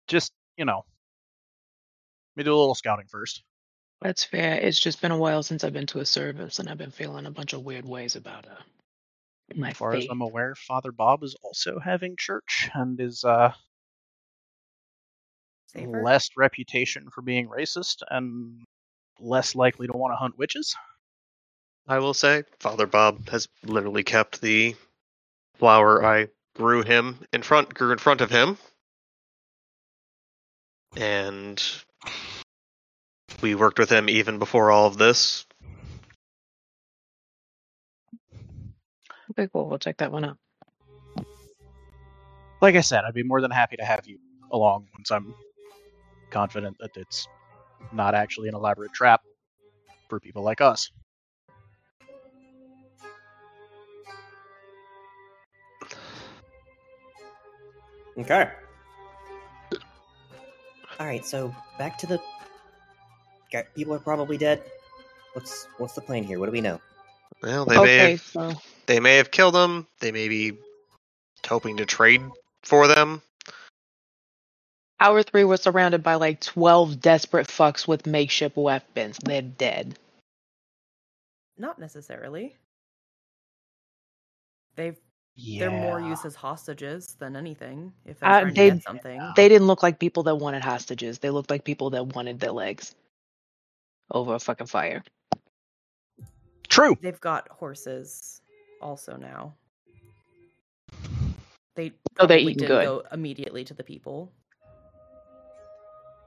[0.07, 0.94] just you know, let
[2.37, 3.43] me do a little scouting first.
[4.01, 4.55] That's fair.
[4.55, 7.27] It's just been a while since I've been to a service, and I've been feeling
[7.27, 8.63] a bunch of weird ways about uh,
[9.55, 10.07] my As far as.
[10.11, 13.53] I'm aware, Father Bob is also having church and is uh,
[15.69, 16.03] Safer?
[16.03, 18.63] less reputation for being racist and
[19.21, 20.77] less likely to want to hunt witches.
[21.87, 24.75] I will say, Father Bob has literally kept the
[25.55, 28.57] flower I grew him in front grew in front of him
[30.97, 31.63] and
[33.41, 35.47] we worked with him even before all of this.
[39.31, 39.69] Okay, cool.
[39.69, 40.39] We'll check that one out.
[42.61, 44.19] Like I said, I'd be more than happy to have you
[44.51, 45.35] along once I'm
[46.31, 47.27] confident that it's
[47.93, 49.21] not actually an elaborate trap
[50.09, 50.91] for people like us.
[58.17, 58.51] Okay.
[61.01, 62.21] All right, so back to the.
[63.49, 64.63] Okay, People are probably dead.
[65.33, 66.39] What's what's the plan here?
[66.39, 66.81] What do we know?
[67.43, 68.53] Well, they may have so
[68.87, 69.87] they may have killed them.
[70.01, 70.59] They may be
[71.47, 72.23] hoping to trade
[72.63, 73.23] for them.
[75.01, 79.19] Our three was surrounded by like twelve desperate fucks with makeshift weapons.
[79.23, 79.99] They're dead.
[81.59, 82.57] Not necessarily.
[84.77, 84.97] They've
[85.37, 85.61] Yeah.
[85.69, 87.93] they're more used as hostages than anything.
[88.05, 91.19] If Uh, they- something, They didn't look like people that wanted hostages.
[91.19, 92.95] They looked like people that wanted their legs
[94.13, 95.03] over a fucking fire.
[96.69, 96.97] True.
[97.03, 98.41] they've got horses
[98.81, 99.55] also now.
[101.77, 102.85] They Oh, probably eating good.
[102.85, 104.33] go immediately to the people.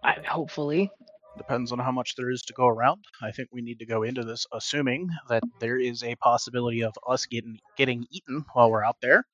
[0.04, 0.92] I, hopefully.
[1.38, 3.05] Depends on how much there is to go around.
[3.22, 6.93] I think we need to go into this assuming that there is a possibility of
[7.07, 9.26] us getting getting eaten while we're out there,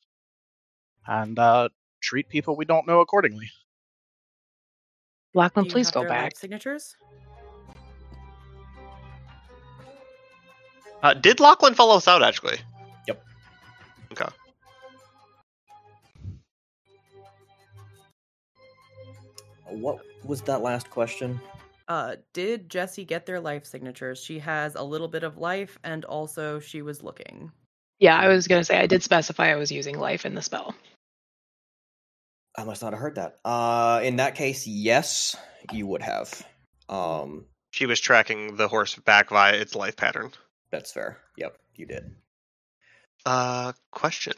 [1.07, 1.69] and uh,
[2.01, 3.49] treat people we don't know accordingly.
[5.34, 6.38] Lachlan, Do please go their life back.
[6.38, 6.95] Signatures.
[11.01, 12.57] Uh, did Lachlan follow us out actually?
[13.07, 13.23] Yep.
[14.11, 14.31] Okay.
[19.65, 21.39] What was that last question?
[21.88, 24.23] Uh, did Jesse get their life signatures?
[24.23, 27.51] She has a little bit of life, and also she was looking.
[27.99, 30.76] Yeah, I was gonna say I did specify I was using life in the spell.
[32.57, 33.38] I must not have heard that.
[33.43, 35.35] Uh, in that case, yes,
[35.72, 36.45] you would have.
[36.89, 40.31] Um, She was tracking the horse back via its life pattern.
[40.69, 41.18] that's fair.
[41.38, 42.15] Yep, you did.
[43.26, 44.34] Uh, question.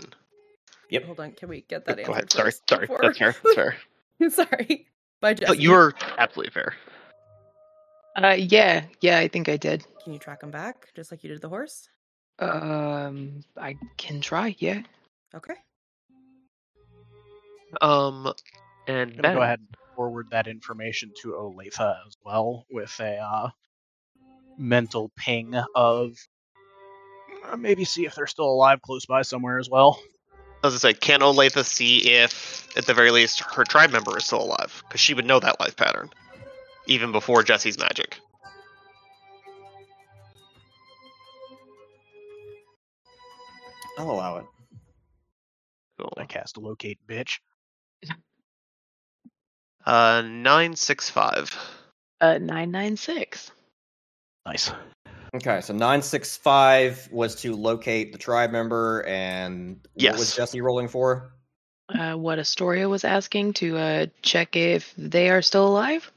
[0.90, 1.04] Yep.
[1.06, 2.14] Hold on, can we get that Go answer?
[2.14, 2.32] ahead.
[2.32, 2.52] Sorry.
[2.52, 2.82] first Sorry.
[2.88, 3.36] before- That's fair.
[3.44, 3.76] That's fair.
[4.48, 4.88] Sorry.
[5.22, 5.52] By Jesse.
[5.52, 6.76] But you were absolutely fair.
[8.16, 9.86] Uh, yeah, yeah, I think I did.
[10.04, 11.90] Can you track him back just like you did the horse?
[12.40, 14.56] Um, I can try.
[14.60, 14.82] Yeah.
[15.34, 15.56] Okay.
[17.82, 18.32] Um,
[18.88, 23.50] and I'm go ahead and forward that information to Olathe as well with a uh,
[24.58, 26.14] mental ping of
[27.52, 30.00] uh, maybe see if they're still alive close by somewhere as well.
[30.64, 34.26] As I say, can Olathe see if, at the very least, her tribe member is
[34.26, 34.84] still alive?
[34.88, 36.10] Because she would know that life pattern,
[36.88, 38.20] even before Jesse's magic.
[43.98, 44.46] I'll allow it.
[45.98, 46.14] Cool.
[46.18, 47.40] I cast locate bitch.
[49.86, 51.56] Uh, nine six five.
[52.20, 53.52] Uh, nine nine six.
[54.46, 54.72] Nice.
[55.36, 60.62] Okay, so nine six five was to locate the tribe member, and what was Jesse
[60.62, 61.34] rolling for?
[61.88, 66.12] Uh, what Astoria was asking to uh check if they are still alive.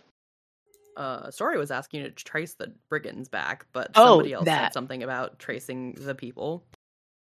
[0.98, 4.64] Uh, Story was asking you to trace the brigands back, but Oh, somebody else that.
[4.66, 6.64] said something about tracing the people.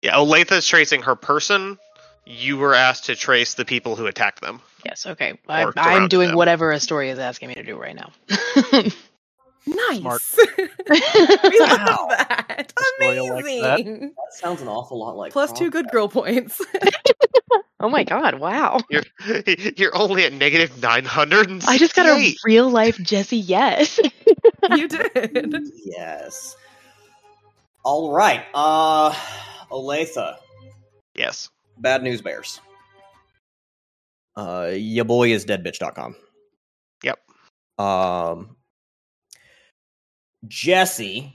[0.03, 1.79] Yeah, Olathe is tracing her person.
[2.25, 4.61] You were asked to trace the people who attacked them.
[4.85, 5.07] Yes.
[5.07, 5.39] Okay.
[5.49, 6.37] I, Or I'm doing them.
[6.37, 8.11] whatever Astoria is asking me to do right now.
[9.67, 9.99] Nice.
[9.99, 10.23] Smart.
[10.59, 12.73] we love that.
[12.79, 13.81] Astoria likes that.
[13.81, 14.01] Amazing.
[14.01, 16.61] That sounds an awful lot like Plus two good girl points.
[17.81, 18.41] oh my god!
[18.41, 18.81] Wow.
[18.91, 19.05] You're
[19.77, 23.37] you're only at negative nine hundred and I just got a real life Jesse.
[23.37, 23.99] Yes.
[24.77, 25.71] you did.
[25.85, 26.57] Yes.
[27.85, 28.45] All right.
[28.55, 29.13] Uh,
[29.71, 30.37] Olathe.
[31.15, 31.51] Yes.
[31.79, 32.61] Bad news bears.
[34.37, 36.15] Uh, your boy is deadbitch.com.
[37.03, 37.19] Yep.
[37.79, 38.57] Um,
[40.47, 41.33] Jesse,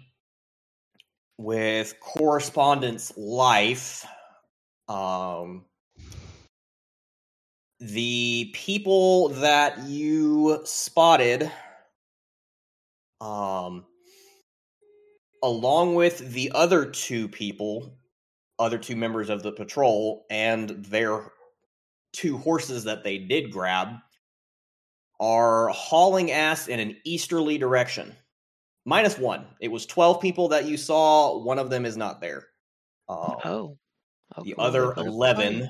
[1.38, 4.06] with correspondence life,
[4.88, 5.66] um,
[7.84, 11.52] the people that you spotted,
[13.20, 13.86] um,
[15.44, 17.98] along with the other two people,
[18.58, 21.34] other two members of the patrol, and their
[22.14, 23.98] two horses that they did grab,
[25.20, 28.16] are hauling ass in an easterly direction.
[28.86, 29.46] Minus one.
[29.60, 31.38] It was 12 people that you saw.
[31.38, 32.48] One of them is not there.
[33.10, 33.78] Um, oh.
[34.38, 34.64] oh the cool.
[34.64, 35.70] other What a 11 fun.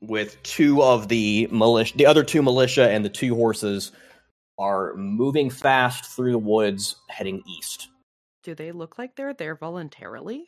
[0.00, 3.92] With two of the militia the other two militia and the two horses
[4.58, 7.88] are moving fast through the woods heading east
[8.44, 10.46] Do they look like they're there voluntarily?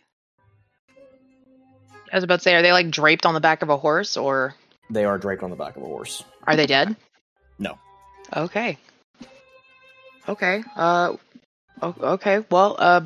[2.12, 4.16] I was about to say, are they like draped on the back of a horse,
[4.16, 4.54] or
[4.88, 6.96] they are draped on the back of a horse are they dead?
[7.62, 7.78] No.
[8.34, 8.78] Okay.
[10.26, 10.64] Okay.
[10.74, 11.16] Uh.
[11.82, 12.42] Okay.
[12.50, 12.74] Well.
[12.78, 13.02] Uh.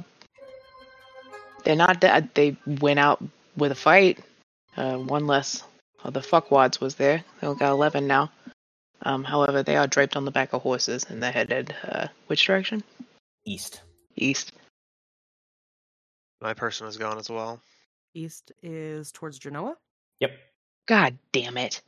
[1.64, 2.28] They're not dead.
[2.34, 3.20] They went out
[3.56, 4.20] with a fight.
[4.76, 4.96] Uh.
[4.98, 5.64] One less
[6.04, 7.24] of the fuckwads was there.
[7.40, 8.30] They only got eleven now.
[9.02, 9.24] Um.
[9.24, 11.74] However, they are draped on the back of horses and they're headed.
[11.82, 12.08] Uh.
[12.28, 12.82] Which direction?
[13.44, 13.82] East.
[14.16, 14.52] East.
[16.40, 17.60] My person is gone as well.
[18.14, 19.76] East is towards Genoa.
[20.20, 20.30] Yep.
[20.86, 21.80] God damn it.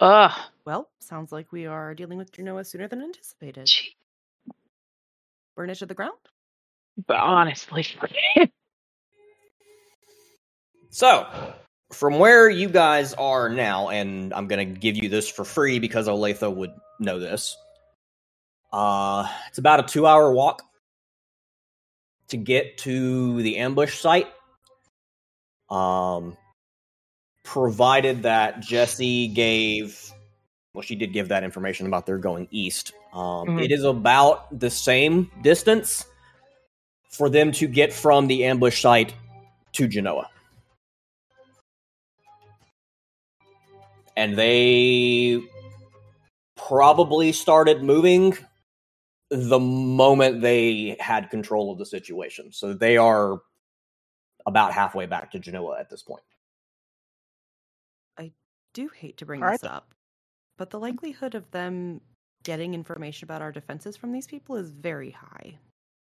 [0.00, 0.32] Ugh.
[0.64, 3.66] Well, sounds like we are dealing with Genoa sooner than anticipated.
[3.66, 3.96] Gee,
[5.56, 6.18] Burn it to the ground.
[7.06, 7.86] But honestly.
[10.90, 11.26] So,
[11.92, 16.08] from where you guys are now, and I'm gonna give you this for free because
[16.08, 17.56] Olathe would know this.
[18.72, 20.62] Uh, it's about a two-hour walk
[22.28, 24.28] to get to the ambush site.
[25.70, 26.36] Um,
[27.44, 30.12] provided that Jesse gave,
[30.74, 32.92] well, she did give that information about they're going east.
[33.12, 33.64] Um, Mhm.
[33.64, 36.04] it is about the same distance
[37.10, 39.14] for them to get from the ambush site
[39.72, 40.28] to Genoa.
[44.18, 45.40] And they
[46.56, 48.36] probably started moving
[49.30, 52.50] the moment they had control of the situation.
[52.52, 53.38] So they are
[54.44, 56.24] about halfway back to Genoa at this point.
[58.18, 58.32] I
[58.74, 59.70] do hate to bring All right this then.
[59.70, 59.94] up,
[60.56, 62.00] but the likelihood of them
[62.42, 65.58] getting information about our defenses from these people is very high.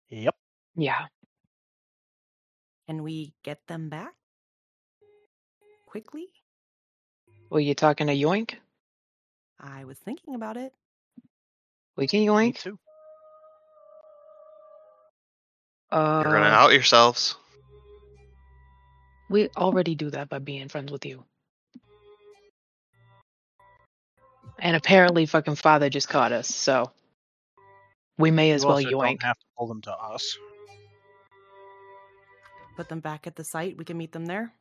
[0.10, 0.36] Yep.
[0.78, 1.08] yeah.
[2.88, 4.14] Can we get them back
[5.86, 6.28] quickly?
[7.50, 8.56] Were you talking to Yoink?
[9.60, 10.74] I was thinking about it.
[11.98, 12.60] We can Me Yoink.
[12.60, 12.80] too.
[15.92, 17.36] Uh, You're gonna out yourselves.
[19.30, 21.24] We already do that by being friends with you.
[24.60, 26.92] And apparently, fucking father just caught us, so
[28.18, 29.08] we may as You well also yoink.
[29.20, 30.38] don't have to pull them to us.
[32.76, 33.78] Put them back at the site.
[33.78, 34.54] We can meet them there.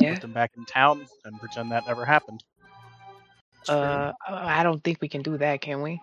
[0.00, 0.12] Yeah.
[0.14, 2.42] Put them back in town and pretend that never happened.
[3.68, 6.00] Uh, I I don't think we can do that, can we?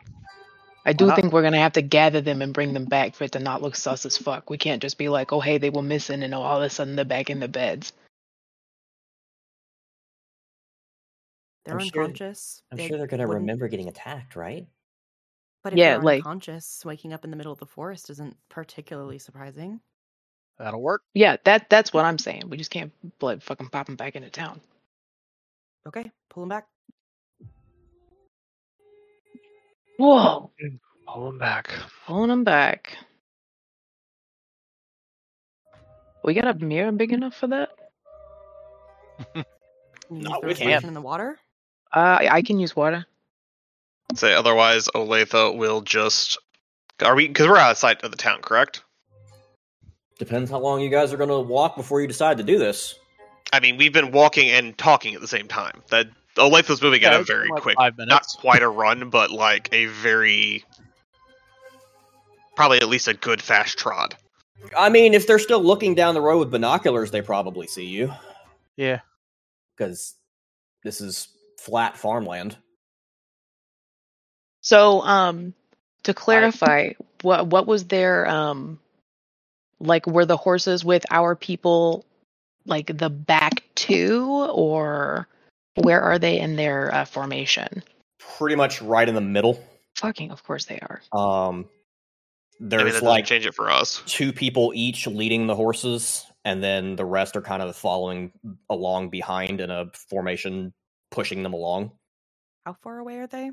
[0.85, 1.15] I do not?
[1.15, 3.61] think we're gonna have to gather them and bring them back for it to not
[3.61, 4.49] look sus as fuck.
[4.51, 6.95] We can't just be like, oh hey, they were missing, and all of a sudden
[6.95, 7.91] they're back in the beds.
[11.65, 12.61] They're I'm sure- unconscious.
[12.71, 14.67] I'm They sure they're gonna wouldn't- remember getting attacked, right?
[15.63, 18.37] But if Yeah, they're like- unconscious, waking up in the middle of the forest isn't
[18.49, 19.81] particularly surprising.
[20.57, 21.01] That'll work.
[21.13, 22.43] Yeah, that that's what I'm saying.
[22.49, 22.91] We just can't
[23.21, 24.61] like fucking pop them back into town.
[25.87, 26.65] Okay, pull them back.
[29.97, 30.51] Whoa,
[31.07, 31.69] Pull them back.
[32.05, 32.97] pulling them back.
[36.23, 37.69] We got a mirror big enough for that?
[39.33, 39.45] Can
[40.09, 40.83] No, we can't.
[40.83, 41.37] in the water?
[41.93, 43.05] Uh, I I can use water.
[44.15, 46.37] Say otherwise, Olathe will just.
[47.01, 47.27] Are we?
[47.27, 48.83] Because we're outside of the town, correct?
[50.17, 52.95] Depends how long you guys are gonna walk before you decide to do this.
[53.51, 55.81] I mean, we've been walking and talking at the same time.
[55.89, 58.69] That Olathe moving Yeah, at a it's been very like quick, five not quite a
[58.69, 60.63] run, but like a very,
[62.55, 64.15] probably at least a good fast trot.
[64.77, 68.11] I mean, if they're still looking down the road with binoculars, they probably see you
[68.77, 68.99] Yeah.
[69.77, 70.15] because
[70.83, 71.27] this is
[71.59, 72.57] flat farmland.
[74.61, 75.53] So, um,
[76.03, 78.79] to clarify, what what was their um,
[79.79, 82.05] like were the horses with our people,
[82.65, 85.27] like the back two, or
[85.75, 87.83] where are they in their uh, formation?
[88.37, 89.63] Pretty much right in the middle.
[89.95, 91.01] Fucking, of course they are.
[91.17, 91.65] Um,
[92.61, 94.01] I mean, there's like change it for us.
[94.05, 98.31] two people each leading the horses, and then the rest are kind of following
[98.69, 100.73] along behind in a formation,
[101.11, 101.91] pushing them along.
[102.65, 103.51] How far away are they?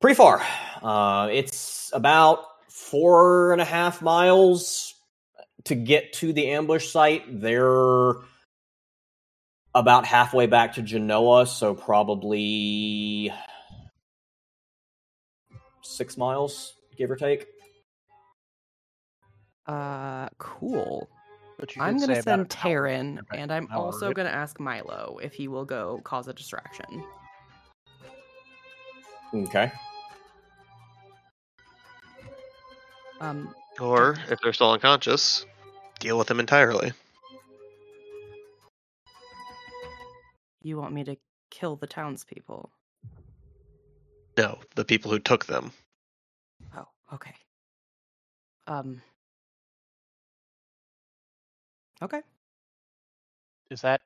[0.00, 0.42] Pretty far.
[0.82, 4.94] Uh, it's about four and a half miles
[5.64, 7.40] to get to the ambush site.
[7.40, 8.14] They're
[9.74, 13.32] about halfway back to Genoa, so probably
[15.82, 17.46] six miles, give or take.
[19.66, 21.08] Uh, cool.
[21.78, 22.46] I'm gonna send an hour.
[22.46, 24.16] Taryn, and I'm also right?
[24.16, 27.04] gonna ask Milo if he will go cause a distraction.
[29.34, 29.70] Okay.
[33.20, 35.46] Um, Or if they're still unconscious,
[35.98, 36.92] deal with them entirely.
[40.62, 41.16] you want me to
[41.50, 42.70] kill the townspeople?
[44.36, 45.72] No, the people who took them.
[46.76, 47.34] Oh, okay.
[48.66, 49.02] Um.
[52.02, 52.20] Okay.
[53.70, 54.00] Is that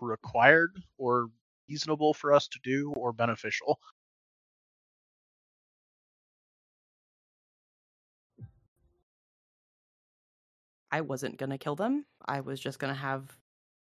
[0.00, 1.28] required, or
[1.68, 3.78] reasonable for us to do or beneficial.
[10.92, 12.04] I wasn't gonna kill them.
[12.26, 13.36] I was just gonna have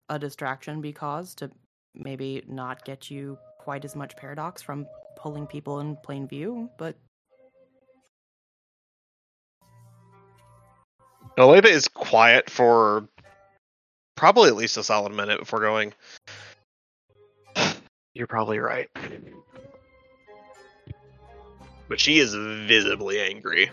[0.10, 1.52] a distraction be caused to
[1.96, 6.96] maybe not get you quite as much paradox from pulling people in plain view, but
[11.38, 13.08] Olathe is quiet for
[14.16, 15.94] probably at least a solid minute before going.
[18.14, 18.90] You're probably right.
[21.88, 23.72] But she is visibly angry.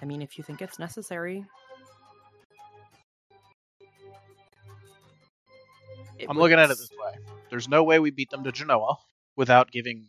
[0.00, 1.44] I mean if you think it's necessary.
[6.18, 7.12] It I'm would looking at it this way.
[7.50, 8.96] There's no way we beat them to Genoa
[9.36, 10.08] without giving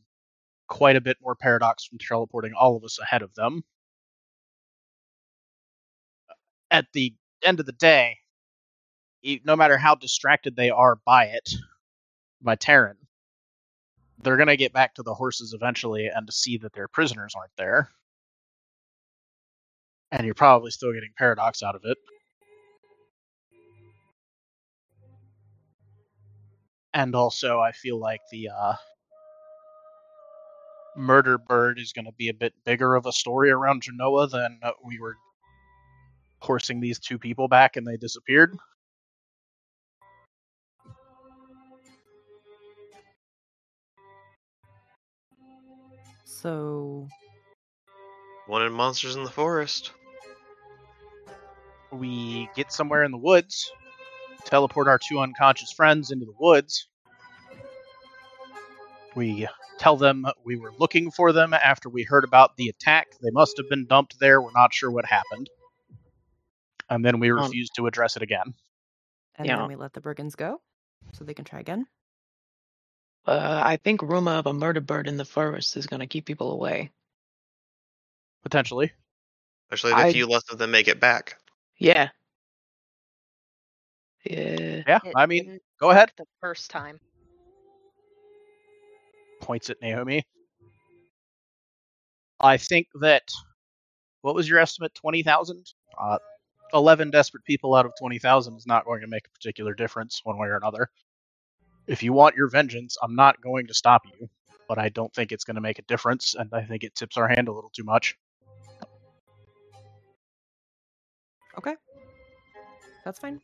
[0.68, 3.64] quite a bit more paradox from teleporting all of us ahead of them.
[6.30, 6.34] Uh,
[6.72, 7.14] at the
[7.44, 8.18] end of the day,
[9.22, 11.49] e- no matter how distracted they are by it,
[12.41, 12.98] by Terran,
[14.22, 17.34] they're going to get back to the horses eventually and to see that their prisoners
[17.36, 17.90] aren't there.
[20.11, 21.98] And you're probably still getting paradox out of it.
[26.94, 28.73] and also I feel like the uh,
[30.95, 34.60] murder bird is going to be a bit bigger of a story around Genoa than
[34.64, 35.15] uh, we were
[36.40, 38.57] horsing these two people back and they disappeared.
[46.26, 47.07] So
[48.48, 49.91] Wanted Monsters in the Forest.
[51.91, 53.72] We get somewhere in the woods,
[54.45, 56.88] teleport our two unconscious friends into the woods.
[59.16, 59.48] We
[59.80, 63.07] tell them we were looking for them after we heard about the attack.
[63.22, 64.41] They must have been dumped there.
[64.41, 65.49] We're not sure what happened.
[66.90, 68.53] And then we Um, refuse to address it again.
[69.36, 69.56] and Yeah.
[69.57, 70.61] then we let the brigands go
[71.14, 71.88] so they can try again.
[73.26, 76.52] Uh, I think rumor of a murder bird in the forest is gonna keep people
[76.52, 76.91] away.
[78.44, 78.91] Potentially.
[79.72, 81.39] Especially if I- a few less of them make it back.
[81.80, 82.10] Yeah.
[84.26, 84.84] Yeah.
[84.88, 86.11] Yeah, It I mean, didn't go ahead.
[86.18, 86.99] the first time.
[89.41, 90.23] Points at Naomi.
[92.41, 93.23] I think that
[94.22, 94.93] what was your estimate?
[94.93, 95.65] Twenty thousand.
[95.97, 96.18] Uh,
[96.73, 100.22] Eleven desperate people out of twenty thousand is not going to make a particular difference
[100.23, 100.89] one way or another.
[101.88, 104.30] If you want your vengeance, I'm not going to stop you,
[104.68, 107.18] but I don't think it's going to make a difference, and I think it tips
[107.18, 108.15] our hand a little too much.
[111.60, 111.76] Okay.
[113.03, 113.41] That's fine.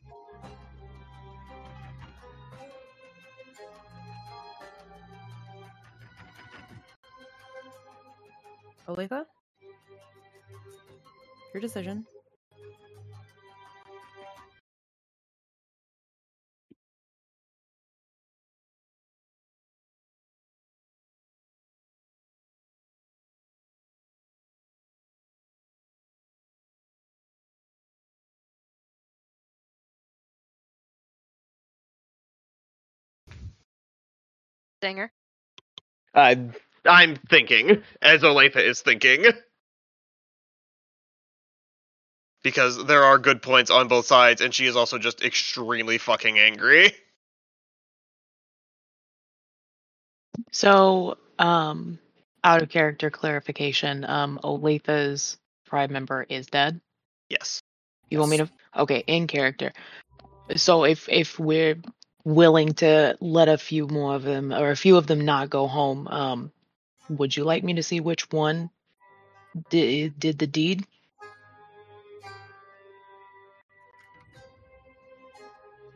[8.88, 9.26] Olathe?
[11.54, 12.06] Your decision.
[34.86, 35.12] Dinger.
[36.14, 36.50] I,
[36.86, 39.26] I'm thinking, as Olathe is thinking.
[42.44, 46.38] Because there are good points on both sides, and she is also just extremely fucking
[46.38, 46.92] angry.
[50.52, 51.98] So, um,
[52.44, 56.80] out of character clarification, um, Olathe's tribe member is dead.
[57.30, 57.60] Yes.
[58.12, 58.50] You want me to?
[58.78, 59.74] Okay, in character.
[60.56, 61.78] So if if we're
[62.26, 65.68] willing to let a few more of them or a few of them not go
[65.68, 66.52] home, um,
[67.08, 68.70] would you like me to see which one
[69.70, 70.86] did did the deed?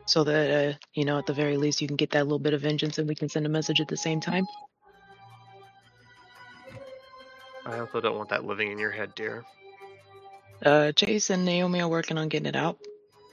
[0.05, 2.53] So that uh, you know, at the very least, you can get that little bit
[2.53, 4.47] of vengeance, and we can send a message at the same time.
[7.65, 9.43] I also don't want that living in your head, dear.
[10.65, 12.79] Uh, Chase and Naomi are working on getting it out.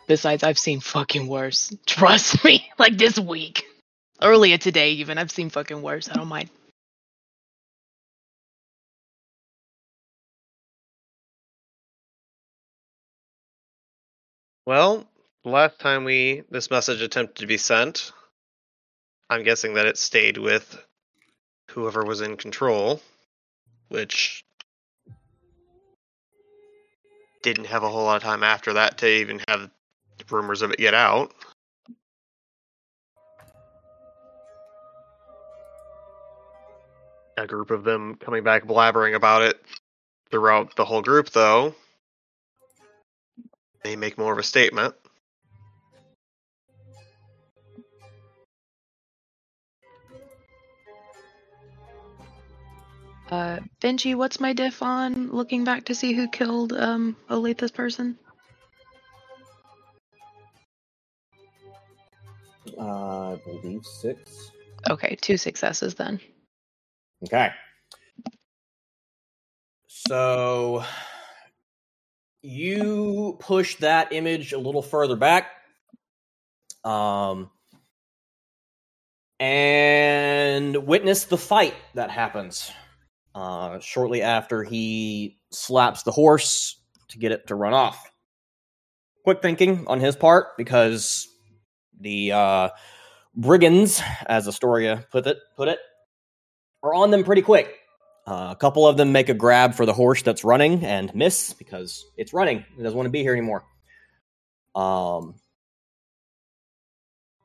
[0.06, 1.74] Besides, I've seen fucking worse.
[1.86, 2.68] Trust me.
[2.78, 3.64] Like this week.
[4.22, 5.18] Earlier today, even.
[5.18, 6.08] I've seen fucking worse.
[6.08, 6.50] I don't mind.
[14.66, 15.06] Well,
[15.44, 18.12] last time we this message attempted to be sent,
[19.30, 20.78] I'm guessing that it stayed with
[21.70, 23.00] whoever was in control,
[23.88, 24.44] which
[27.42, 29.70] didn't have a whole lot of time after that to even have
[30.30, 31.32] rumors of it get out.
[37.38, 39.60] A group of them coming back blabbering about it
[40.30, 41.74] throughout the whole group, though.
[43.84, 44.94] They make more of a statement.
[53.30, 58.18] Uh, Benji, what's my diff on looking back to see who killed um Olathe's person?
[62.78, 64.50] Uh, I believe six.
[64.90, 66.20] Okay, two successes then.
[67.24, 67.50] Okay.
[69.86, 70.84] So
[72.42, 75.50] you push that image a little further back.
[76.84, 77.50] Um
[79.40, 82.70] and witness the fight that happens.
[83.34, 88.12] Uh shortly after he slaps the horse to get it to run off.
[89.24, 91.26] Quick thinking on his part because
[92.00, 92.68] the uh
[93.36, 95.78] brigands, as Astoria put it, put it,
[96.82, 97.80] are on them pretty quick.
[98.26, 101.52] Uh, a couple of them make a grab for the horse that's running and miss
[101.52, 102.64] because it's running.
[102.76, 103.64] It doesn't want to be here anymore.
[104.74, 105.36] Um,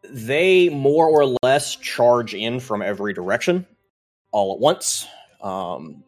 [0.09, 3.67] they more or less charge in from every direction
[4.31, 5.07] all at once.
[5.41, 6.03] Um,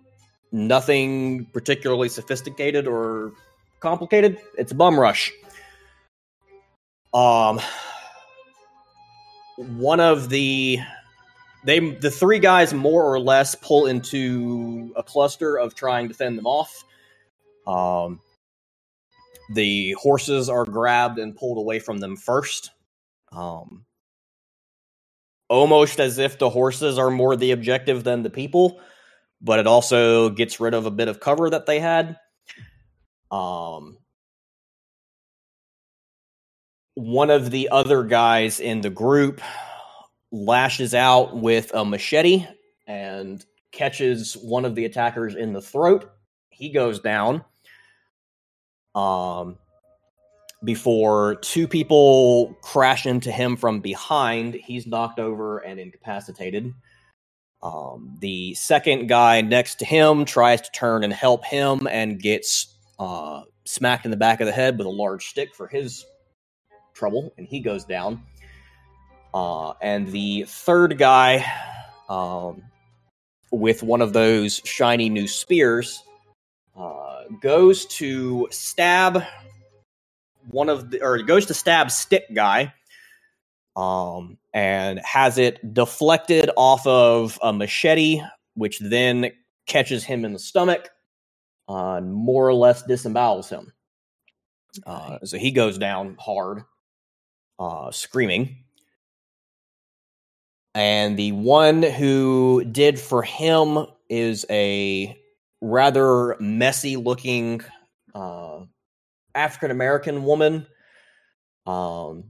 [0.51, 3.33] nothing particularly sophisticated or
[3.79, 4.39] complicated.
[4.57, 5.31] It's a bum rush.
[7.13, 7.61] Um,
[9.57, 10.79] one of the
[11.63, 16.37] they the three guys more or less pull into a cluster of trying to fend
[16.37, 16.83] them off.
[17.65, 18.19] Um,
[19.53, 22.71] the horses are grabbed and pulled away from them first.
[23.31, 23.85] Um,
[25.49, 28.79] almost as if the horses are more the objective than the people,
[29.41, 32.17] but it also gets rid of a bit of cover that they had.
[33.31, 33.97] Um,
[36.95, 39.41] one of the other guys in the group
[40.31, 42.45] lashes out with a machete
[42.87, 46.11] and catches one of the attackers in the throat.
[46.49, 47.43] He goes down.
[48.93, 49.57] Um,
[50.63, 56.73] before two people crash into him from behind, he's knocked over and incapacitated.
[57.61, 62.75] Um, the second guy next to him tries to turn and help him and gets
[62.99, 66.05] uh, smacked in the back of the head with a large stick for his
[66.93, 68.23] trouble, and he goes down.
[69.33, 71.45] Uh, and the third guy,
[72.09, 72.61] um,
[73.51, 76.03] with one of those shiny new spears,
[76.77, 79.23] uh, goes to stab
[80.49, 82.73] one of the, or goes to stab stick guy,
[83.75, 88.21] um, and has it deflected off of a machete,
[88.55, 89.31] which then
[89.65, 90.89] catches him in the stomach,
[91.69, 93.73] uh, and more or less disembowels him.
[94.85, 96.63] Uh, so he goes down hard,
[97.59, 98.57] uh, screaming.
[100.75, 105.17] And the one who did for him is a
[105.61, 107.61] rather messy looking
[108.15, 108.61] uh,
[109.35, 110.65] African American woman.
[111.65, 112.25] Um,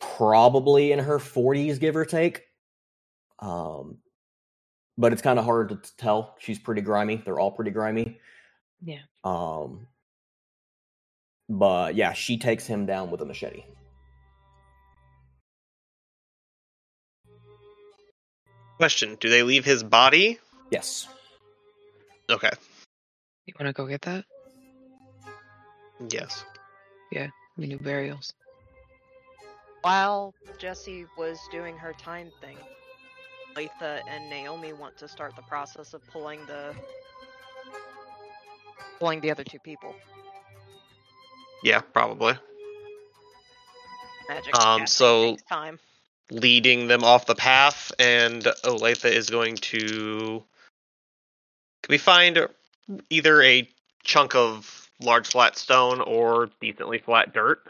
[0.00, 2.44] probably in her 40s, give or take.
[3.40, 3.98] Um,
[4.96, 6.36] but it's kind of hard to tell.
[6.38, 7.16] She's pretty grimy.
[7.16, 8.18] They're all pretty grimy.
[8.82, 9.00] Yeah.
[9.24, 9.86] Um,
[11.48, 13.64] but yeah, she takes him down with a machete.
[18.78, 20.38] Question: Do they leave his body?
[20.70, 21.08] Yes.
[22.30, 22.50] Okay.
[23.46, 24.24] You want to go get that?
[26.10, 26.44] Yes.
[27.10, 28.32] Yeah, we do burials.
[29.82, 32.56] While Jesse was doing her time thing,
[33.56, 36.72] Letha and Naomi want to start the process of pulling the
[39.00, 39.94] pulling the other two people.
[41.64, 42.34] Yeah, probably.
[44.28, 44.54] Magic.
[44.54, 45.80] Um, so- takes time.
[46.30, 50.44] Leading them off the path, and Olathe is going to.
[51.82, 52.46] Can we find
[53.08, 53.68] either a
[54.04, 57.62] chunk of large flat stone or decently flat dirt?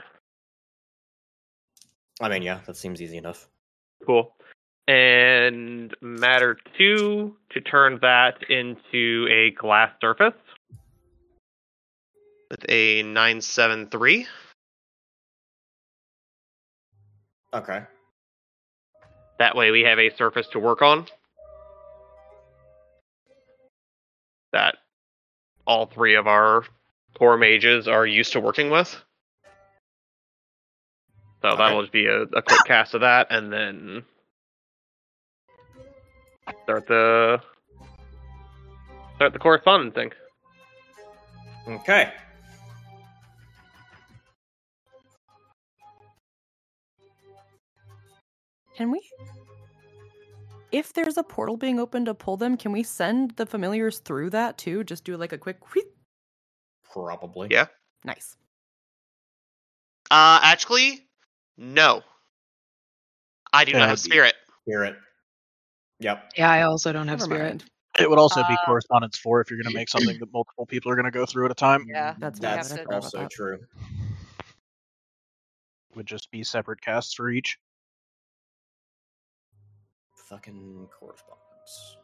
[2.21, 3.47] I mean, yeah, that seems easy enough.
[4.05, 4.35] Cool.
[4.89, 10.35] And matter two to turn that into a glass surface
[12.51, 14.27] with a 973.
[17.55, 17.83] Okay.
[19.39, 21.07] That way we have a surface to work on.
[24.53, 24.77] That
[25.67, 26.65] all three of our
[27.17, 28.89] core mages are used to working with.
[31.43, 31.57] So Okay.
[31.59, 34.05] that'll just be a, a quick cast of that, and then
[36.65, 37.41] start the
[39.17, 40.13] start the correspondence thing.
[41.69, 42.13] Okay.
[48.79, 49.01] Can we?
[50.71, 54.31] If there's a portal being opened to pull them, can we send the familiars through
[54.31, 54.85] that too?
[54.85, 55.87] Just do like a quick wheet.
[56.93, 57.49] Probably.
[57.51, 57.67] Yeah.
[58.05, 58.37] Nice.
[60.13, 61.09] Uh, actually,
[61.57, 62.03] no.
[63.53, 64.37] I do Yeah, not have it'd spirit.
[65.99, 66.33] Yep.
[66.37, 67.49] Yeah, I also don't have Never spirit.
[67.49, 67.65] mind.
[67.99, 70.67] It would also be Uh, correspondence four if you're going to make something that multiple
[70.67, 71.85] people are going to go through at a time.
[71.89, 73.31] Yeah, That's we have That's to- I forgot about also that.
[73.33, 73.59] true.
[75.97, 77.59] Would just be separate casts for each.
[80.29, 81.97] Fucking correspondence.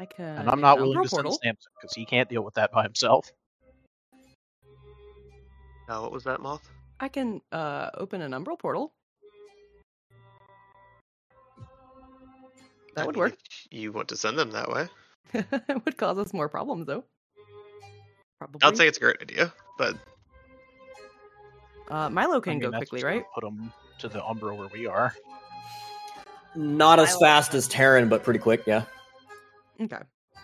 [0.00, 0.38] I can.
[0.38, 1.38] and I'm not willing Umbral to send portal.
[1.42, 3.30] Samson because he can't deal with that by himself.
[5.86, 6.68] Now, what was that, Moth?
[7.00, 8.92] I can uh, open an umbral portal.
[12.94, 13.38] That I would mean, work.
[13.70, 14.88] You want to send them that way?
[15.34, 17.04] it would cause us more problems, though.
[18.38, 18.60] Probably.
[18.62, 19.94] I'd say it's a great idea, but
[21.90, 23.24] uh, Milo I can mean, go quickly, right?
[23.34, 25.14] Put them to the Umbra where we are.
[26.54, 28.64] Not as fast as Terran, but pretty quick.
[28.66, 28.84] Yeah.
[29.80, 29.98] Okay.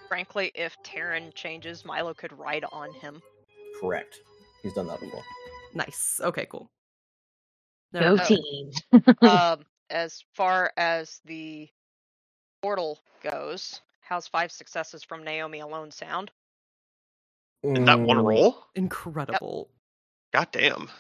[0.09, 3.21] Frankly, if Terran changes, Milo could ride on him.
[3.81, 4.21] Correct.
[4.63, 5.23] He's done that before.
[5.75, 6.21] Nice.
[6.23, 6.71] Okay, cool.
[7.93, 8.71] Go Never team.
[9.23, 11.69] um, as far as the
[12.63, 16.31] portal goes, how's five successes from Naomi alone sound?
[17.65, 19.71] in that one Mm, roll, Incredible.
[20.33, 20.91] god damn.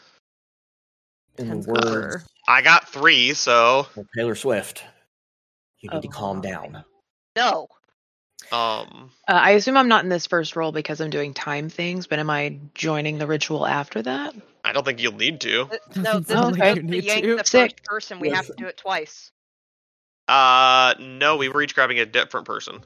[1.36, 2.22] In Tense the words cover.
[2.48, 4.82] I got three, so of Taylor Swift,
[5.84, 6.10] you need to Oh.
[6.10, 6.84] calm down.
[7.36, 7.68] No.
[8.52, 12.06] um, Uh, I assume I'm not in this first role because I'm doing time things,
[12.06, 14.34] but am I joining the ritual after that?
[14.64, 15.68] I don't think you'll need to.
[15.96, 17.36] No, this sound is like just you need yank to.
[17.36, 17.70] the Sick.
[17.70, 18.20] first person.
[18.20, 19.30] We have to do it twice.
[20.28, 22.82] Uh, no, we were each grabbing a different person,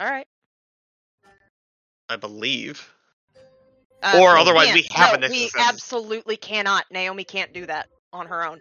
[0.00, 0.26] All right.
[2.10, 2.88] I believe.
[4.02, 5.10] Uh, Or we otherwise we can't.
[5.10, 6.84] have no, an We absolutely cannot.
[6.90, 8.60] Naomi can't do that on her own.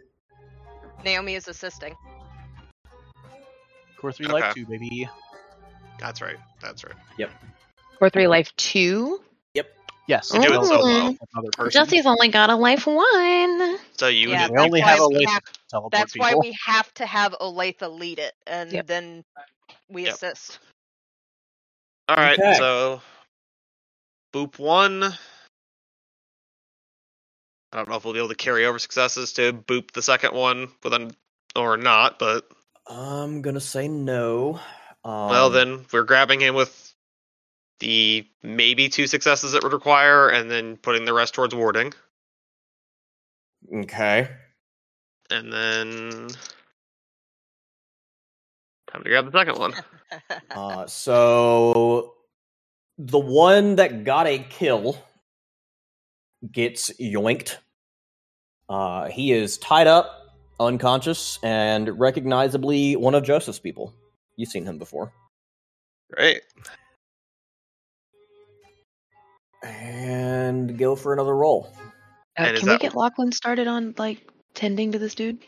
[1.05, 1.95] Naomi is assisting.
[3.99, 4.33] Core three Okay.
[4.33, 5.09] life two, baby.
[5.99, 6.37] That's right.
[6.61, 6.95] That's right.
[7.17, 7.31] Yep.
[7.99, 9.19] Or three life two?
[9.55, 9.67] Yep.
[10.07, 10.31] Yes.
[10.33, 11.15] You do it well, solo.
[11.33, 11.71] Another person.
[11.71, 13.77] Jesse's only got a life one.
[13.97, 16.27] So you Yeah, would we only have why a we list have- teleport That's people.
[16.27, 18.87] why we have to have Olathe lead it, and Yep.
[18.87, 19.23] then
[19.89, 20.13] we Yep.
[20.13, 20.59] assist.
[22.07, 22.39] All right.
[22.39, 22.53] Okay.
[22.53, 23.01] So,
[24.33, 25.03] boop one.
[27.73, 30.33] I don't know if we'll be able to carry over successes to boop the second
[30.33, 31.11] one, but then
[31.55, 32.17] or not.
[32.19, 32.49] But
[32.89, 34.59] I'm gonna say no.
[35.03, 36.93] Um, well, then we're grabbing him with
[37.79, 41.93] the maybe two successes it would require, and then putting the rest towards warding,
[43.73, 44.29] Okay.
[45.29, 46.27] and then
[48.91, 49.73] time to grab the second one.
[50.51, 52.13] Uh, so
[52.97, 54.97] the one that got a kill
[56.49, 57.57] gets yoinked.
[58.69, 60.26] Uh, he is tied up,
[60.59, 63.93] unconscious, and recognizably one of Joseph's people.
[64.35, 65.11] You've seen him before.
[66.13, 66.41] Great.
[69.63, 71.71] And go for another roll.
[72.37, 75.39] Uh, can we that- get Lachlan started on like tending to this dude?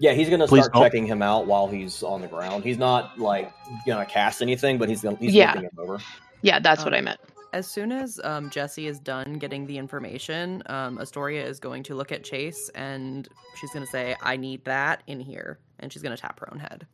[0.00, 0.82] Yeah, he's gonna Please start don't.
[0.84, 2.62] checking him out while he's on the ground.
[2.62, 3.52] He's not like
[3.86, 5.48] gonna cast anything, but he's gonna he's Yeah.
[5.48, 5.98] looking him over.
[6.42, 7.20] Yeah, that's what I Um, meant.
[7.58, 11.96] As soon as um, Jesse is done getting the information, um, Astoria is going to
[11.96, 13.26] look at Chase and
[13.56, 15.58] she's going to say, I need that in here.
[15.80, 16.86] And she's going to tap her own head.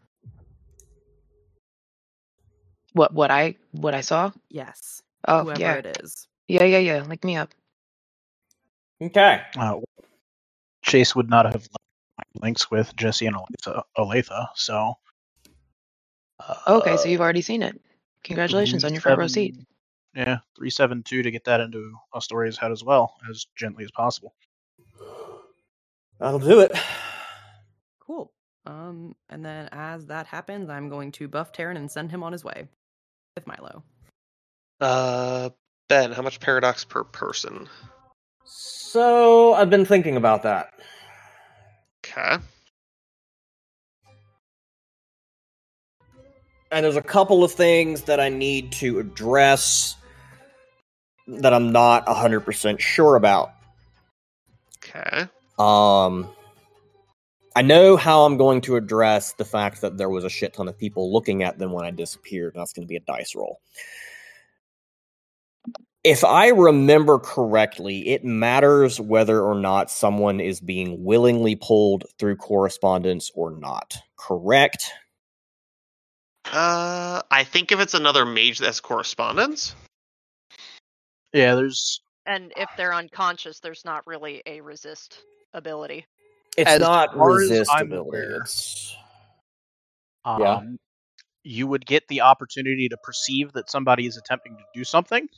[2.95, 4.31] What what I what I saw?
[4.49, 5.03] Yes.
[5.29, 5.75] Oh whoever yeah.
[5.75, 6.29] it is.
[6.49, 7.03] Yeah, yeah, yeah.
[7.03, 7.53] Link me up.
[9.03, 9.43] Okay.
[9.59, 9.81] Uh,
[10.81, 11.69] Chase would not have
[12.41, 14.95] links with Jesse and Olathe, Olathe so.
[16.41, 17.79] Uh, Okay, so you've already seen it.
[18.23, 19.59] Congratulations on your front row seat.
[20.15, 23.85] Seven- Yeah, three seven two to get that into Astoria's head as well, as gently
[23.85, 24.35] as possible.
[26.21, 26.73] That'll do it.
[28.01, 28.33] Cool.
[28.67, 32.33] Um, and then as that happens, I'm going to buff Terran and send him on
[32.33, 32.69] his way
[33.35, 33.83] with Milo.
[34.81, 35.51] Uh,
[35.89, 37.69] Ben, how much paradox per person?
[38.45, 40.73] So I've been thinking about that.
[42.07, 42.37] Okay.
[46.71, 49.95] and there's a couple of things that I need to address
[51.27, 53.53] that I'm not 100% sure about.
[54.79, 55.29] Okay.
[55.59, 56.31] Um
[57.57, 60.67] I know how I'm going to address the fact that there was a shit ton
[60.67, 63.37] of people looking at them when I disappeared, and that's going to be a dice
[63.37, 63.61] roll.
[66.03, 72.37] If I remember correctly, it matters whether or not someone is being willingly pulled through
[72.37, 73.97] correspondence or not.
[74.17, 74.91] Correct?
[76.47, 79.75] Uh, I think if it's another mage that has correspondence,
[81.35, 85.19] Yeah, there's And if they're unconscious, there's not really a resist
[85.53, 86.07] ability.
[86.57, 88.19] It's As not resist ability.
[88.41, 88.97] It's
[90.25, 90.63] um, Yeah.
[91.43, 95.29] you would get the opportunity to perceive that somebody is attempting to do something.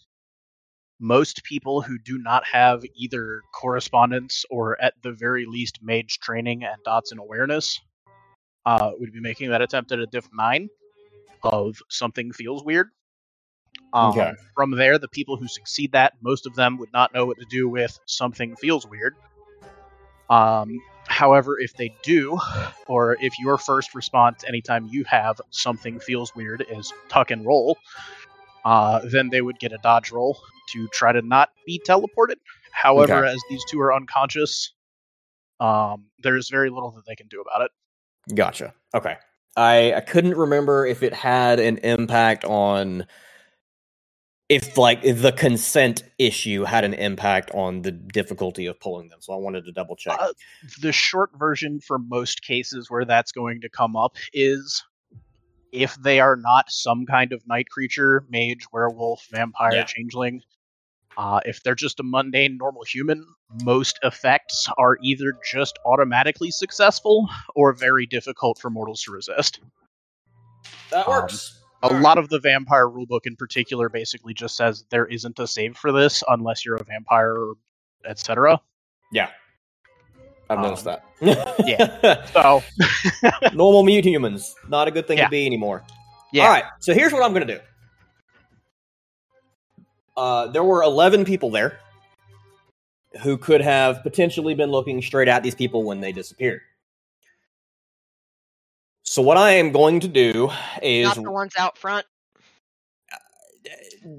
[1.01, 6.63] Most people who do not have either correspondence or at the very least mage training
[6.65, 7.81] and dots in awareness
[8.67, 10.69] uh, would be making that attempt at a diff 9.
[11.43, 12.91] of something feels weird.
[13.93, 14.33] Um, Okay.
[14.55, 17.47] From there, the people who succeed that, most of them would not know what to
[17.49, 19.15] do with something feels weird.
[20.29, 22.39] Um, however, if they do,
[22.89, 27.79] or if your first response anytime you have something feels weird is tuck and roll,
[28.65, 30.39] uh, then they would get a dodge roll
[30.73, 32.37] to try to not be teleported.
[32.73, 33.35] However, Okay.
[33.35, 34.73] as these two are unconscious,
[35.61, 38.35] um, there's very little that they can do about it.
[38.35, 38.75] Gotcha.
[38.95, 39.17] Okay.
[39.57, 43.07] I, I couldn't remember if it had an impact on
[44.49, 49.19] if like the consent issue had an impact on the difficulty of pulling them.
[49.21, 50.17] So I wanted to double check.
[50.21, 50.33] Uh,
[50.81, 54.85] the short version for most cases where that's going to come up is
[55.73, 59.85] if they are not some kind of night creature, mage, werewolf, vampire, Yeah.
[59.85, 60.43] changeling.
[61.17, 63.27] Uh, if they're just a mundane normal human,
[63.65, 69.61] most effects are either just automatically successful or very difficult for mortals to resist.
[70.91, 71.63] that um, works.
[71.91, 75.77] A lot of the vampire rulebook in particular basically just says there isn't a save
[75.77, 77.37] for this unless you're a vampire,
[78.05, 78.61] etc.
[79.13, 79.31] yeah.
[80.49, 81.05] I've um, noticed that.
[81.67, 82.27] yeah.
[82.33, 82.63] So,
[83.53, 84.55] Normal mute humans.
[84.69, 85.25] Not a good thing Yeah.
[85.25, 85.83] to be anymore.
[86.33, 86.45] yeah.
[86.45, 86.65] All right.
[86.81, 87.61] So here's what I'm going to do.
[90.17, 91.81] Uh, there were 11 people there
[93.23, 96.61] who could have potentially been looking straight at these people when they disappeared.
[99.17, 100.51] So what I am going to do
[100.83, 102.05] is Not the ones out front.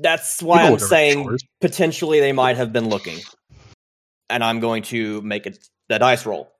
[0.02, 1.44] that's why I'm saying chores.
[1.62, 3.20] potentially they might have been looking.
[4.28, 5.60] And I'm going to make it
[5.92, 6.52] a dice roll.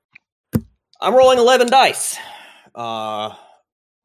[1.00, 2.16] I'm rolling 11 dice.
[2.76, 3.34] Uh,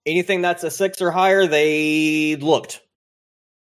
[0.03, 2.81] anything that's a six or higher, they looked.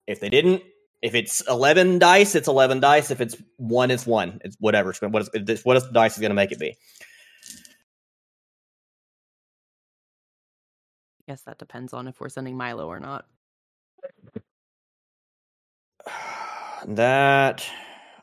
[0.08, 0.64] If they didn't,
[1.00, 3.12] if it's 11 dice, it's 11 dice.
[3.12, 4.40] If it's one, it's one.
[4.42, 4.90] It's whatever.
[4.90, 6.76] It's what, is, it's, what is the dice is going to make it be.
[11.26, 13.26] Guess that depends on if we're sending Milo or not.
[16.88, 17.66] That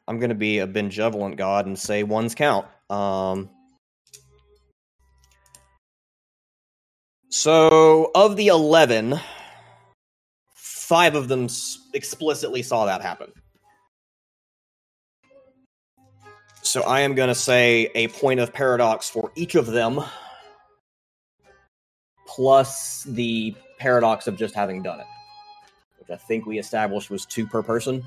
[0.08, 2.66] I'm going to be a benevolent god and say one's count.
[2.90, 3.50] Um,
[7.30, 9.20] so of the eleven,
[10.56, 11.50] five of them
[11.94, 13.34] explicitly saw that happen.
[16.62, 20.02] So I am going to say a point of paradox for each of them,
[22.36, 25.06] plus the paradox of just having done it,
[26.00, 28.04] which I think we established was two per person.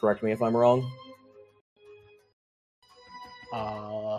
[0.00, 0.90] Correct me if I'm wrong.
[3.52, 4.18] Uh,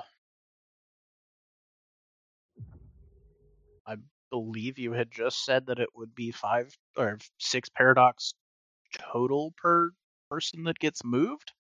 [3.88, 3.96] I
[4.30, 8.36] believe you had just said that it would be five or six paradox
[9.12, 9.90] total per
[10.30, 11.52] person that gets moved.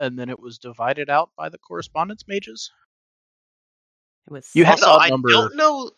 [0.00, 2.70] And then it was divided out by the correspondence mages.
[4.26, 5.90] It was You had six- Also, I number- don't know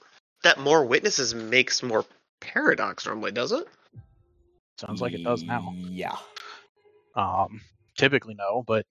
[0.42, 2.04] that more witnesses makes more
[2.40, 3.66] paradox normally, does it?
[4.78, 5.72] Sounds like it does now.
[5.76, 6.16] Yeah.
[7.14, 7.62] Um,
[7.96, 8.84] typically no, but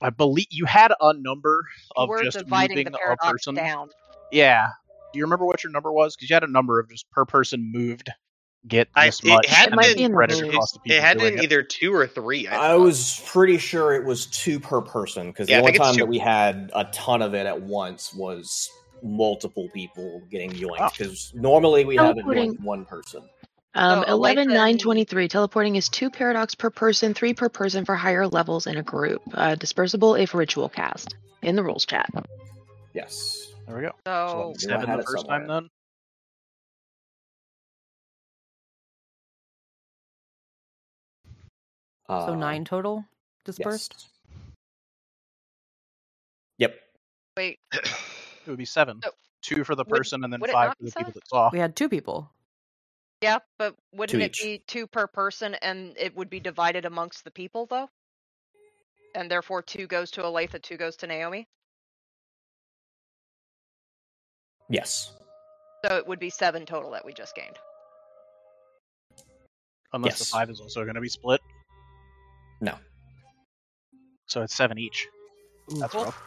[0.00, 1.64] I believe you had a number
[1.96, 3.54] You of were just moving the a person.
[3.54, 3.90] down.
[4.30, 4.68] Yeah.
[5.12, 6.16] Do you remember what your number was?
[6.16, 8.08] Because you had a number of just per person moved
[8.68, 10.96] get I- this it much, had and might in the spread it across the people
[10.96, 11.44] It had doing been it.
[11.44, 12.46] either two or three.
[12.48, 15.96] I, I was pretty sure it was two per person because Yeah, the only time
[15.96, 18.70] that we had a ton of it at once was
[19.02, 20.76] multiple people getting yoinked.
[20.80, 20.88] Oh.
[20.96, 23.22] Because normally we have it one person.
[23.74, 25.28] Um, So, 11, Alyssa 9, 23.
[25.28, 29.22] Teleporting is two paradox per person, three per person for higher levels in a group.
[29.32, 31.16] Uh, dispersible if ritual cast.
[31.40, 32.08] In the rules chat.
[32.94, 33.48] Yes.
[33.66, 33.92] There we go.
[34.06, 35.62] So So- Seven the it first time somewhere.
[42.18, 42.26] Then.
[42.28, 43.04] so Uh, nine total
[43.44, 43.94] dispersed.
[43.96, 44.08] yes.
[46.58, 46.80] Yep.
[47.36, 49.00] wait, It would be seven.
[49.02, 49.10] So,
[49.42, 51.50] Two for the would- person and then five for be the people that saw.
[51.52, 52.30] We had two people.
[53.22, 54.42] yeah, but wouldn't it each.
[54.42, 57.88] be two per person and it would be divided amongst the people though?
[59.14, 61.46] And therefore two goes to Aletha, two goes to Naomi?
[64.68, 65.12] Yes.
[65.84, 67.56] So it would be seven total that we just gained.
[69.92, 71.40] Unless the five is also going to be split.
[72.62, 72.74] No.
[74.26, 75.06] So it's seven each.
[75.78, 76.04] That's Cool.
[76.04, 76.22] rough.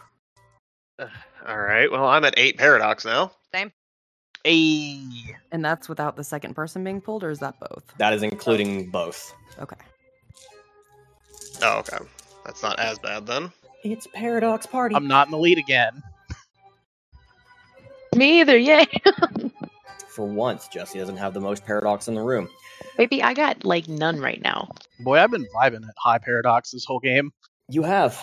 [0.98, 1.06] Uh,
[1.48, 1.90] all right.
[1.90, 3.32] Well, I'm at eight paradox now.
[3.52, 3.72] Same.
[4.46, 5.00] A
[5.50, 7.82] And that's without the second person being pulled, or is that both?
[7.98, 9.34] That is including both.
[9.58, 9.76] Okay.
[11.62, 11.98] Oh, okay.
[12.44, 13.50] That's not as bad then.
[13.82, 14.94] It's paradox party.
[14.94, 16.02] I'm not in the lead again.
[18.14, 18.86] Me either, yay!
[20.16, 22.48] For once, Jesse doesn't have the most paradox in the room.
[22.96, 24.70] Baby, I got like none right now.
[24.98, 27.32] Boy, I've been vibing at high paradox this whole game.
[27.68, 28.18] You have.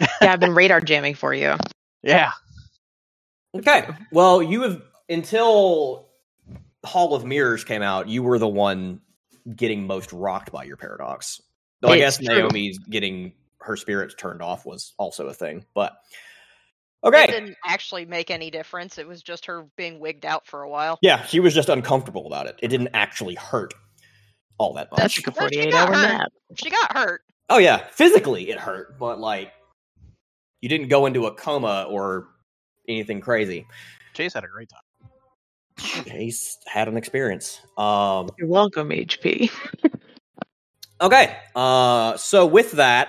[0.00, 1.56] Yeah, I've been radar jamming for you.
[2.02, 2.32] Yeah.
[3.56, 3.88] Okay.
[4.12, 6.10] Well, you have until
[6.84, 8.08] Hall of Mirrors came out.
[8.08, 9.00] You were the one
[9.56, 11.40] getting most rocked by your paradox.
[11.80, 12.26] Though I guess true.
[12.26, 15.64] Naomi's getting her spirits turned off was also a thing.
[15.74, 15.96] But
[17.04, 18.96] It okay, didn't actually make any difference.
[18.96, 20.98] It was just her being wigged out for a while.
[21.02, 22.58] yeah, she was just uncomfortable about it.
[22.62, 23.74] It didn't actually hurt
[24.58, 24.98] all that much.
[24.98, 26.08] That's like a she 48 got hour hurt.
[26.08, 26.32] nap.
[26.56, 27.20] She got hurt.
[27.50, 29.52] Oh yeah, physically it hurt, but like
[30.62, 32.28] you didn't go into a coma or
[32.88, 33.66] anything crazy.
[34.14, 35.10] Chase had a great time.
[36.06, 37.60] Chase had an experience.
[37.76, 39.50] Um, You're welcome, HP.
[41.02, 43.08] okay, uh, so with that,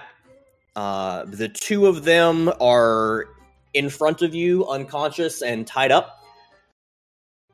[0.76, 3.28] uh, the two of them are
[3.76, 6.24] in front of you, unconscious and tied up,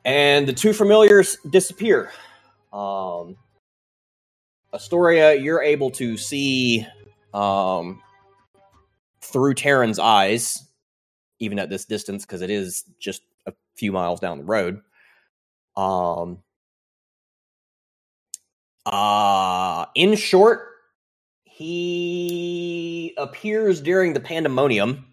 [0.04, 2.10] and the two familiars disappear.
[2.72, 3.36] Um,
[4.72, 6.86] Astoria, you're able to see
[7.34, 8.00] um,
[9.20, 10.64] through Terran's eyes,
[11.40, 14.80] even at this distance, because it is just a few miles down the road.
[15.76, 16.38] Um,
[18.86, 20.68] uh, in short,
[21.44, 25.11] he appears during the pandemonium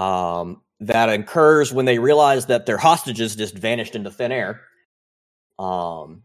[0.00, 4.62] um, that occurs when they realize that their hostages just vanished into thin air.
[5.58, 6.22] Um,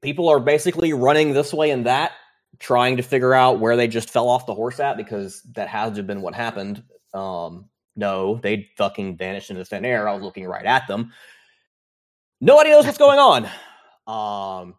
[0.00, 2.12] people are basically running this way and that,
[2.58, 5.90] trying to figure out where they just fell off the horse at because that has
[5.90, 6.82] to have been what happened.
[7.12, 10.08] Um, no, they fucking vanished into thin air.
[10.08, 11.12] I was looking right at them.
[12.40, 13.48] Nobody knows what's going on.
[14.06, 14.74] Um,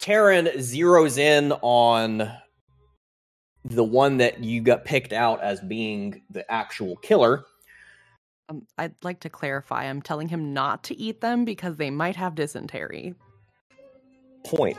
[0.00, 2.32] Terran zeroes in on
[3.64, 7.44] the one that you got picked out as being the actual killer.
[8.48, 9.84] Um, I'd like to clarify.
[9.84, 13.14] I'm telling him not to eat them because they might have dysentery.
[14.44, 14.78] Point.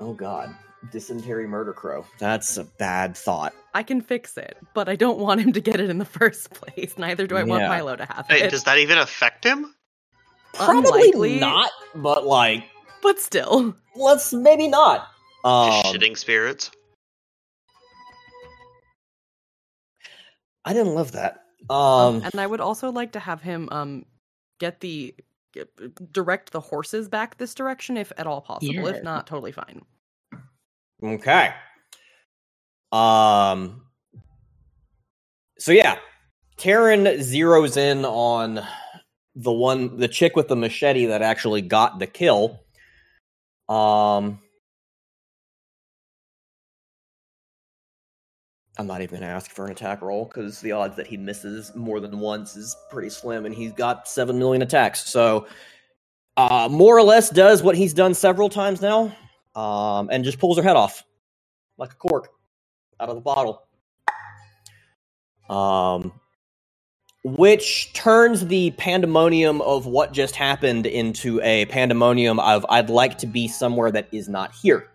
[0.00, 0.54] Oh god.
[0.92, 2.06] Dysentery murder crow.
[2.18, 3.52] That's a bad thought.
[3.74, 6.50] I can fix it, but I don't want him to get it in the first
[6.50, 6.94] place.
[6.96, 7.68] Neither do I want Yeah.
[7.68, 8.50] Milo to have Hey, it.
[8.50, 9.74] does that even affect him?
[10.54, 11.38] Probably Unlikely.
[11.38, 12.64] not, but like,
[13.02, 15.08] But still, let's maybe not.
[15.44, 16.70] Um, Just shitting spirits.
[20.64, 21.44] I didn't love that.
[21.68, 24.04] Um, and I would also like to have him um
[24.58, 25.14] get the
[25.52, 28.74] get- direct the horses back this direction if at all possible.
[28.74, 28.86] Yeah.
[28.86, 29.82] If not, totally fine.
[31.02, 31.52] Okay.
[32.92, 33.82] Um.
[35.58, 35.98] So yeah,
[36.56, 38.60] Terran zeroes in on
[39.34, 42.60] the one, the chick with the machete that actually got the kill.
[43.68, 44.40] Um.
[48.78, 51.16] I'm not even going to ask for an attack roll because the odds that he
[51.16, 55.08] misses more than once is pretty slim, and he's got seven million attacks.
[55.08, 55.46] So,
[56.36, 59.14] uh, more or less does what he's done several times now,
[59.54, 61.04] um, and just pulls her head off
[61.76, 62.28] like a cork
[63.00, 63.66] out of the bottle.
[65.48, 66.12] Um,
[67.24, 73.26] which turns the pandemonium of what just happened into a pandemonium of I'd like to
[73.26, 74.88] be somewhere that is not here.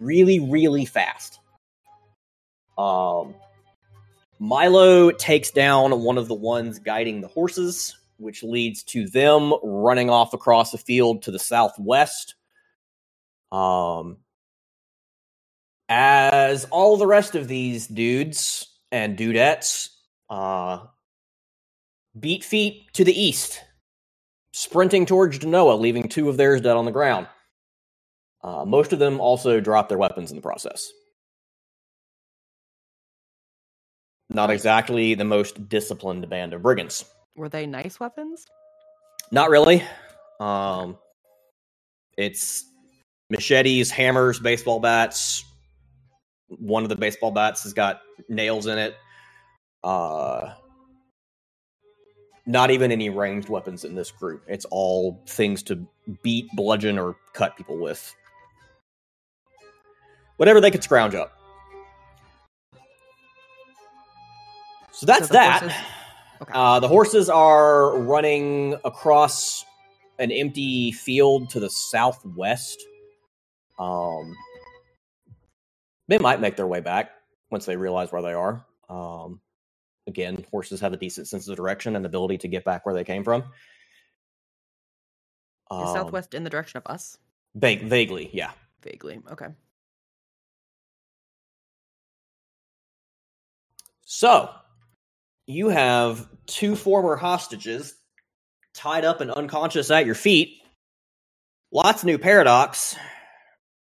[0.00, 1.38] Really, really fast.
[2.78, 3.34] Um,
[4.38, 10.10] Milo takes down one of the ones guiding the horses, which leads to them running
[10.10, 12.34] off across the field to the southwest.
[13.50, 14.18] Um,
[15.88, 19.90] as all the rest of these dudes and dudettes
[20.28, 20.80] uh,
[22.18, 23.62] beat feet to the east,
[24.52, 27.26] sprinting towards Genoa, leaving two of theirs dead on the ground.
[28.42, 30.90] Uh, most of them also drop their weapons in the process.
[34.30, 37.04] Not exactly the most disciplined band of brigands.
[37.36, 38.46] Were they nice weapons?
[39.30, 39.82] Not really.
[40.40, 40.98] Um,
[42.16, 42.64] it's
[43.30, 45.44] machetes, hammers, baseball bats.
[46.48, 48.96] One of the baseball bats has got nails in it.
[49.82, 50.54] Uh,
[52.46, 54.42] not even any ranged weapons in this group.
[54.46, 55.86] It's all things to
[56.22, 58.14] beat, bludgeon, or cut people with.
[60.36, 61.35] Whatever they could scrounge up.
[64.96, 65.60] So that's the that.
[65.62, 65.78] horses-
[66.42, 66.52] Okay.
[66.54, 69.64] Uh, the horses are running across
[70.18, 72.78] an empty field to the southwest.
[73.78, 74.36] Um,
[76.08, 77.10] they might make their way back
[77.50, 78.66] once they realize where they are.
[78.90, 79.40] Um,
[80.06, 83.04] again, horses have a decent sense of direction and ability to get back where they
[83.04, 83.40] came from.
[83.42, 83.48] Is
[85.70, 87.16] Um, southwest in the direction of us?
[87.54, 88.52] va- vaguely, yeah.
[88.82, 89.22] Vaguely.
[89.32, 89.48] Okay.
[94.02, 94.54] So,
[95.46, 97.94] you have two former hostages
[98.74, 100.62] tied up and unconscious at your feet.
[101.72, 102.96] Lots of new paradox,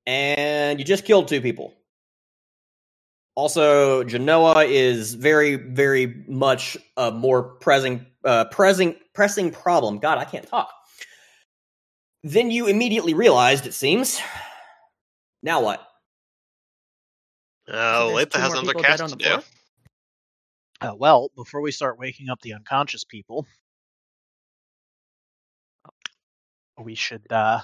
[0.06, 1.73] and you just killed two people.
[3.35, 9.99] Also, Genoa is very, very much a more pressing, uh, pressing, pressing problem.
[9.99, 10.72] God, I can't talk.
[12.23, 14.22] Then you immediately realized, it seems.
[15.41, 15.80] Now what?
[17.67, 19.30] Uh, there's Olathe two has more another cast on to the do.
[19.30, 19.43] floor?
[20.81, 23.47] Uh, well, before we start waking up the unconscious people,
[26.81, 27.59] we should uh,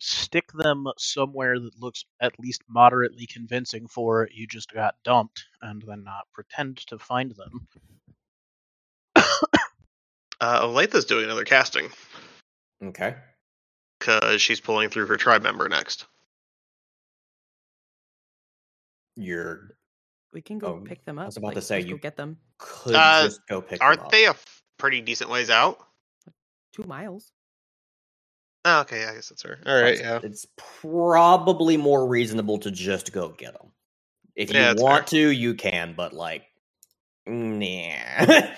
[0.00, 5.82] stick them somewhere that looks at least moderately convincing for you just got dumped, and
[5.86, 7.68] then uh, pretend to find them.
[10.40, 11.90] Uh, Olathe's doing another casting
[12.84, 13.16] Okay.
[14.00, 16.06] because she's pulling through her tribe member next.
[19.16, 19.76] You're
[20.34, 21.22] We can go Oh, pick them up.
[21.22, 23.62] I was about like, to say, just go you- get them could Uh, just go
[23.62, 24.10] pick them Aren't up.
[24.10, 24.34] they a
[24.78, 25.78] pretty decent ways out?
[26.72, 27.30] two miles.
[28.64, 29.60] Oh, okay, I guess that's fair.
[29.64, 30.18] All right, yeah.
[30.24, 33.70] It's probably more reasonable to just go get them.
[34.34, 36.42] If you Yeah, that's want to, you can, but like,
[37.26, 38.50] nah.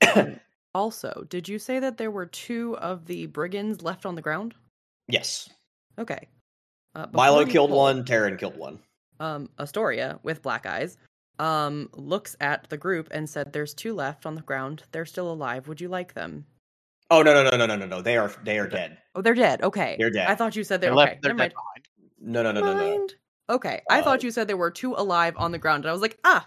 [0.74, 4.54] Also, did you say that there were two of the brigands left on the ground?
[5.08, 5.48] yes.
[5.98, 6.28] Okay.
[6.94, 8.80] Uh, Milo killed pull, one, Terran killed one.
[9.20, 10.96] Um, Astoria with black eyes,
[11.40, 14.84] um, looks at the group and said, "There's two left on the ground.
[14.92, 15.66] They're still alive.
[15.68, 16.46] Would you like them?"
[17.10, 18.02] Oh no no no no no no no!
[18.02, 18.98] They are they are dead.
[19.14, 19.62] Oh, they're dead.
[19.62, 20.28] Okay, They're dead.
[20.28, 21.10] I thought you said they They're okay.
[21.10, 21.22] left.
[21.22, 21.84] They're Never dead mind.
[22.22, 22.32] behind.
[22.34, 23.14] No no no no no Mind.
[23.48, 25.92] Okay, I Uh, thought you said there were two alive on the ground, and I
[25.92, 26.46] was like, ah,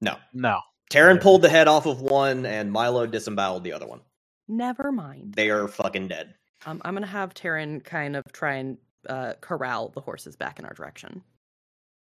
[0.00, 0.16] no.
[0.32, 0.60] No.
[0.90, 4.00] Terran pulled the head off of one, and Milo disemboweled the other one.
[4.46, 5.34] never mind.
[5.34, 6.34] They are fucking dead.
[6.66, 8.76] Um, I'm gonna have Terran kind of try and
[9.08, 11.22] uh, corral the horses back in our direction.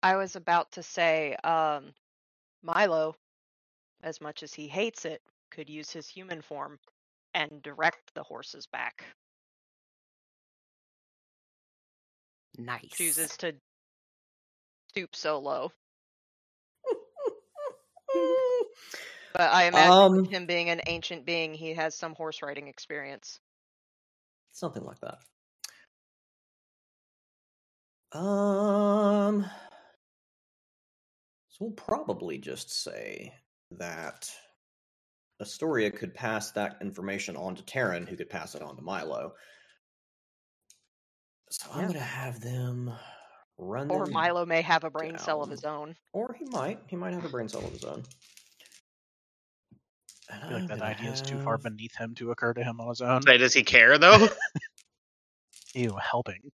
[0.04, 1.94] I was about to say, um,
[2.64, 3.16] Milo,
[4.04, 5.22] as much as he hates it,
[5.52, 6.80] could use his human form
[7.34, 9.06] and direct the horses back.
[12.58, 12.92] Nice.
[12.98, 13.56] Chooses to
[14.90, 15.72] stoop so low.
[19.34, 23.40] But I imagine Um, him being an ancient being, he has some horse riding experience.
[24.52, 25.20] something like that.
[28.18, 29.46] Um,
[31.62, 33.32] we'll probably just say
[33.78, 34.30] that
[35.40, 39.34] Astoria could pass that information on to Terran, who could pass it on to Milo.
[41.52, 42.92] So I'm gonna have them
[43.58, 43.92] run.
[43.92, 45.96] Or them Milo may have a brain cell of his own.
[46.14, 46.80] or he might.
[46.88, 48.04] He might have a brain cell of his own.
[50.32, 52.80] I feel like that gonna idea is too far beneath him to occur to him
[52.82, 53.22] on his own.
[53.22, 54.30] Say, does he care though?
[55.76, 56.52] Ew, helping.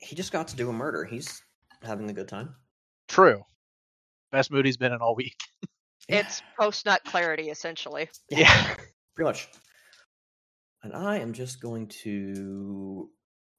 [0.00, 1.04] He just got to do a murder.
[1.04, 1.42] He's
[1.82, 2.54] having a good time.
[3.08, 3.44] True.
[4.32, 5.36] Best mood he's been in all week.
[6.08, 8.08] It's post nut clarity, essentially.
[8.30, 8.76] Yeah.
[9.16, 9.48] pretty much.
[10.84, 13.10] And I am just going to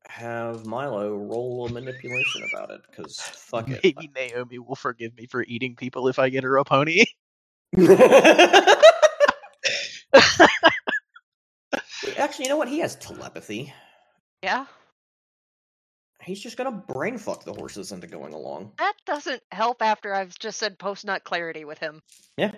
[0.08, 3.82] have Milo roll a manipulation about it because fuck it.
[3.84, 7.04] Maybe Naomi will forgive me for eating people if I get her a pony.
[12.18, 12.70] Actually, you know what?
[12.70, 13.74] He has telepathy.
[14.42, 14.66] Yeah.
[16.28, 18.74] He's just gonna brain fuck the horses into going along.
[18.80, 22.02] That doesn't help after I've just said post nut clarity with him.
[22.36, 22.52] Yeah.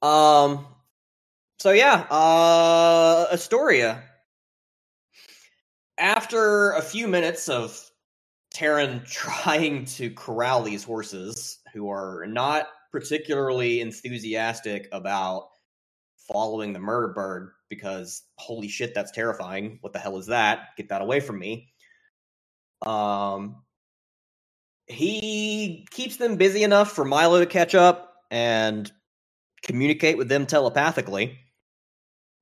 [0.00, 0.66] Um.
[1.58, 4.04] So yeah, uh, Astoria.
[5.98, 7.78] After a few minutes of
[8.52, 15.48] Terran trying to corral these horses, who are not particularly enthusiastic about
[16.16, 19.78] following the murder bird, because holy shit, that's terrifying.
[19.80, 20.76] What the hell is that?
[20.76, 21.71] Get that away from me.
[22.86, 23.62] Um,
[24.86, 28.90] he keeps them busy enough for Milo to catch up and
[29.62, 31.38] communicate with them telepathically.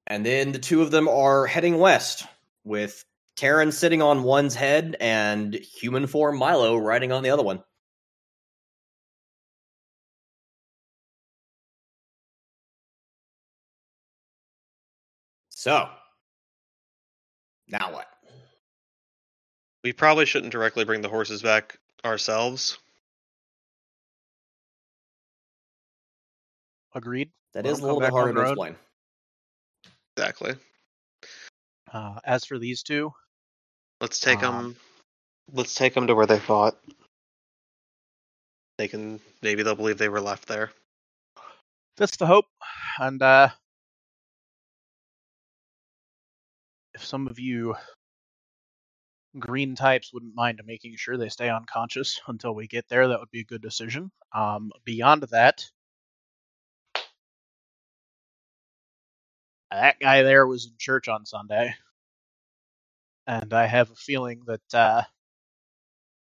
[0.06, 2.24] And then the two of them are heading west
[2.64, 3.04] with
[3.36, 7.62] Terran sitting on one's head and human form Milo riding on the other one.
[15.50, 15.88] So,
[17.68, 18.09] now what?
[19.84, 22.78] We probably shouldn't directly bring the horses back ourselves.
[26.94, 27.31] Agreed.
[27.55, 28.49] That Let is a little come bit back harder to road.
[28.50, 28.76] explain.
[30.17, 30.55] Exactly.
[31.92, 33.12] Uh, as for these two,
[34.00, 34.55] Let's take them.
[34.55, 34.76] Um,
[35.52, 36.76] let's take them to where they fought.
[38.78, 39.20] They can.
[39.42, 40.70] Maybe they'll believe they were left there.
[41.99, 42.47] that's the hope.
[42.99, 43.49] And uh,
[46.94, 47.75] if some of you
[49.39, 53.31] green types wouldn't mind making sure they stay unconscious until we get there, that would
[53.31, 54.10] be a good decision.
[54.33, 55.65] Um, beyond that,
[59.70, 61.75] that guy there was in church on Sunday,
[63.26, 65.02] and I have a feeling that uh,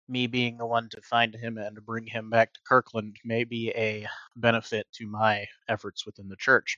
[0.07, 3.71] me being the one to find him and bring him back to Kirkland may be
[3.75, 6.77] a benefit to my efforts within the church.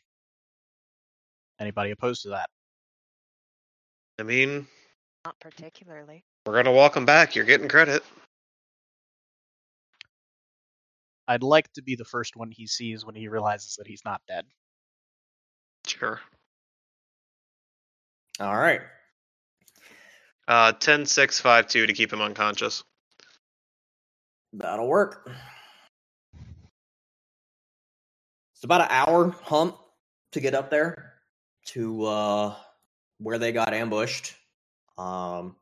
[1.59, 2.49] Anybody opposed to that?
[4.19, 4.67] I mean,
[5.27, 6.23] Not particularly.
[6.45, 7.35] we're gonna walk him back.
[7.35, 8.01] You're getting credit.
[11.27, 14.21] I'd like to be the first one he sees when he realizes that he's not
[14.29, 14.45] dead.
[15.85, 16.21] Sure.
[18.39, 18.79] All right.
[20.47, 22.85] Uh, ten six five two to keep him unconscious.
[24.53, 25.29] That'll work.
[28.55, 29.75] It's about an hour hump
[30.31, 31.15] to get up there
[31.65, 32.55] to uh,
[33.17, 34.33] where they got ambushed.
[34.97, 35.55] Um,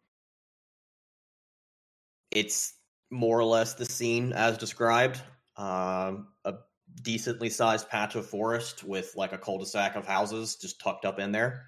[2.32, 2.74] it's
[3.12, 5.22] more or less the scene as described.
[5.58, 6.56] Um, a
[7.02, 11.32] decently sized patch of forest with like a cul-de-sac of houses just tucked up in
[11.32, 11.66] there.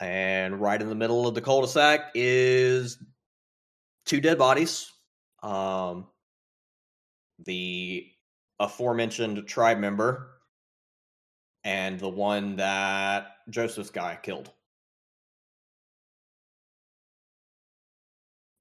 [0.00, 2.98] And right in the middle of the cul-de-sac is
[4.06, 4.90] two dead bodies.
[5.42, 6.06] Um,
[7.44, 8.06] the
[8.58, 10.28] aforementioned tribe member
[11.64, 14.50] and the one that Joseph's guy killed.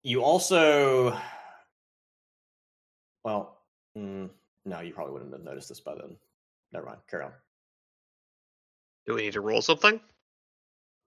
[0.03, 1.17] You also,
[3.23, 3.59] well,
[3.97, 4.29] mm,
[4.65, 6.17] no, you probably wouldn't have noticed this by then.
[6.73, 6.99] Never mind.
[7.09, 7.31] Carry on.
[9.05, 9.99] Do we need to roll something?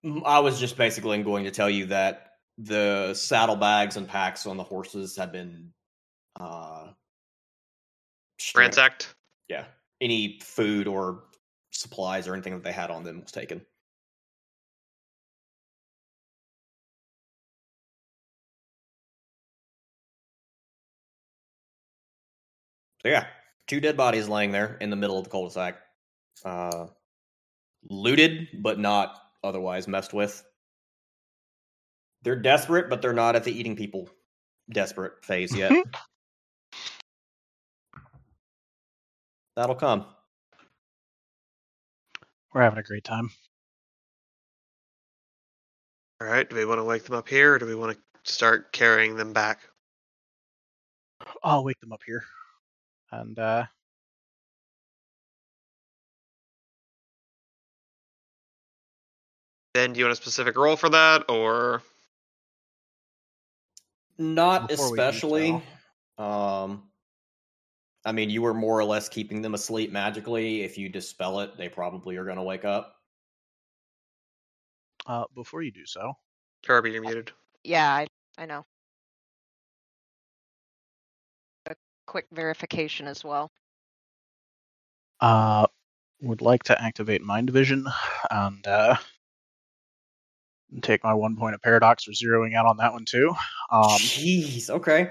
[0.04, 4.56] Mm, I was just basically going to tell you that the saddlebags and packs on
[4.56, 5.72] the horses had been
[6.38, 6.88] uh.
[8.54, 9.14] Ransacked.
[9.48, 9.64] Yeah.
[10.00, 11.24] Any food or
[11.70, 13.62] supplies or anything that they had on them was taken.
[23.10, 23.26] Yeah,
[23.66, 25.78] two dead bodies laying there in the middle of the cul-de-sac.
[26.44, 26.86] Uh,
[27.88, 30.44] looted, but not otherwise messed with.
[32.22, 34.08] They're desperate, but they're not at the eating people
[34.70, 35.72] desperate phase yet.
[39.56, 40.06] That'll come.
[42.52, 43.30] We're having a great time.
[46.20, 46.48] All right.
[46.48, 49.16] Do we want to wake them up here, or do we want to start carrying
[49.16, 49.60] them back?
[51.42, 52.24] I'll wake them up here.
[53.14, 53.64] And uh
[59.72, 61.82] Ben, do you want a specific roll for that, or
[64.18, 65.60] Not Before especially.
[66.16, 66.84] Um,
[68.04, 70.62] I mean, you were more or less keeping them asleep magically.
[70.62, 72.96] If you dispel it, they probably are going to wake up.
[75.06, 76.12] uh before you do so,
[76.64, 76.92] Kirby?
[76.92, 77.32] You're muted.
[77.64, 78.06] Yeah, I,
[78.38, 78.64] I know.
[82.06, 83.50] Quick verification as well.
[85.20, 85.66] uh
[86.20, 87.86] would like to activate mind vision
[88.30, 88.96] and uh
[90.82, 93.34] take my one point of paradox for zeroing out on that one too.
[93.70, 94.70] Um Jeez.
[94.70, 95.10] Okay.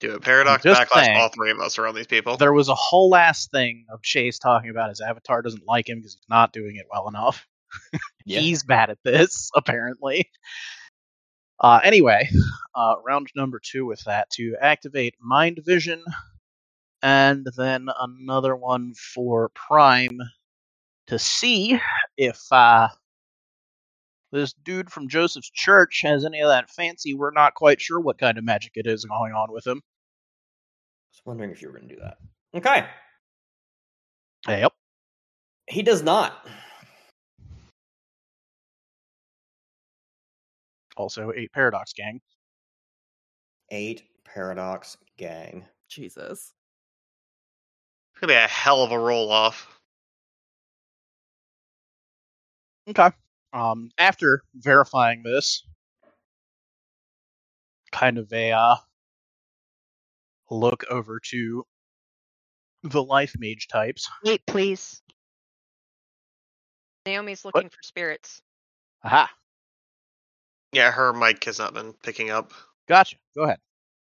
[0.00, 0.22] Do it.
[0.22, 1.04] Paradox just backlash.
[1.04, 1.16] saying.
[1.16, 2.36] All three of us are on these people.
[2.36, 5.98] there was a whole last thing of Chase talking about his avatar doesn't like him
[5.98, 7.46] because he's not doing it well enough.
[8.28, 8.40] Yeah.
[8.40, 10.28] He's bad at this, apparently.
[11.60, 12.28] Uh, anyway,
[12.74, 16.02] uh, round number two with that to activate Mind Vision,
[17.02, 20.18] and then another one for Prime
[21.06, 21.80] to see
[22.16, 22.88] if uh,
[24.32, 27.14] this dude from Joseph's church has any of that fancy.
[27.14, 29.78] We're not quite sure what kind of magic it is going on with him.
[29.78, 32.16] I was wondering if you were going to do that.
[32.54, 32.86] Okay.
[34.48, 34.72] Yep.
[35.68, 36.46] He does not.
[40.96, 42.20] Also, eight Paradox Gang.
[43.70, 45.66] Eight paradox gang.
[45.88, 46.52] Jesus.
[48.12, 49.80] It's gonna be a hell of a roll off.
[52.88, 53.10] Okay.
[53.52, 55.66] Um, after verifying this,
[57.92, 58.76] kind of a uh,
[60.50, 61.64] look over to
[62.82, 64.08] the life mage types.
[64.24, 65.02] Wait, please.
[67.06, 68.42] Naomi's looking for spirits.
[69.04, 69.30] Aha,
[70.76, 72.52] Yeah, her mic has not been picking up.
[72.86, 73.16] gotcha.
[73.34, 73.58] Go ahead.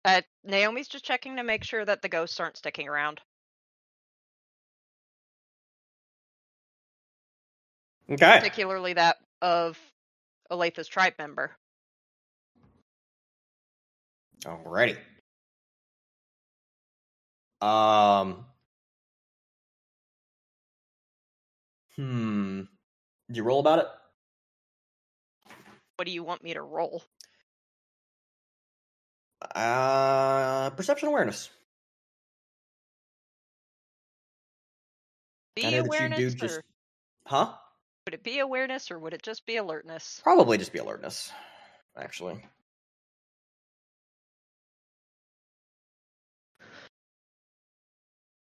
[0.03, 3.21] Uh, Naomi's just checking to make sure that the ghosts aren't sticking around.
[8.11, 8.39] Okay.
[8.39, 9.79] particularly that of
[10.51, 11.55] Olathe's tribe member.
[14.43, 14.97] Alrighty.
[17.61, 18.45] Um.
[21.95, 22.61] Hmm.
[23.29, 23.87] Did you roll about it?
[25.99, 27.03] What do you want me to roll?
[29.53, 31.49] Uh, perception awareness.
[35.57, 36.61] Be awareness, just...
[37.25, 37.51] huh?
[38.05, 40.21] Would it be awareness, or would it just be alertness?
[40.23, 41.33] Probably just be alertness,
[41.97, 42.41] actually.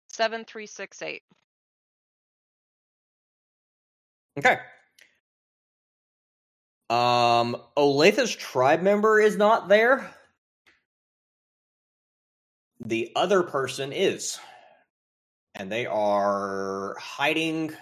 [0.10, 1.24] Seven, three, six, eight.
[4.38, 4.60] Okay.
[6.90, 10.10] Um, Olathe's tribe member is not there.
[12.86, 14.40] The other person is.
[15.56, 17.74] And they are hiding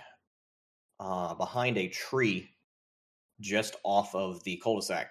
[0.99, 2.49] uh, behind a tree
[3.41, 5.09] just off of the cul-de-sac.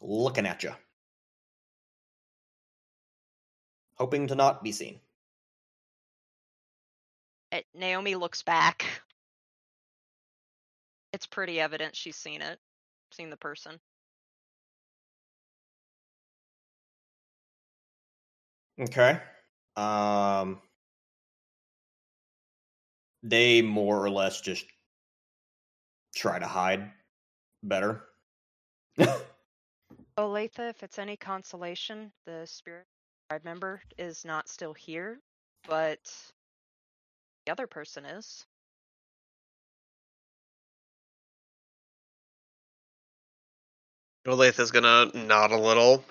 [0.00, 0.72] Looking at you.
[3.96, 4.98] Hoping to not be seen.
[7.52, 8.86] Eh, Naomi looks back.
[11.12, 12.58] It's pretty evident she's seen it,
[13.10, 13.80] seen the person.
[18.80, 19.20] Okay.
[19.76, 20.60] Um
[23.22, 24.64] they more or less just
[26.14, 26.90] try to hide
[27.62, 28.04] better.
[30.18, 32.86] Olathe, if it's any consolation, the spirit
[33.28, 35.18] tribe member is not still here,
[35.68, 35.98] but
[37.46, 38.46] the other person is.
[44.26, 46.04] Olathe is gonna nod a little.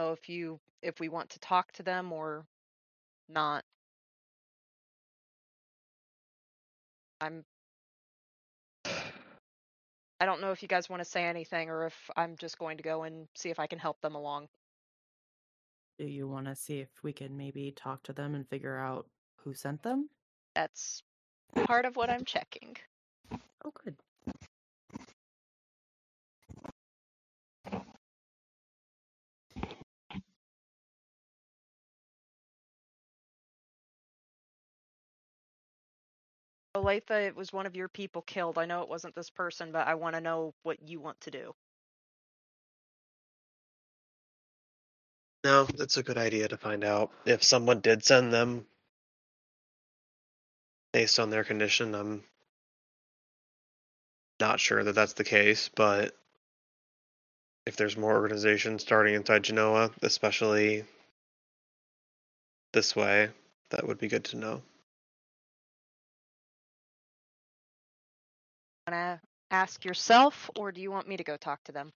[0.00, 2.44] So if you if we want to talk to them or
[3.28, 3.64] not,
[7.20, 7.44] I'm.
[8.84, 12.76] I don't know if you guys want to say anything or if I'm just going
[12.76, 14.48] to go and see if I can help them along.
[15.98, 19.06] Do you want to see if we can maybe talk to them and figure out
[19.36, 20.08] who sent them?
[20.54, 21.02] That's
[21.66, 22.76] part of what I'm checking.
[23.64, 23.96] Oh, good.
[36.74, 38.56] Olathe, it was one of your people killed.
[38.56, 41.30] I know it wasn't this person, but I want to know what you want to
[41.30, 41.54] do.
[45.44, 48.64] No, it's a good idea to find out if someone did send them
[50.92, 51.94] based on their condition.
[51.94, 52.22] I'm
[54.40, 56.16] not sure that that's the case, but
[57.66, 60.84] if there's more organizations starting inside Genoa, especially
[62.72, 63.28] this way,
[63.70, 64.62] that would be good to know.
[68.88, 69.20] Want to
[69.50, 71.92] ask yourself, or do you want me to go talk to them?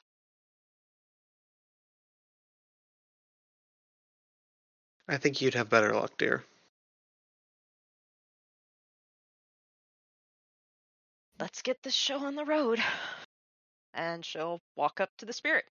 [5.09, 6.45] I think you'd have better luck, dear.
[11.39, 12.81] Let's get this show on the road.
[13.95, 15.65] And she'll walk up to the spirit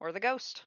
[0.00, 0.64] or the ghost.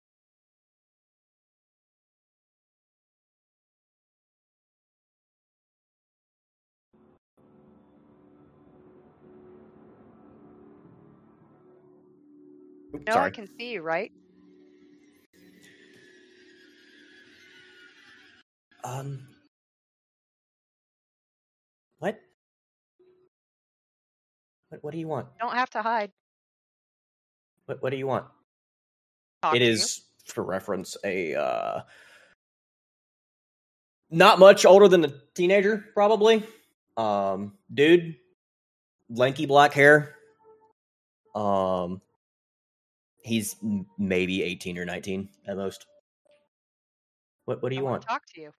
[13.08, 14.12] No, I can see you, right?
[18.84, 19.28] Um.
[22.00, 22.20] What?
[24.70, 24.84] What?
[24.84, 25.28] What do you want?
[25.36, 26.12] You don't have to hide.
[27.66, 27.82] What?
[27.82, 28.26] What do you want?
[29.42, 29.78] Talk It to you.
[30.26, 31.82] for reference, a uh,
[34.10, 36.44] not much older than a teenager, probably.
[36.98, 38.16] Um, dude,
[39.10, 40.16] lanky black hair.
[41.34, 42.02] Um,
[43.24, 43.56] he's
[43.98, 45.86] maybe eighteen or nineteen at most.
[47.46, 47.62] What?
[47.62, 48.08] What do I you wanna want?
[48.08, 48.52] Talk to you.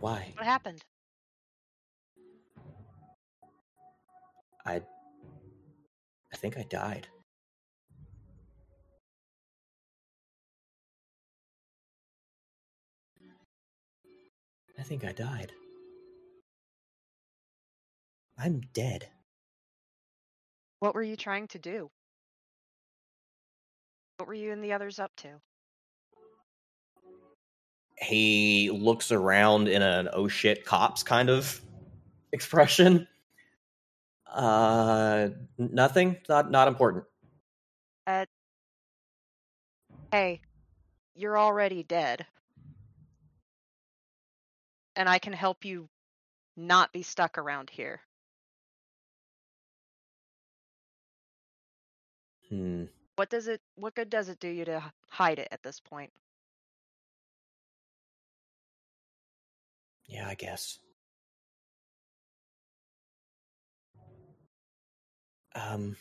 [0.00, 0.32] Why?
[0.36, 0.82] What happened?
[4.66, 4.82] I.
[6.32, 7.06] I think I died.
[14.78, 15.52] I think I died.
[18.36, 19.08] I'm dead.
[20.84, 21.90] What were you trying to do?
[24.18, 25.40] What were you and the others up to?
[27.98, 31.58] He looks around in an oh shit cops kind of
[32.32, 33.08] expression.
[34.30, 36.18] Uh nothing.
[36.28, 37.04] Not not important.
[38.06, 38.26] Uh,
[40.12, 40.42] hey,
[41.14, 42.26] you're already dead.
[44.96, 45.88] And I can help you
[46.58, 48.02] not be stuck around here.
[52.54, 52.84] Hmm.
[53.16, 56.12] What does it what good does it do you to hide it at this point?
[60.06, 60.78] Yeah, I guess.
[65.56, 65.96] Um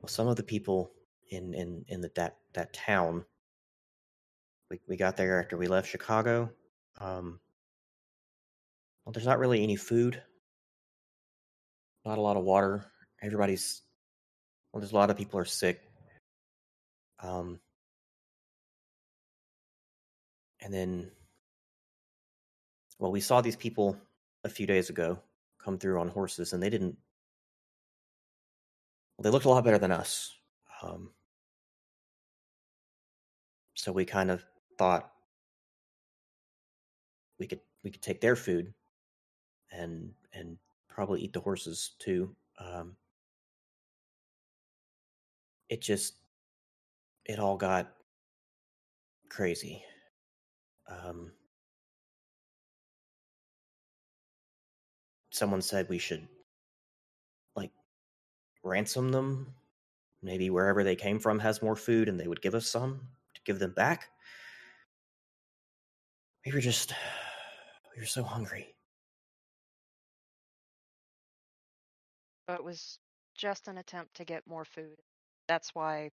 [0.00, 0.90] well some of the people
[1.30, 3.24] in in in the that that town
[4.70, 6.50] we we got there after we left Chicago.
[6.98, 7.38] Um
[9.04, 10.20] well there's not really any food.
[12.04, 12.90] Not a lot of water.
[13.22, 13.82] Everybody's
[14.72, 15.80] well there's a lot of people are sick.
[17.20, 17.60] Um,
[20.60, 21.10] and then,
[22.98, 23.96] well, we saw these people
[24.44, 25.18] a few days ago
[25.62, 26.96] come through on horses, and they didn't.
[29.16, 30.32] Well, they looked a lot better than us.
[30.82, 31.10] Um,
[33.74, 34.44] so we kind of
[34.78, 35.10] thought
[37.38, 38.72] we could we could take their food
[39.72, 42.34] and and probably eat the horses too.
[42.58, 42.96] Um,
[45.68, 46.14] it just
[47.24, 47.92] it all got
[49.28, 49.82] crazy.
[50.88, 51.32] Um,
[55.30, 56.28] someone said we should
[57.56, 57.70] like
[58.62, 59.54] ransom them.
[60.22, 63.00] Maybe wherever they came from has more food, and they would give us some
[63.34, 64.08] to give them back.
[66.46, 66.92] We were just
[67.94, 68.74] we were so hungry.
[72.46, 72.98] But it was
[73.34, 74.96] just an attempt to get more food.
[75.48, 76.10] That's why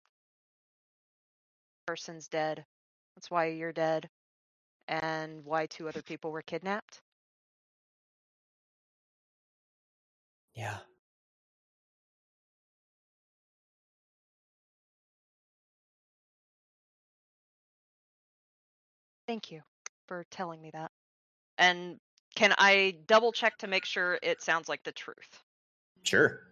[1.86, 2.64] person's dead.
[3.14, 4.08] That's why you're dead.
[4.88, 7.00] And why two other people were kidnapped.
[10.54, 10.78] Yeah.
[19.26, 19.62] Thank you
[20.08, 20.90] for telling me that.
[21.58, 21.98] And
[22.34, 25.42] can I double check to make sure it sounds like the truth?
[26.02, 26.42] Sure.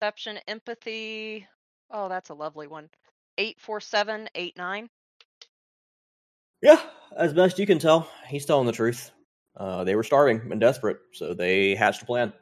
[0.00, 1.46] Perception, empathy.
[1.90, 2.88] Oh, that's a lovely one.
[3.36, 4.88] Eight four seven eight nine.
[6.62, 6.80] Yeah,
[7.16, 9.10] as best you can tell, he's telling the truth.
[9.56, 12.32] Uh, they were starving and desperate, so they hatched a plan.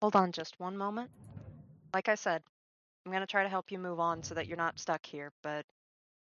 [0.00, 1.10] Hold on just one moment.
[1.92, 2.42] Like I said,
[3.04, 5.32] I'm going to try to help you move on so that you're not stuck here,
[5.42, 5.66] but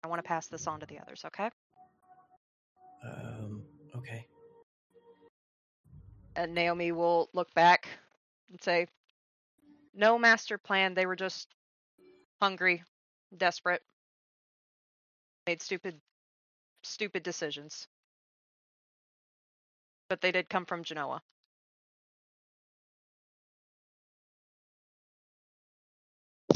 [0.05, 1.51] I want to pass this on to the others, okay?
[3.03, 3.65] Um,
[3.97, 4.27] okay.
[6.37, 7.89] And Naomi will look back
[8.51, 8.87] and say,
[9.95, 10.95] No master plan.
[10.95, 11.49] They were just
[12.41, 12.85] hungry,
[13.37, 13.83] desperate,
[15.47, 16.01] made stupid,
[16.83, 17.89] stupid decisions.
[20.09, 21.23] But they did come from Genoa.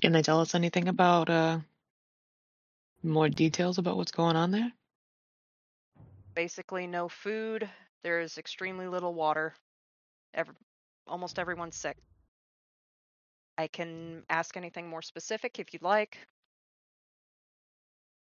[0.02, 1.60] Can they tell us anything about uh
[3.02, 4.72] more details about what's going on there?
[6.34, 7.68] Basically, no food.
[8.02, 9.54] There is extremely little water.
[10.34, 10.54] Every,
[11.06, 11.96] almost everyone's sick.
[13.58, 16.18] I can ask anything more specific if you'd like.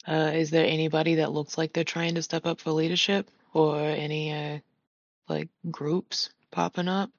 [0.07, 3.79] Uh, is there anybody that looks like they're trying to step up for leadership, or
[3.81, 4.59] any uh
[5.29, 7.11] like groups popping up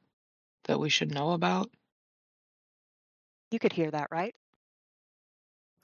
[0.66, 1.72] that we should know about?
[3.51, 4.33] You could hear that, right?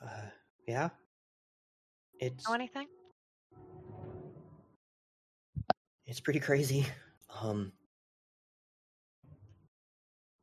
[0.02, 0.30] Uh,
[0.68, 0.90] yeah.
[2.20, 2.88] It's Know anything?
[6.08, 6.86] It's pretty crazy.
[7.42, 7.74] Um,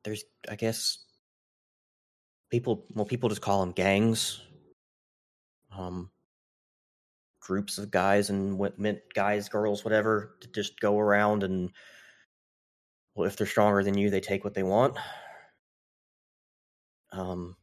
[0.05, 0.99] there's, I guess,
[2.51, 2.86] people.
[2.94, 4.41] Well, people just call them gangs.
[5.76, 6.10] Um,
[7.41, 11.70] groups of guys and what meant guys, girls, whatever, to just go around and,
[13.15, 14.97] well, if they're stronger than you, they take what they want.
[17.12, 17.57] Um,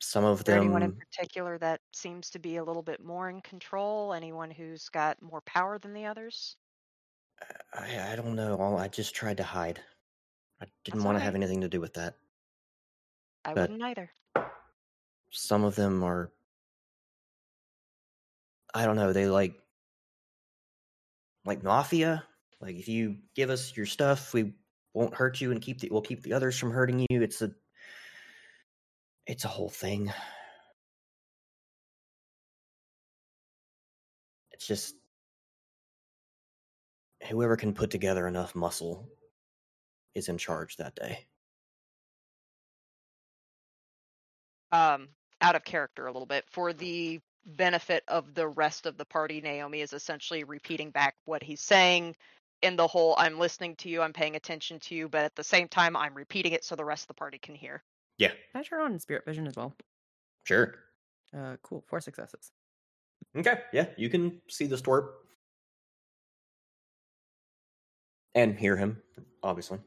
[0.00, 0.60] some of them.
[0.60, 4.12] anyone in particular that seems to be a little bit more in control?
[4.12, 6.56] Anyone who's got more power than the others?
[7.72, 8.76] I, I don't know.
[8.76, 9.80] I just tried to hide.
[10.60, 12.14] I didn't That's want to have anything to do with that.
[13.44, 14.10] I But- wouldn't either.
[15.30, 16.30] Some of them are.
[18.72, 19.12] I don't know.
[19.12, 19.54] They like.
[21.44, 22.24] Like mafia.
[22.60, 24.54] Like if you give us your stuff, we
[24.94, 25.88] won't hurt you and keep the.
[25.90, 27.22] We'll keep the others from hurting you.
[27.22, 27.50] It's a.
[29.26, 30.12] It's a whole thing.
[34.52, 34.94] It's just.
[37.28, 39.08] Whoever can put together enough muscle
[40.14, 41.26] is in charge that day.
[44.72, 45.08] Um,
[45.40, 49.40] out of character a little bit for the benefit of the rest of the party.
[49.40, 52.16] Naomi is essentially repeating back what he's saying
[52.62, 55.44] in the whole I'm listening to you, I'm paying attention to you, but at the
[55.44, 57.82] same time I'm repeating it so the rest of the party can hear.
[58.16, 59.74] Yeah, Can I turn on spirit vision as well?
[60.44, 60.74] sure.
[61.36, 61.84] Uh, cool.
[61.88, 62.52] Four successes.
[63.36, 65.10] Okay, yeah, you can see the storp
[68.34, 69.02] and hear him,
[69.42, 69.78] obviously.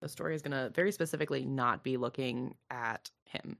[0.00, 3.58] The story is gonna very specifically not be looking at him.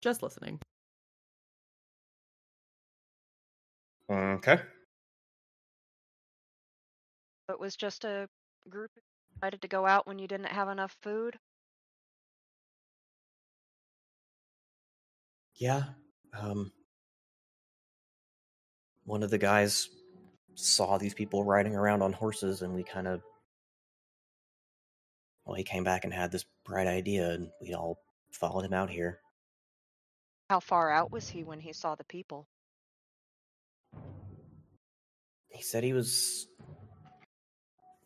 [0.00, 0.60] Just listening.
[4.08, 4.60] Okay.
[7.48, 8.28] It was just a
[8.68, 9.00] group who
[9.34, 11.38] decided to go out when you didn't have enough food.
[15.56, 15.84] Yeah.
[16.32, 16.72] Um,
[19.04, 19.88] one of the guys
[20.54, 23.22] saw these people riding around on horses, and we kind of.
[25.44, 27.98] Well, he came back and had this bright idea, and we all
[28.30, 29.20] followed him out here.
[30.50, 32.46] How far out was he when he saw the people?
[35.48, 36.46] He said he was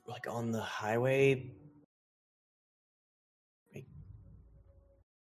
[0.07, 1.51] like on the highway,
[3.75, 3.85] a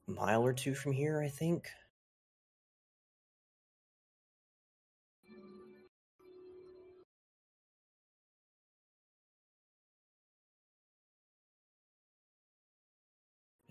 [0.08, 1.70] mile or two from here, I think.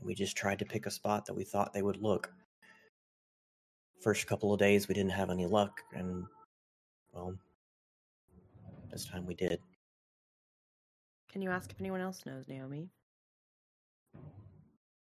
[0.05, 2.33] We just tried to pick a spot that we thought they would look.
[4.01, 6.25] First couple of days, we didn't have any luck, and
[7.13, 7.35] well,
[8.91, 9.61] this time we did.
[11.31, 12.91] Can you ask if anyone else knows Naomi?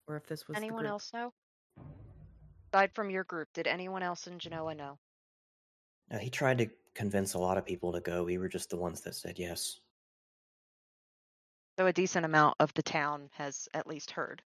[0.06, 0.90] Or if this was the anyone group?
[0.90, 1.32] else know?
[2.72, 4.98] Aside from your group, did anyone else in Genoa know?
[6.10, 8.24] Now, he tried to convince a lot of people to go.
[8.24, 9.80] We were just the ones that said yes.
[11.78, 14.42] So a decent amount of the town has at least heard.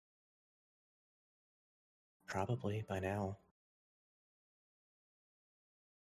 [2.26, 3.36] Probably by now.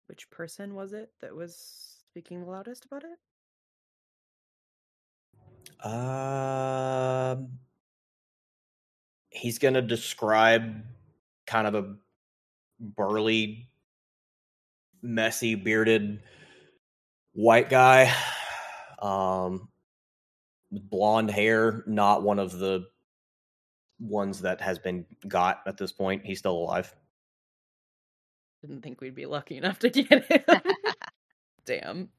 [0.07, 3.17] Which person was it that was speaking the loudest about it?
[5.85, 7.59] Um,
[9.29, 10.83] he's gonna describe
[11.47, 11.95] kind of a
[12.79, 13.69] burly,
[15.01, 16.21] messy, bearded
[17.33, 18.13] white guy,
[18.99, 19.69] um,
[20.71, 21.83] with blonde hair.
[21.87, 22.87] Not one of the
[24.01, 26.25] ones that has been got at this point.
[26.25, 26.93] He's still alive.
[28.61, 30.61] Didn't think we'd be lucky enough to get him.
[31.65, 32.09] Damn.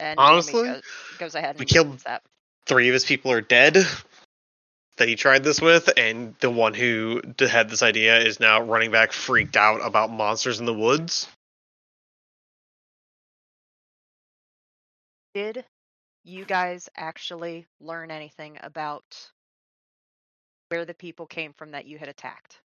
[0.00, 0.82] And Honestly, goes,
[1.18, 2.22] goes ahead and we killed- that.
[2.66, 3.76] Three of his people are dead
[4.96, 8.92] that he tried this with, and the one who had this idea is now running
[8.92, 11.26] back, freaked out about monsters in the woods.
[15.34, 15.64] Did
[16.24, 19.30] you guys actually learn anything about
[20.72, 22.62] where the people came from that you had attacked?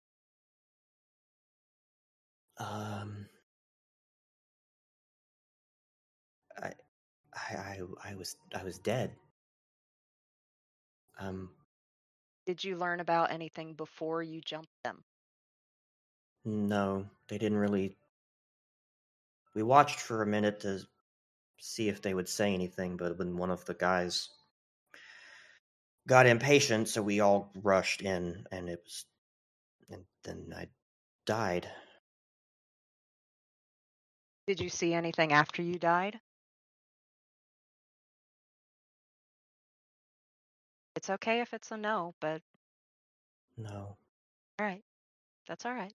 [2.58, 3.28] Um,
[6.62, 6.72] I,
[7.34, 9.12] I, I, I was, I was dead.
[11.20, 11.50] Um,
[12.47, 15.05] Did you learn about anything before you jumped them?
[16.44, 17.97] no, they didn't really.
[19.55, 20.81] We watched for a minute to
[21.60, 24.31] see if they would say anything, but when one of the guys
[26.06, 29.05] got impatient, so we all rushed in, and it was,
[29.90, 30.68] and then I
[31.26, 31.68] died.
[34.47, 36.20] Did you see anything after you died?
[40.97, 42.42] It's okay if it's a no, but
[43.56, 43.97] No.
[44.58, 44.82] all right.
[45.48, 45.94] That's all right.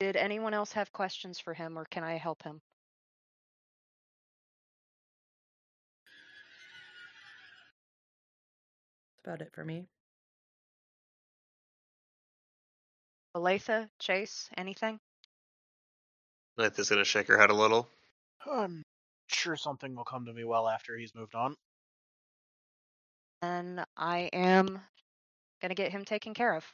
[0.00, 2.62] Did anyone else have questions for him or can I help him?
[9.26, 9.86] About it for me.
[13.36, 14.98] Olathe, Chase, anything?
[16.56, 17.88] Letha's gonna shake her head a little.
[18.50, 18.82] I'm
[19.26, 21.54] sure something will come to me well after he's moved on.
[23.42, 24.66] And I am
[25.60, 26.64] going to get him taken care of.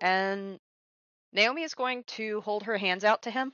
[0.00, 0.58] And
[1.32, 3.52] Naomi is going to hold her hands out to him.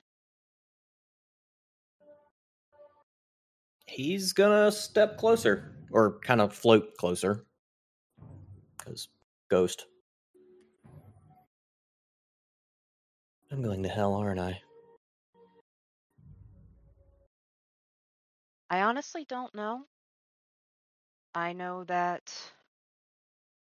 [3.89, 7.45] He's gonna step closer, or kind of float closer,
[8.77, 9.09] because
[9.49, 9.87] ghost.
[13.51, 14.61] I'm going to hell, aren't I?
[18.71, 19.87] I honestly don't know.
[21.35, 22.33] I know that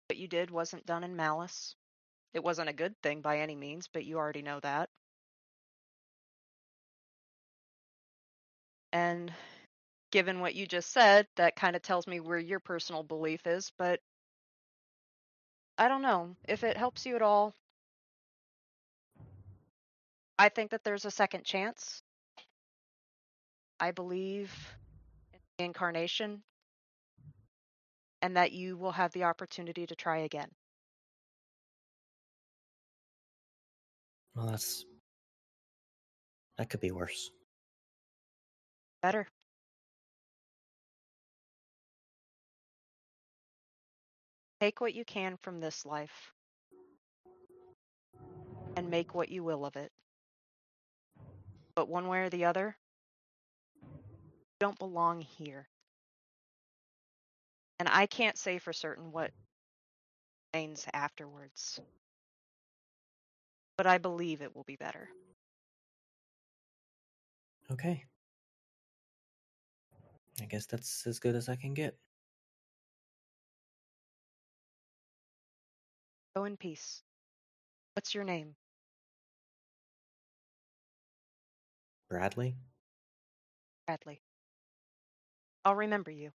[0.10, 1.76] what you did wasn't done in malice.
[2.34, 4.90] It wasn't a good thing by any means, but you already know that.
[8.92, 9.32] And
[10.12, 13.72] given what you just said, that kind of tells me where your personal belief is,
[13.78, 14.00] but
[15.78, 16.36] I don't know.
[16.48, 17.54] If it helps you at all,
[20.38, 22.02] I think that there's a second chance.
[23.80, 24.52] I believe
[25.34, 26.44] in the incarnation
[28.22, 30.50] and that you will have the opportunity to try again.
[34.36, 34.86] Well, that's
[36.58, 37.32] that could be worse.
[39.02, 39.28] Better.
[44.60, 46.34] Take what you can from this life
[48.76, 49.92] and make what you will of it.
[51.76, 52.76] But one way or the other,
[53.82, 55.68] you don't belong here.
[57.80, 59.32] And I can't say for certain what
[60.54, 61.80] remains afterwards.
[63.78, 65.08] But I believe it will be better.
[67.72, 68.04] Okay.
[70.42, 71.96] I guess that's as good as I can get.
[76.36, 77.02] Go in peace.
[77.96, 78.56] What's your name?
[82.10, 82.56] Bradley?
[83.86, 84.22] Bradley.
[85.66, 86.32] I'll remember you.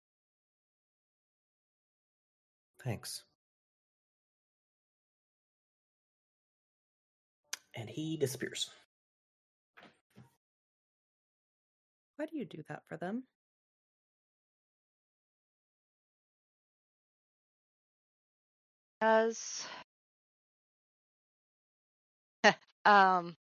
[2.82, 3.22] Thanks.
[7.74, 8.70] And he disappears.
[12.16, 13.24] Why do you do that for them?
[19.02, 19.66] Because
[22.84, 23.36] um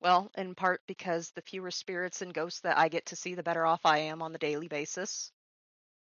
[0.00, 3.42] well, in part because the fewer spirits and ghosts that I get to see, the
[3.42, 5.30] better off I am on the daily basis.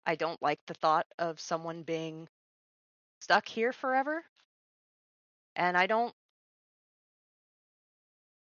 [0.06, 2.30] I don't like the thought of someone being
[3.22, 4.24] stuck here forever.
[5.58, 6.14] And I don't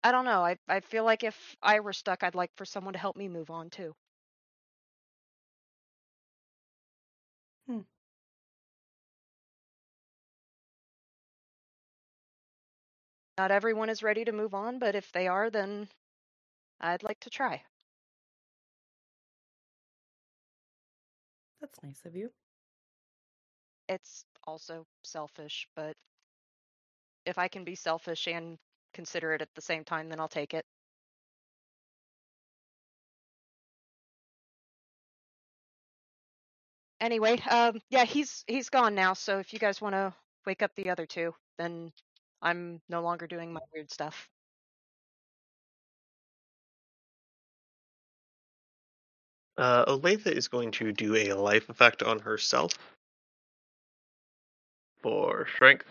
[0.03, 0.45] I don't know.
[0.45, 3.27] I I feel like if I were stuck, I'd like for someone to help me
[3.27, 3.95] move on too.
[13.41, 15.89] Not everyone is ready to move on, but if they are, then
[16.79, 17.63] I'd like to try.
[21.59, 22.29] That's nice of you.
[23.89, 25.97] It's also selfish, but
[27.25, 28.59] if I can be selfish and
[28.93, 30.63] considerate at the same time, then I'll take it.
[36.99, 39.13] Anyway, um, yeah, he's he's gone now.
[39.13, 40.13] So if you guys want to
[40.45, 41.91] wake up the other two, then
[42.41, 44.29] I'm no longer doing my weird stuff.
[49.57, 52.73] Uh, Olathe is going to do a life effect on herself
[55.03, 55.85] for strength.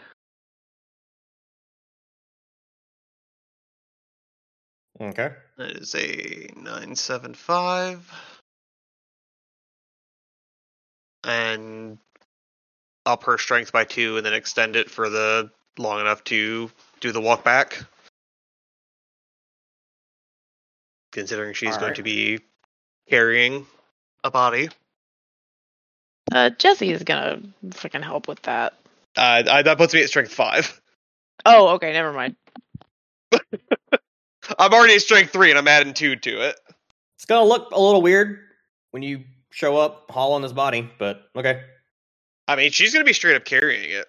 [5.00, 5.30] Okay.
[5.56, 8.12] That is a 975.
[11.24, 11.98] And
[13.06, 17.12] up her strength by two and then extend it for the long enough to do
[17.12, 17.82] the walk back.
[21.12, 22.40] Considering she's going to be
[23.08, 23.66] carrying
[24.22, 24.68] a body.
[26.32, 27.40] Uh, Jesse is gonna
[27.70, 28.74] freaking help with that.
[29.16, 30.80] Uh, I, that puts me at strength five.
[31.44, 32.36] Oh, okay, never mind.
[34.58, 36.60] I'm already at strength three and I'm adding two to it.
[37.16, 38.38] It's gonna look a little weird
[38.92, 41.62] when you show up hauling this body, but okay.
[42.50, 44.06] I mean, she's going to be straight up carrying it.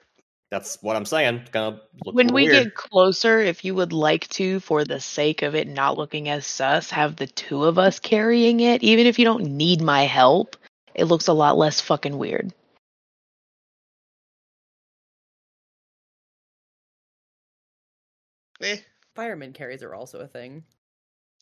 [0.52, 1.36] That's what I'm saying.
[1.38, 2.66] It's gonna look When little we weird.
[2.66, 6.46] get closer, if you would like to, for the sake of it not looking as
[6.46, 10.58] sus, have the two of us carrying it, even if you don't need my help,
[10.94, 12.54] it looks a lot less fucking weird.
[18.62, 18.78] Eh,
[19.16, 20.64] Fireman carries are also a thing.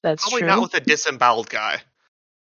[0.02, 0.48] That's probably true.
[0.48, 1.82] not with a disemboweled guy,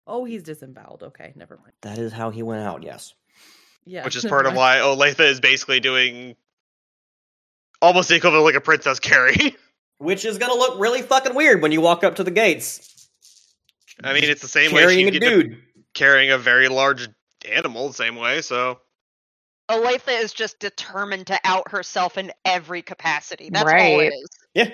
[0.07, 1.03] Oh, he's disemboweled.
[1.05, 1.73] Okay, never mind.
[1.83, 3.15] That is how he went out, yes.
[3.85, 6.35] Yeah, which is part of why Olathe is basically doing
[7.83, 9.57] almost the equivalent of like a princess carry.
[9.99, 13.09] Which is gonna look really fucking weird when you walk up to the gates.
[14.03, 15.63] I mean, it's the same way carrying she'd a dude.
[15.95, 17.09] carrying a very large
[17.49, 18.41] animal the same way.
[18.41, 18.81] So
[19.71, 23.51] Olathe is just determined to out herself in every capacity.
[23.53, 24.01] That's all Right.
[24.01, 24.29] it is.
[24.55, 24.71] Yeah.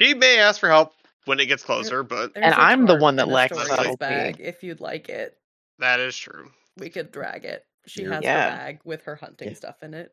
[0.00, 0.92] she may ask for help
[1.24, 3.68] when it gets closer, but There's And I'm the one that in the lacks store's
[3.68, 3.96] subtlety.
[3.96, 4.36] bag.
[4.40, 5.36] If you'd like it,
[5.78, 6.50] that is true.
[6.76, 7.64] we could drag it.
[7.86, 8.50] She has Yeah.
[8.50, 9.54] her bag with her hunting Yeah.
[9.54, 10.12] stuff in it.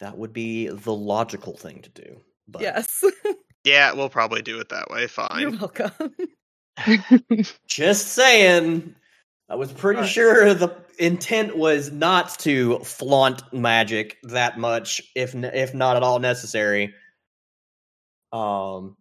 [0.00, 2.20] That would be the logical thing to do.
[2.48, 3.02] But Yes,
[3.64, 5.06] Yeah, we'll probably do it that way.
[5.08, 5.40] Fine.
[5.40, 5.90] You're welcome.
[7.66, 8.94] just saying.
[9.48, 10.10] I was pretty Alright.
[10.12, 16.02] sure the intent was not to flaunt magic that much, if n- if not at
[16.02, 16.92] all necessary.
[18.32, 18.96] Um.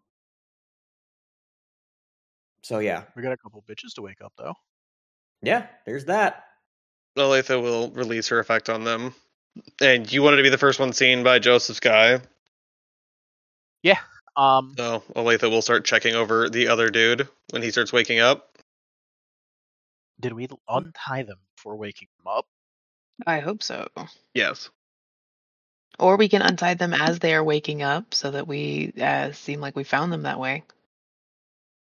[2.64, 4.54] So yeah, We got a couple bitches to wake up though.
[5.42, 5.68] yeah.
[5.86, 6.44] There's that.
[7.18, 9.14] Olathe will release her effect on them.
[9.82, 12.22] And you wanted to be the first one seen by Joseph's guy,
[14.38, 18.58] Um, so Olathe will start checking over the other dude when he starts waking up.
[20.20, 22.46] did we untie them before waking them up?
[23.26, 23.88] I hope so.
[24.34, 24.70] Yes.
[26.00, 29.62] Or we can untie them as they are waking up so that we uh, seem
[29.62, 30.64] like we found them that way.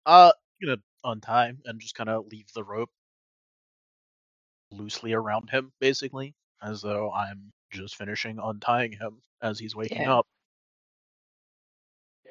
[0.06, 2.92] Uh, I'm gonna untie and just kind of leave the rope
[4.72, 10.20] loosely around him, basically, as though I'm just finishing untying him as he's waking Yeah.
[10.20, 10.28] up.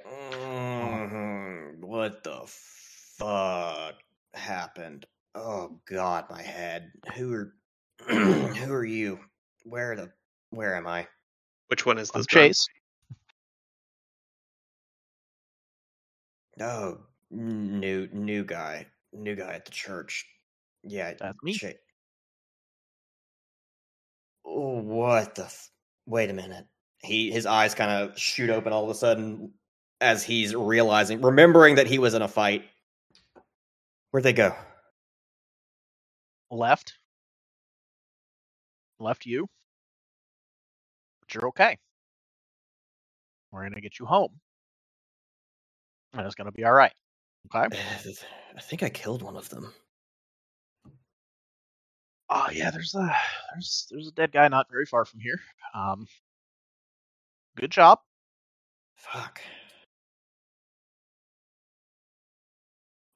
[0.06, 3.94] Mhm, What the fuck
[4.34, 5.06] happened?
[5.34, 6.92] Oh god, my head.
[7.16, 7.54] Who are
[8.08, 9.20] Who are you?
[9.64, 10.12] Where the
[10.50, 11.06] where am I?
[11.68, 12.26] Which one is I'm this?
[12.26, 12.66] Chase.
[16.60, 16.98] Oh,
[17.30, 18.86] new new guy.
[19.12, 20.26] New guy at the church.
[20.82, 21.54] Yeah, That's me.
[21.54, 21.68] Cha-
[24.44, 25.70] what the f-
[26.06, 26.66] Wait a minute.
[27.02, 29.52] He his eyes kind of shoot open all of a sudden
[30.00, 32.64] as he's realizing remembering that he was in a fight.
[34.10, 34.54] Where'd they go?
[36.50, 36.94] Left.
[39.00, 39.46] Left you.
[41.20, 41.78] But you're okay.
[43.52, 44.40] We're gonna get you home.
[46.14, 46.92] And it's gonna be all right.
[47.54, 47.76] Okay.
[48.56, 49.72] I think I killed one of them.
[52.34, 53.14] Oh yeah, there's a
[53.52, 55.38] there's there's a dead guy not very far from here.
[55.74, 56.06] Um,
[57.56, 58.00] good job.
[58.96, 59.40] Fuck.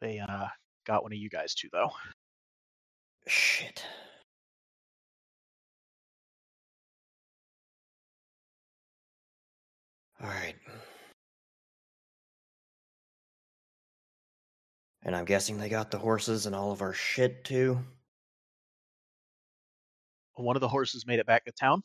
[0.01, 0.49] They uh
[0.86, 1.91] got one of you guys too, though.
[3.27, 3.85] Shit.
[10.20, 10.57] All right.
[15.05, 17.78] And I'm guessing they got the horses and all of our shit too.
[20.37, 21.83] One of the horses made it back to town,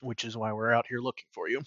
[0.00, 1.62] which is why we're out here looking for you.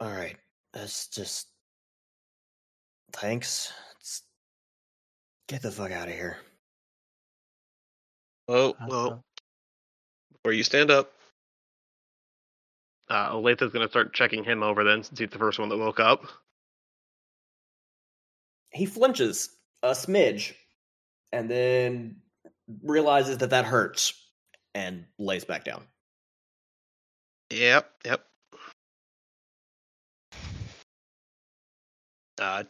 [0.00, 0.36] All right.
[0.72, 1.46] That's just.
[3.12, 3.72] Thanks.
[3.96, 4.22] Let's
[5.48, 6.38] get the fuck out of here.
[8.48, 9.24] Oh, well,
[10.32, 11.12] before you stand up,
[13.08, 15.78] uh, Olathe's going to start checking him over then, since he's the first one that
[15.78, 16.24] woke up.
[18.72, 19.48] He flinches
[19.82, 20.52] a smidge
[21.34, 22.16] and then
[22.82, 24.14] realizes that that hurts
[24.74, 25.82] and lays back down.
[27.50, 28.24] Yep, yep.
[32.40, 32.64] Uh,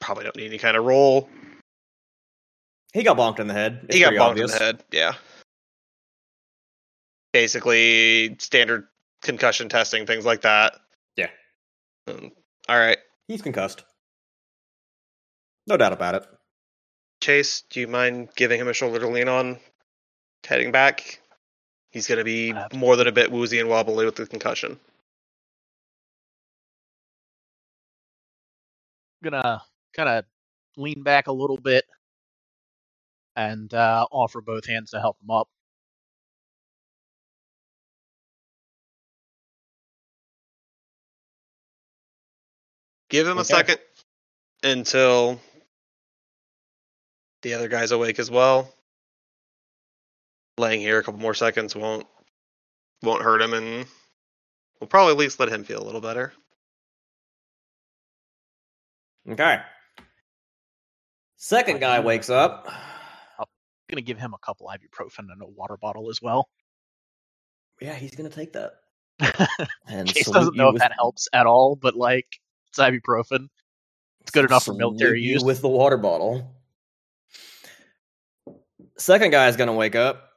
[0.00, 1.28] probably don't need any kind of roll.
[2.92, 3.80] He got bonked in the head.
[3.84, 4.52] It's he got bonked obvious.
[4.52, 4.84] in the head.
[4.90, 5.12] Yeah.
[7.32, 8.88] Basically, standard
[9.22, 10.74] concussion testing, things like that.
[11.16, 11.28] Yeah.
[12.06, 12.32] Um,
[12.68, 12.98] all right,
[13.28, 13.84] He's concussed.
[15.66, 16.37] No doubt about it.
[17.20, 19.58] Chase, do you mind giving him a shoulder to lean on,
[20.44, 21.20] heading back?
[21.90, 24.78] He's going to be more than a bit woozy and wobbly with the concussion.
[29.22, 29.60] gonna
[29.94, 30.24] kind of
[30.76, 31.84] lean back a little bit
[33.36, 35.48] and uh, offer both hands to help him up.
[43.10, 43.78] Give him a second
[44.62, 45.40] until
[47.48, 48.72] the other guy's awake as well.
[50.58, 52.06] Laying here a couple more seconds won't
[53.02, 53.86] won't hurt him, and
[54.80, 56.32] we'll probably at least let him feel a little better.
[59.30, 59.60] Okay.
[61.36, 62.66] Second guy wakes up.
[63.38, 63.46] I'm
[63.88, 66.48] gonna give him a couple ibuprofen and a water bottle as well.
[67.80, 68.72] Yeah, he's gonna take that.
[69.88, 72.26] And Chase doesn't know if with- that helps at all, but like
[72.68, 73.48] it's ibuprofen.
[74.20, 75.42] It's good enough for military use.
[75.42, 76.54] with the water bottle.
[78.98, 80.28] Second guy is gonna wake up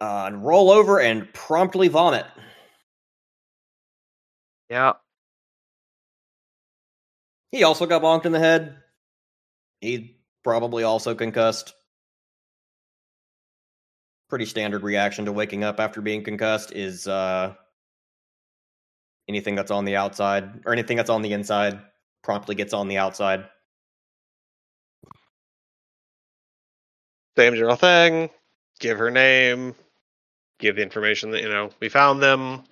[0.00, 2.26] uh, and roll over and promptly vomit.
[4.68, 4.94] Yeah.
[7.50, 8.76] He also got bonked in the head.
[9.80, 11.74] He probably also concussed.
[14.28, 17.54] Pretty standard reaction to waking up after being concussed is uh,
[19.26, 21.80] anything that's on the outside or anything that's on the inside
[22.22, 23.44] promptly gets on the outside.
[27.38, 28.30] Same general thing.
[28.80, 29.76] Give her name.
[30.58, 32.64] Give the information that you know we found them.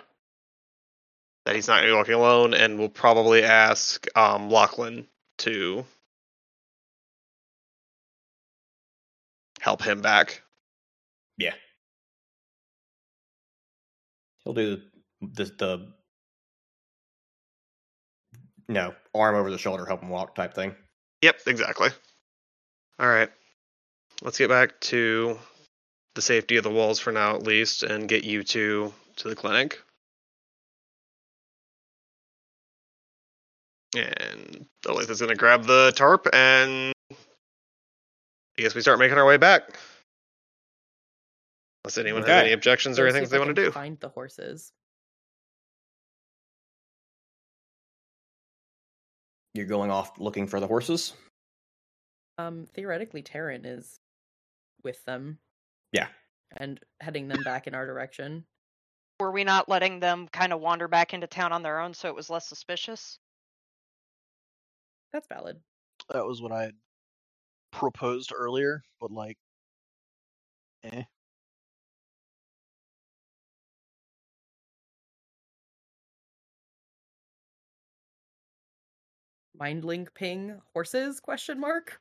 [1.44, 5.06] That he's not going to be walking alone, and we'll probably ask um, Lachlan
[5.38, 5.84] to
[9.60, 10.42] help him back.
[11.38, 11.54] Yeah,
[14.42, 14.82] he'll do
[15.20, 15.92] the, the
[18.68, 20.74] no arm over the shoulder, help him walk type thing.
[21.22, 21.90] Yep, exactly.
[22.98, 23.30] All right.
[24.22, 25.38] Let's get back to
[26.14, 29.36] the safety of the walls for now, at least, and get you to to the
[29.36, 29.80] clinic.
[33.94, 39.36] And Olathe going to grab the tarp, and I guess we start making our way
[39.36, 39.78] back.
[41.84, 43.70] Unless anyone has any objections or Go anything they want to do.
[43.70, 44.72] Find the horses.
[49.54, 51.14] You're going off looking for the horses.
[52.38, 53.98] Um, theoretically, Terran is
[54.86, 55.40] with them.
[55.90, 56.06] Yeah.
[56.56, 58.46] And heading them back in our direction.
[59.18, 62.08] Were we not letting them kind of wander back into town on their own so
[62.08, 63.18] it was less suspicious?
[65.12, 65.56] That's valid.
[66.10, 66.74] That was what I had
[67.72, 69.36] proposed earlier, but like,
[70.84, 71.02] eh.
[79.58, 81.18] Mind link ping horses?
[81.18, 81.98] Question mark.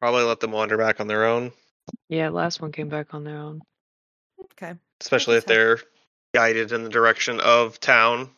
[0.00, 1.52] Probably let them wander back on their own,
[2.08, 3.60] Yeah, last one came back on their own.
[4.52, 5.78] Okay, especially if they're
[6.34, 8.30] guided in the direction of town.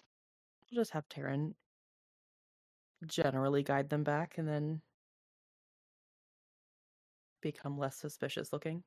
[0.71, 1.55] we'll just have Terran
[3.07, 4.81] generally guide them back, and then
[7.43, 8.83] become less suspicious looking.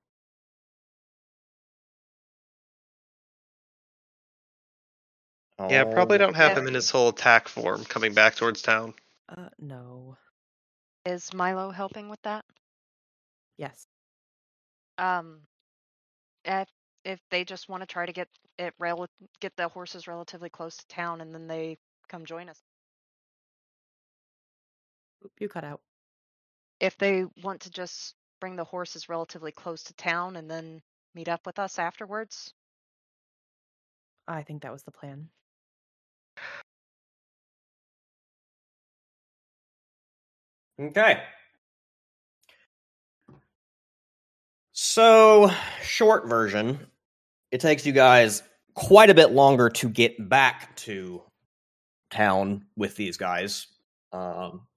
[5.70, 6.60] Yeah, probably don't have Yeah.
[6.60, 8.94] him in his whole attack form coming back towards town.
[9.30, 10.18] Uh, no.
[11.06, 12.46] Is Milo helping with that?
[13.58, 13.88] Yes.
[14.98, 15.40] Um,
[16.46, 16.70] if
[17.04, 19.08] if they just want to try to get it rel-
[19.40, 22.62] get the horses relatively close to town, and then they come join us.
[25.26, 25.82] Oop, you cut out.
[26.80, 30.82] If they want to just bring the horses relatively close to town and then
[31.16, 32.54] meet up with us afterwards.
[34.28, 35.30] I think that was the plan.
[40.80, 41.22] Okay.
[44.94, 45.50] So,
[45.82, 46.78] short version,
[47.50, 48.44] it takes you guys
[48.76, 51.24] quite a bit longer to get back to
[52.12, 53.66] town with these guys.
[54.12, 54.68] Um,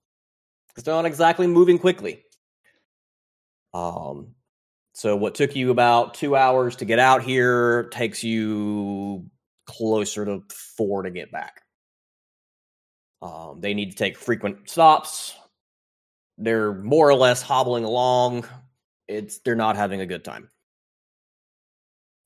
[0.75, 2.23] they're not exactly moving quickly.
[3.75, 4.29] Um,
[4.95, 9.27] so what took you about two hours to get out here takes you
[9.67, 10.45] closer to
[10.79, 11.61] four to get back.
[13.21, 15.35] Um, they need to take frequent stops.
[16.39, 18.47] They're more or less hobbling along.
[19.09, 20.51] It's they're not having a good time.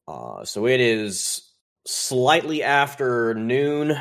[0.08, 1.42] Uh, so it is
[1.86, 3.94] slightly after noon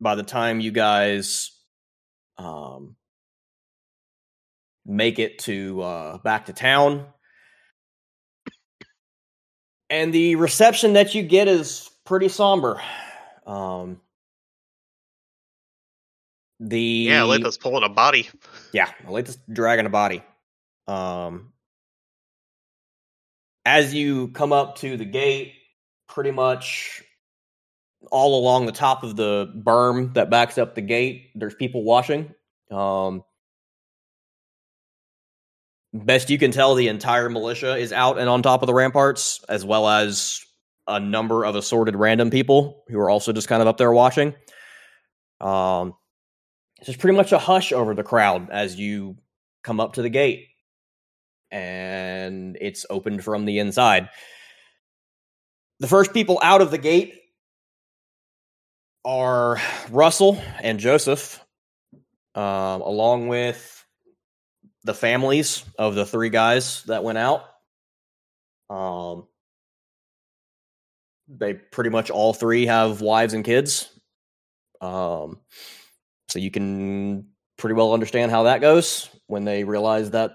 [0.00, 1.52] by the time you guys
[2.38, 2.96] um,
[4.84, 7.06] make it to uh, back to town.
[9.88, 12.80] And the reception that you get is pretty somber.
[13.46, 14.00] Um,
[16.60, 18.28] the Yeah, Letha's pulling a body.
[18.72, 20.22] yeah, Olathe's dragging a body.
[20.88, 21.51] Um,
[23.64, 25.54] as you come up to the gate,
[26.08, 27.02] pretty much
[28.10, 32.34] all along the top of the berm that backs up the gate, there's people watching.
[32.70, 33.22] Um,
[35.92, 39.44] best you can tell, the entire militia is out and on top of the ramparts,
[39.48, 40.44] as well as
[40.88, 44.34] a number of assorted random people who are also just kind of up there watching.
[45.40, 45.94] Um,
[46.80, 49.16] it's pretty much a hush over the crowd as you
[49.62, 50.48] come up to the gate
[51.52, 54.08] and it's opened from the inside.
[55.78, 57.18] The first people out of the gate
[59.04, 61.44] are russell and joseph
[62.34, 63.84] um, along with
[64.84, 67.44] the families of the three guys that went out.
[68.70, 69.26] Um,
[71.28, 73.88] they pretty much all three have wives and kids.
[74.80, 75.40] Um,
[76.28, 80.32] so you can pretty well understand how that goes when they realize that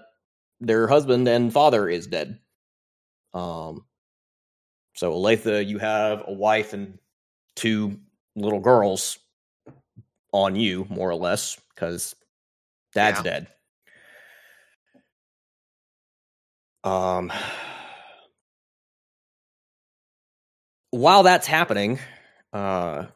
[0.60, 2.38] their husband and father is dead.
[3.34, 3.84] Um,
[4.94, 6.98] so Olathe, you have a wife and
[7.54, 7.98] two
[8.34, 9.18] little girls
[10.32, 12.14] on you, more or less, because
[12.92, 13.22] dad's Yeah.
[13.22, 13.46] dead.
[16.84, 17.32] Um,
[20.90, 21.98] while that's happening,
[22.52, 23.06] uh,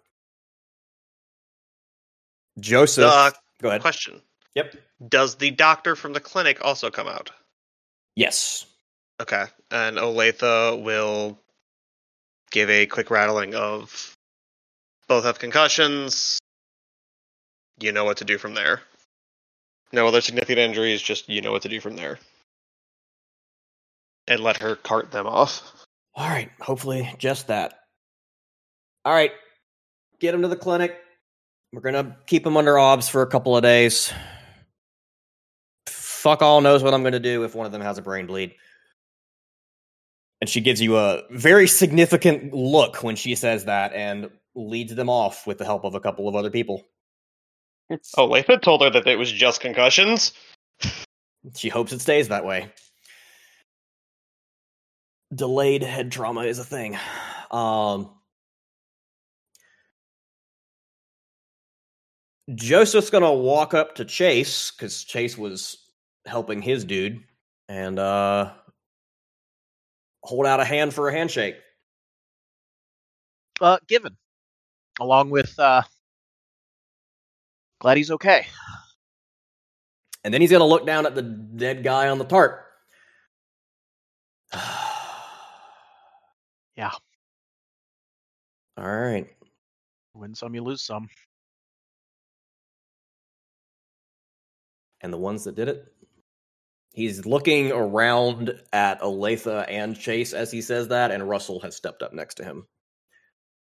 [2.60, 3.30] Joseph, Uh,
[3.60, 3.80] go ahead.
[3.80, 4.20] question:
[4.54, 4.74] Yep.
[5.08, 7.30] Does the doctor from the clinic also come out?
[8.14, 8.66] Yes.
[9.20, 11.38] Okay, and Olathe will
[12.50, 14.16] give a quick rattling of
[15.08, 16.38] both have concussions.
[17.80, 18.80] You know what to do from there.
[19.92, 22.18] No other significant injuries, just you know what to do from there.
[24.28, 25.84] And let her cart them off.
[26.14, 26.50] All right.
[26.60, 27.80] Hopefully, just that.
[29.04, 29.32] All right.
[30.20, 30.96] Get him to the clinic.
[31.72, 34.12] We're gonna keep him under obs for a couple of days.
[36.22, 38.54] Fuck all knows what I'm gonna do if one of them has a brain bleed.
[40.40, 45.10] And she gives you a very significant look when she says that and leads them
[45.10, 46.86] off with the help of a couple of other people.
[48.16, 50.32] Olathe had told her that it was just concussions.
[51.56, 52.72] She hopes it stays that way.
[55.34, 56.96] Delayed head trauma is a thing.
[57.50, 58.10] Um,
[62.54, 65.81] Joseph's gonna walk up to Chase because Chase was
[66.26, 67.22] helping his dude
[67.68, 68.52] and uh,
[70.22, 71.56] hold out a hand for a handshake.
[73.60, 74.16] Uh, given,
[75.00, 75.82] along with uh,
[77.80, 78.46] glad he's okay.
[80.24, 82.64] And then he's gonna look down at the dead guy on the tarp.
[86.74, 86.90] Yeah.
[88.78, 89.28] All right.
[90.14, 91.06] Win some, you lose some.
[95.02, 95.91] And the ones that did it?
[96.94, 102.02] He's looking around at Olathe and Chase as he says that, and Russell has stepped
[102.02, 102.66] up next to him.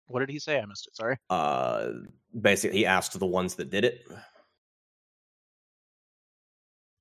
[0.08, 0.60] What did he say?
[0.60, 0.96] I missed it.
[0.96, 1.18] Sorry.
[1.30, 1.90] Uh,
[2.40, 4.08] basically, he asked the ones that did it.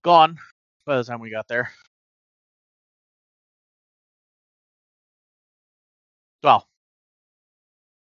[0.02, 0.36] Gone
[0.84, 1.70] by the time we got there.
[6.42, 6.66] Well,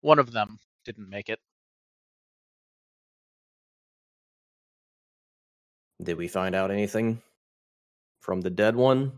[0.02, 1.40] one of them didn't make it.
[6.02, 7.22] Did we find out anything
[8.25, 9.11] from the dead one?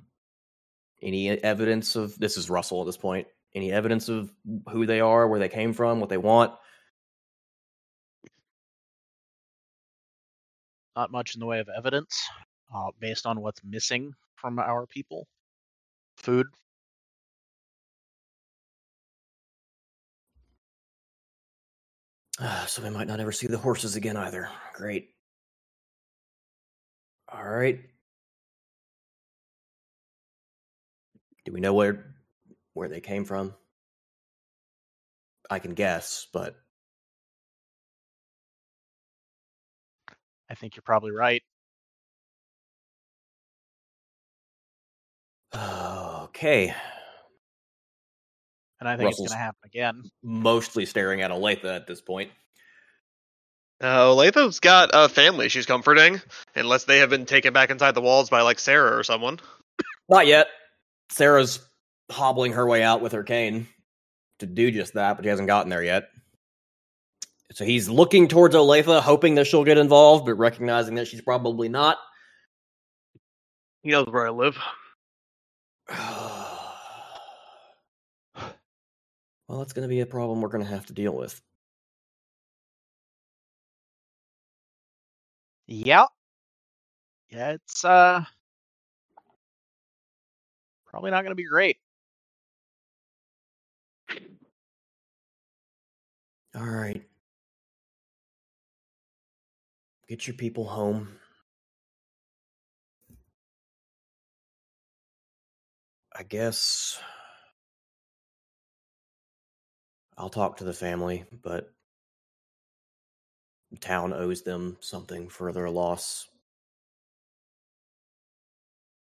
[1.01, 3.27] Any evidence of this is Russell at this point?
[3.55, 4.29] Any evidence of
[4.69, 6.53] who they are, where they came from, what they want?
[10.95, 12.21] Not much in the way of evidence,
[12.75, 15.25] uh, based on what's missing from our people.
[16.17, 16.47] Food.
[22.39, 24.49] Ah, so we might not ever see the horses again either.
[24.73, 25.11] Great.
[27.31, 27.79] All right.
[31.48, 32.14] Do we know where
[32.74, 33.53] where they came from?
[35.50, 36.58] I can guess, but
[40.50, 41.42] I think you're probably right.
[45.56, 46.76] okay.
[48.82, 50.03] And I think Russell's- it's going to happen again.
[50.22, 52.30] Mostly staring at Olathe at this point.
[53.80, 56.22] Uh, Olathe's got a family she's comforting,
[56.56, 59.40] unless they have been taken back inside the walls by like Sarah or someone.
[60.09, 60.48] Not yet.
[61.09, 61.59] Sarah's
[62.11, 63.67] hobbling her way out with her cane
[64.39, 66.09] to do just that, but she hasn't gotten there yet.
[67.53, 71.69] So he's looking towards Olathe, hoping that she'll get involved, but recognizing that she's probably
[71.69, 71.97] not.
[73.83, 74.57] He knows where I live.
[79.47, 81.41] well, that's going to be a problem we're going to have to deal with.
[85.67, 86.05] Yeah.
[87.29, 88.23] Yeah, it's uh
[90.98, 91.77] probably not going to be great.
[96.56, 97.03] All right.
[100.09, 101.09] Get your people home.
[106.16, 107.00] I guess
[110.17, 111.72] I'll talk to the family, but
[113.69, 116.27] the town owes them something for their loss.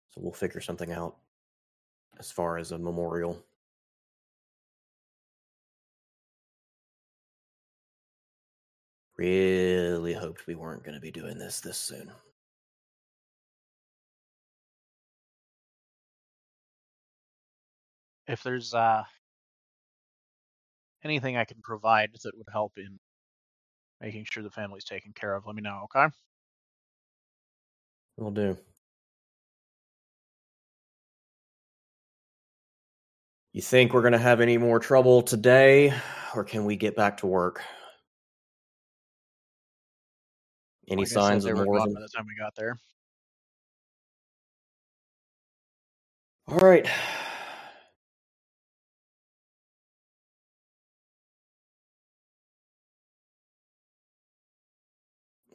[0.10, 1.18] So we'll figure something out
[2.20, 3.44] as far as a memorial.
[9.18, 12.12] Really hoped we weren't going to be doing this this soon.
[18.28, 19.04] If there's uh
[21.04, 23.00] anything I can provide that would help in
[24.02, 26.08] making sure the family's taken care of, let me know, okay?
[28.18, 28.58] Will do.
[33.54, 35.94] You think we're going to have any more trouble today,
[36.36, 37.62] or can we get back to work?
[40.88, 41.78] Any Like signs of more?
[41.78, 42.80] by the time we got there.
[46.48, 46.90] All right.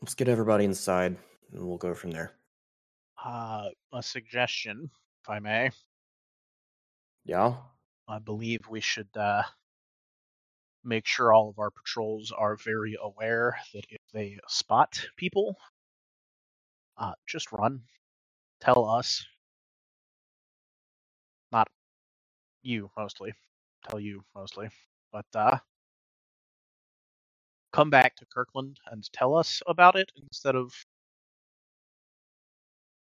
[0.01, 1.17] Let's get everybody inside,
[1.53, 2.37] and we'll go from there.
[3.23, 4.89] Uh a suggestion,
[5.25, 5.71] if I may.
[7.25, 7.57] Yeah.
[8.09, 9.43] I believe we should uh,
[10.85, 15.57] make sure all of our patrols are very aware that if they spot people,
[16.97, 17.83] uh, just run.
[18.61, 19.25] Tell us.
[21.53, 21.69] Not
[22.63, 23.33] you mostly.
[23.89, 24.69] Tell you mostly.
[25.13, 25.59] But uh,
[27.73, 30.73] come back to Kirkland and tell us about it instead of.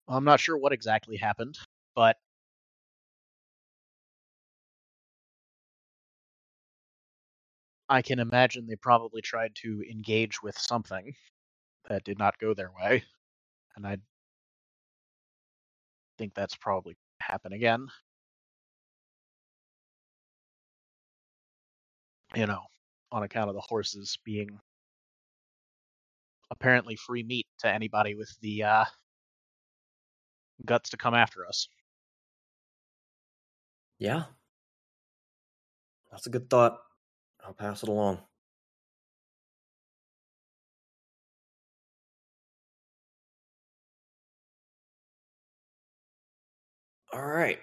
[0.09, 1.59] I'm not sure what exactly happened,
[1.95, 2.17] but
[7.93, 11.15] I can imagine they probably tried to engage with something
[11.91, 13.05] that did not go their way,
[13.77, 13.99] and I
[16.17, 17.89] think that's probably happen again.
[22.35, 22.63] You know,
[23.11, 24.59] on account of the horses being
[26.51, 28.85] apparently free meat to anybody with the uh,
[30.65, 31.69] guts to come after us.
[33.99, 34.25] Yeah.
[36.11, 36.79] That's a good thought.
[37.45, 38.19] I'll pass it along.
[47.13, 47.59] All right.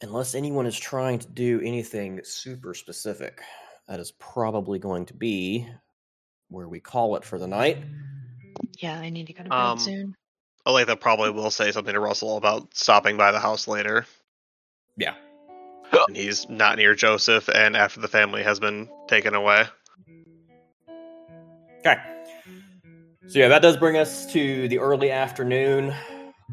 [0.00, 3.40] Unless anyone is trying to do anything super specific,
[3.88, 5.68] that is probably going to be
[6.48, 7.78] where we call it for the night.
[8.78, 10.14] Yeah, I need to go to bed Um, soon.
[10.66, 14.06] Olathe probably will say something to Russell about stopping by the house later.
[14.96, 15.14] Yeah.
[15.92, 19.64] And he's not near Joseph, and after the family has been taken away.
[21.80, 21.96] Okay.
[23.28, 25.94] So yeah, that does bring us to the early afternoon,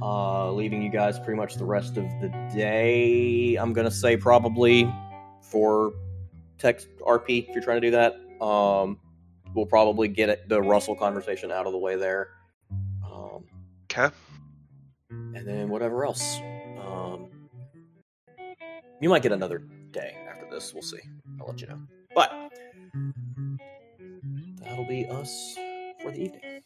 [0.01, 3.55] uh, leaving you guys pretty much the rest of the day.
[3.55, 4.91] I'm gonna say probably
[5.41, 5.93] for
[6.57, 8.13] text RP if you're trying to do that.
[8.43, 8.99] Um,
[9.55, 12.29] we'll probably get it, the Russell conversation out of the way there.
[13.03, 13.45] Um,
[13.91, 14.09] Okay.
[15.09, 16.39] and then whatever else.
[16.85, 17.27] Um,
[19.01, 19.59] you might get another
[19.91, 20.73] day after this.
[20.73, 20.99] We'll see.
[21.39, 21.79] I'll let you know.
[22.13, 22.51] But
[24.61, 25.55] that'll be us
[26.01, 26.61] for the evening.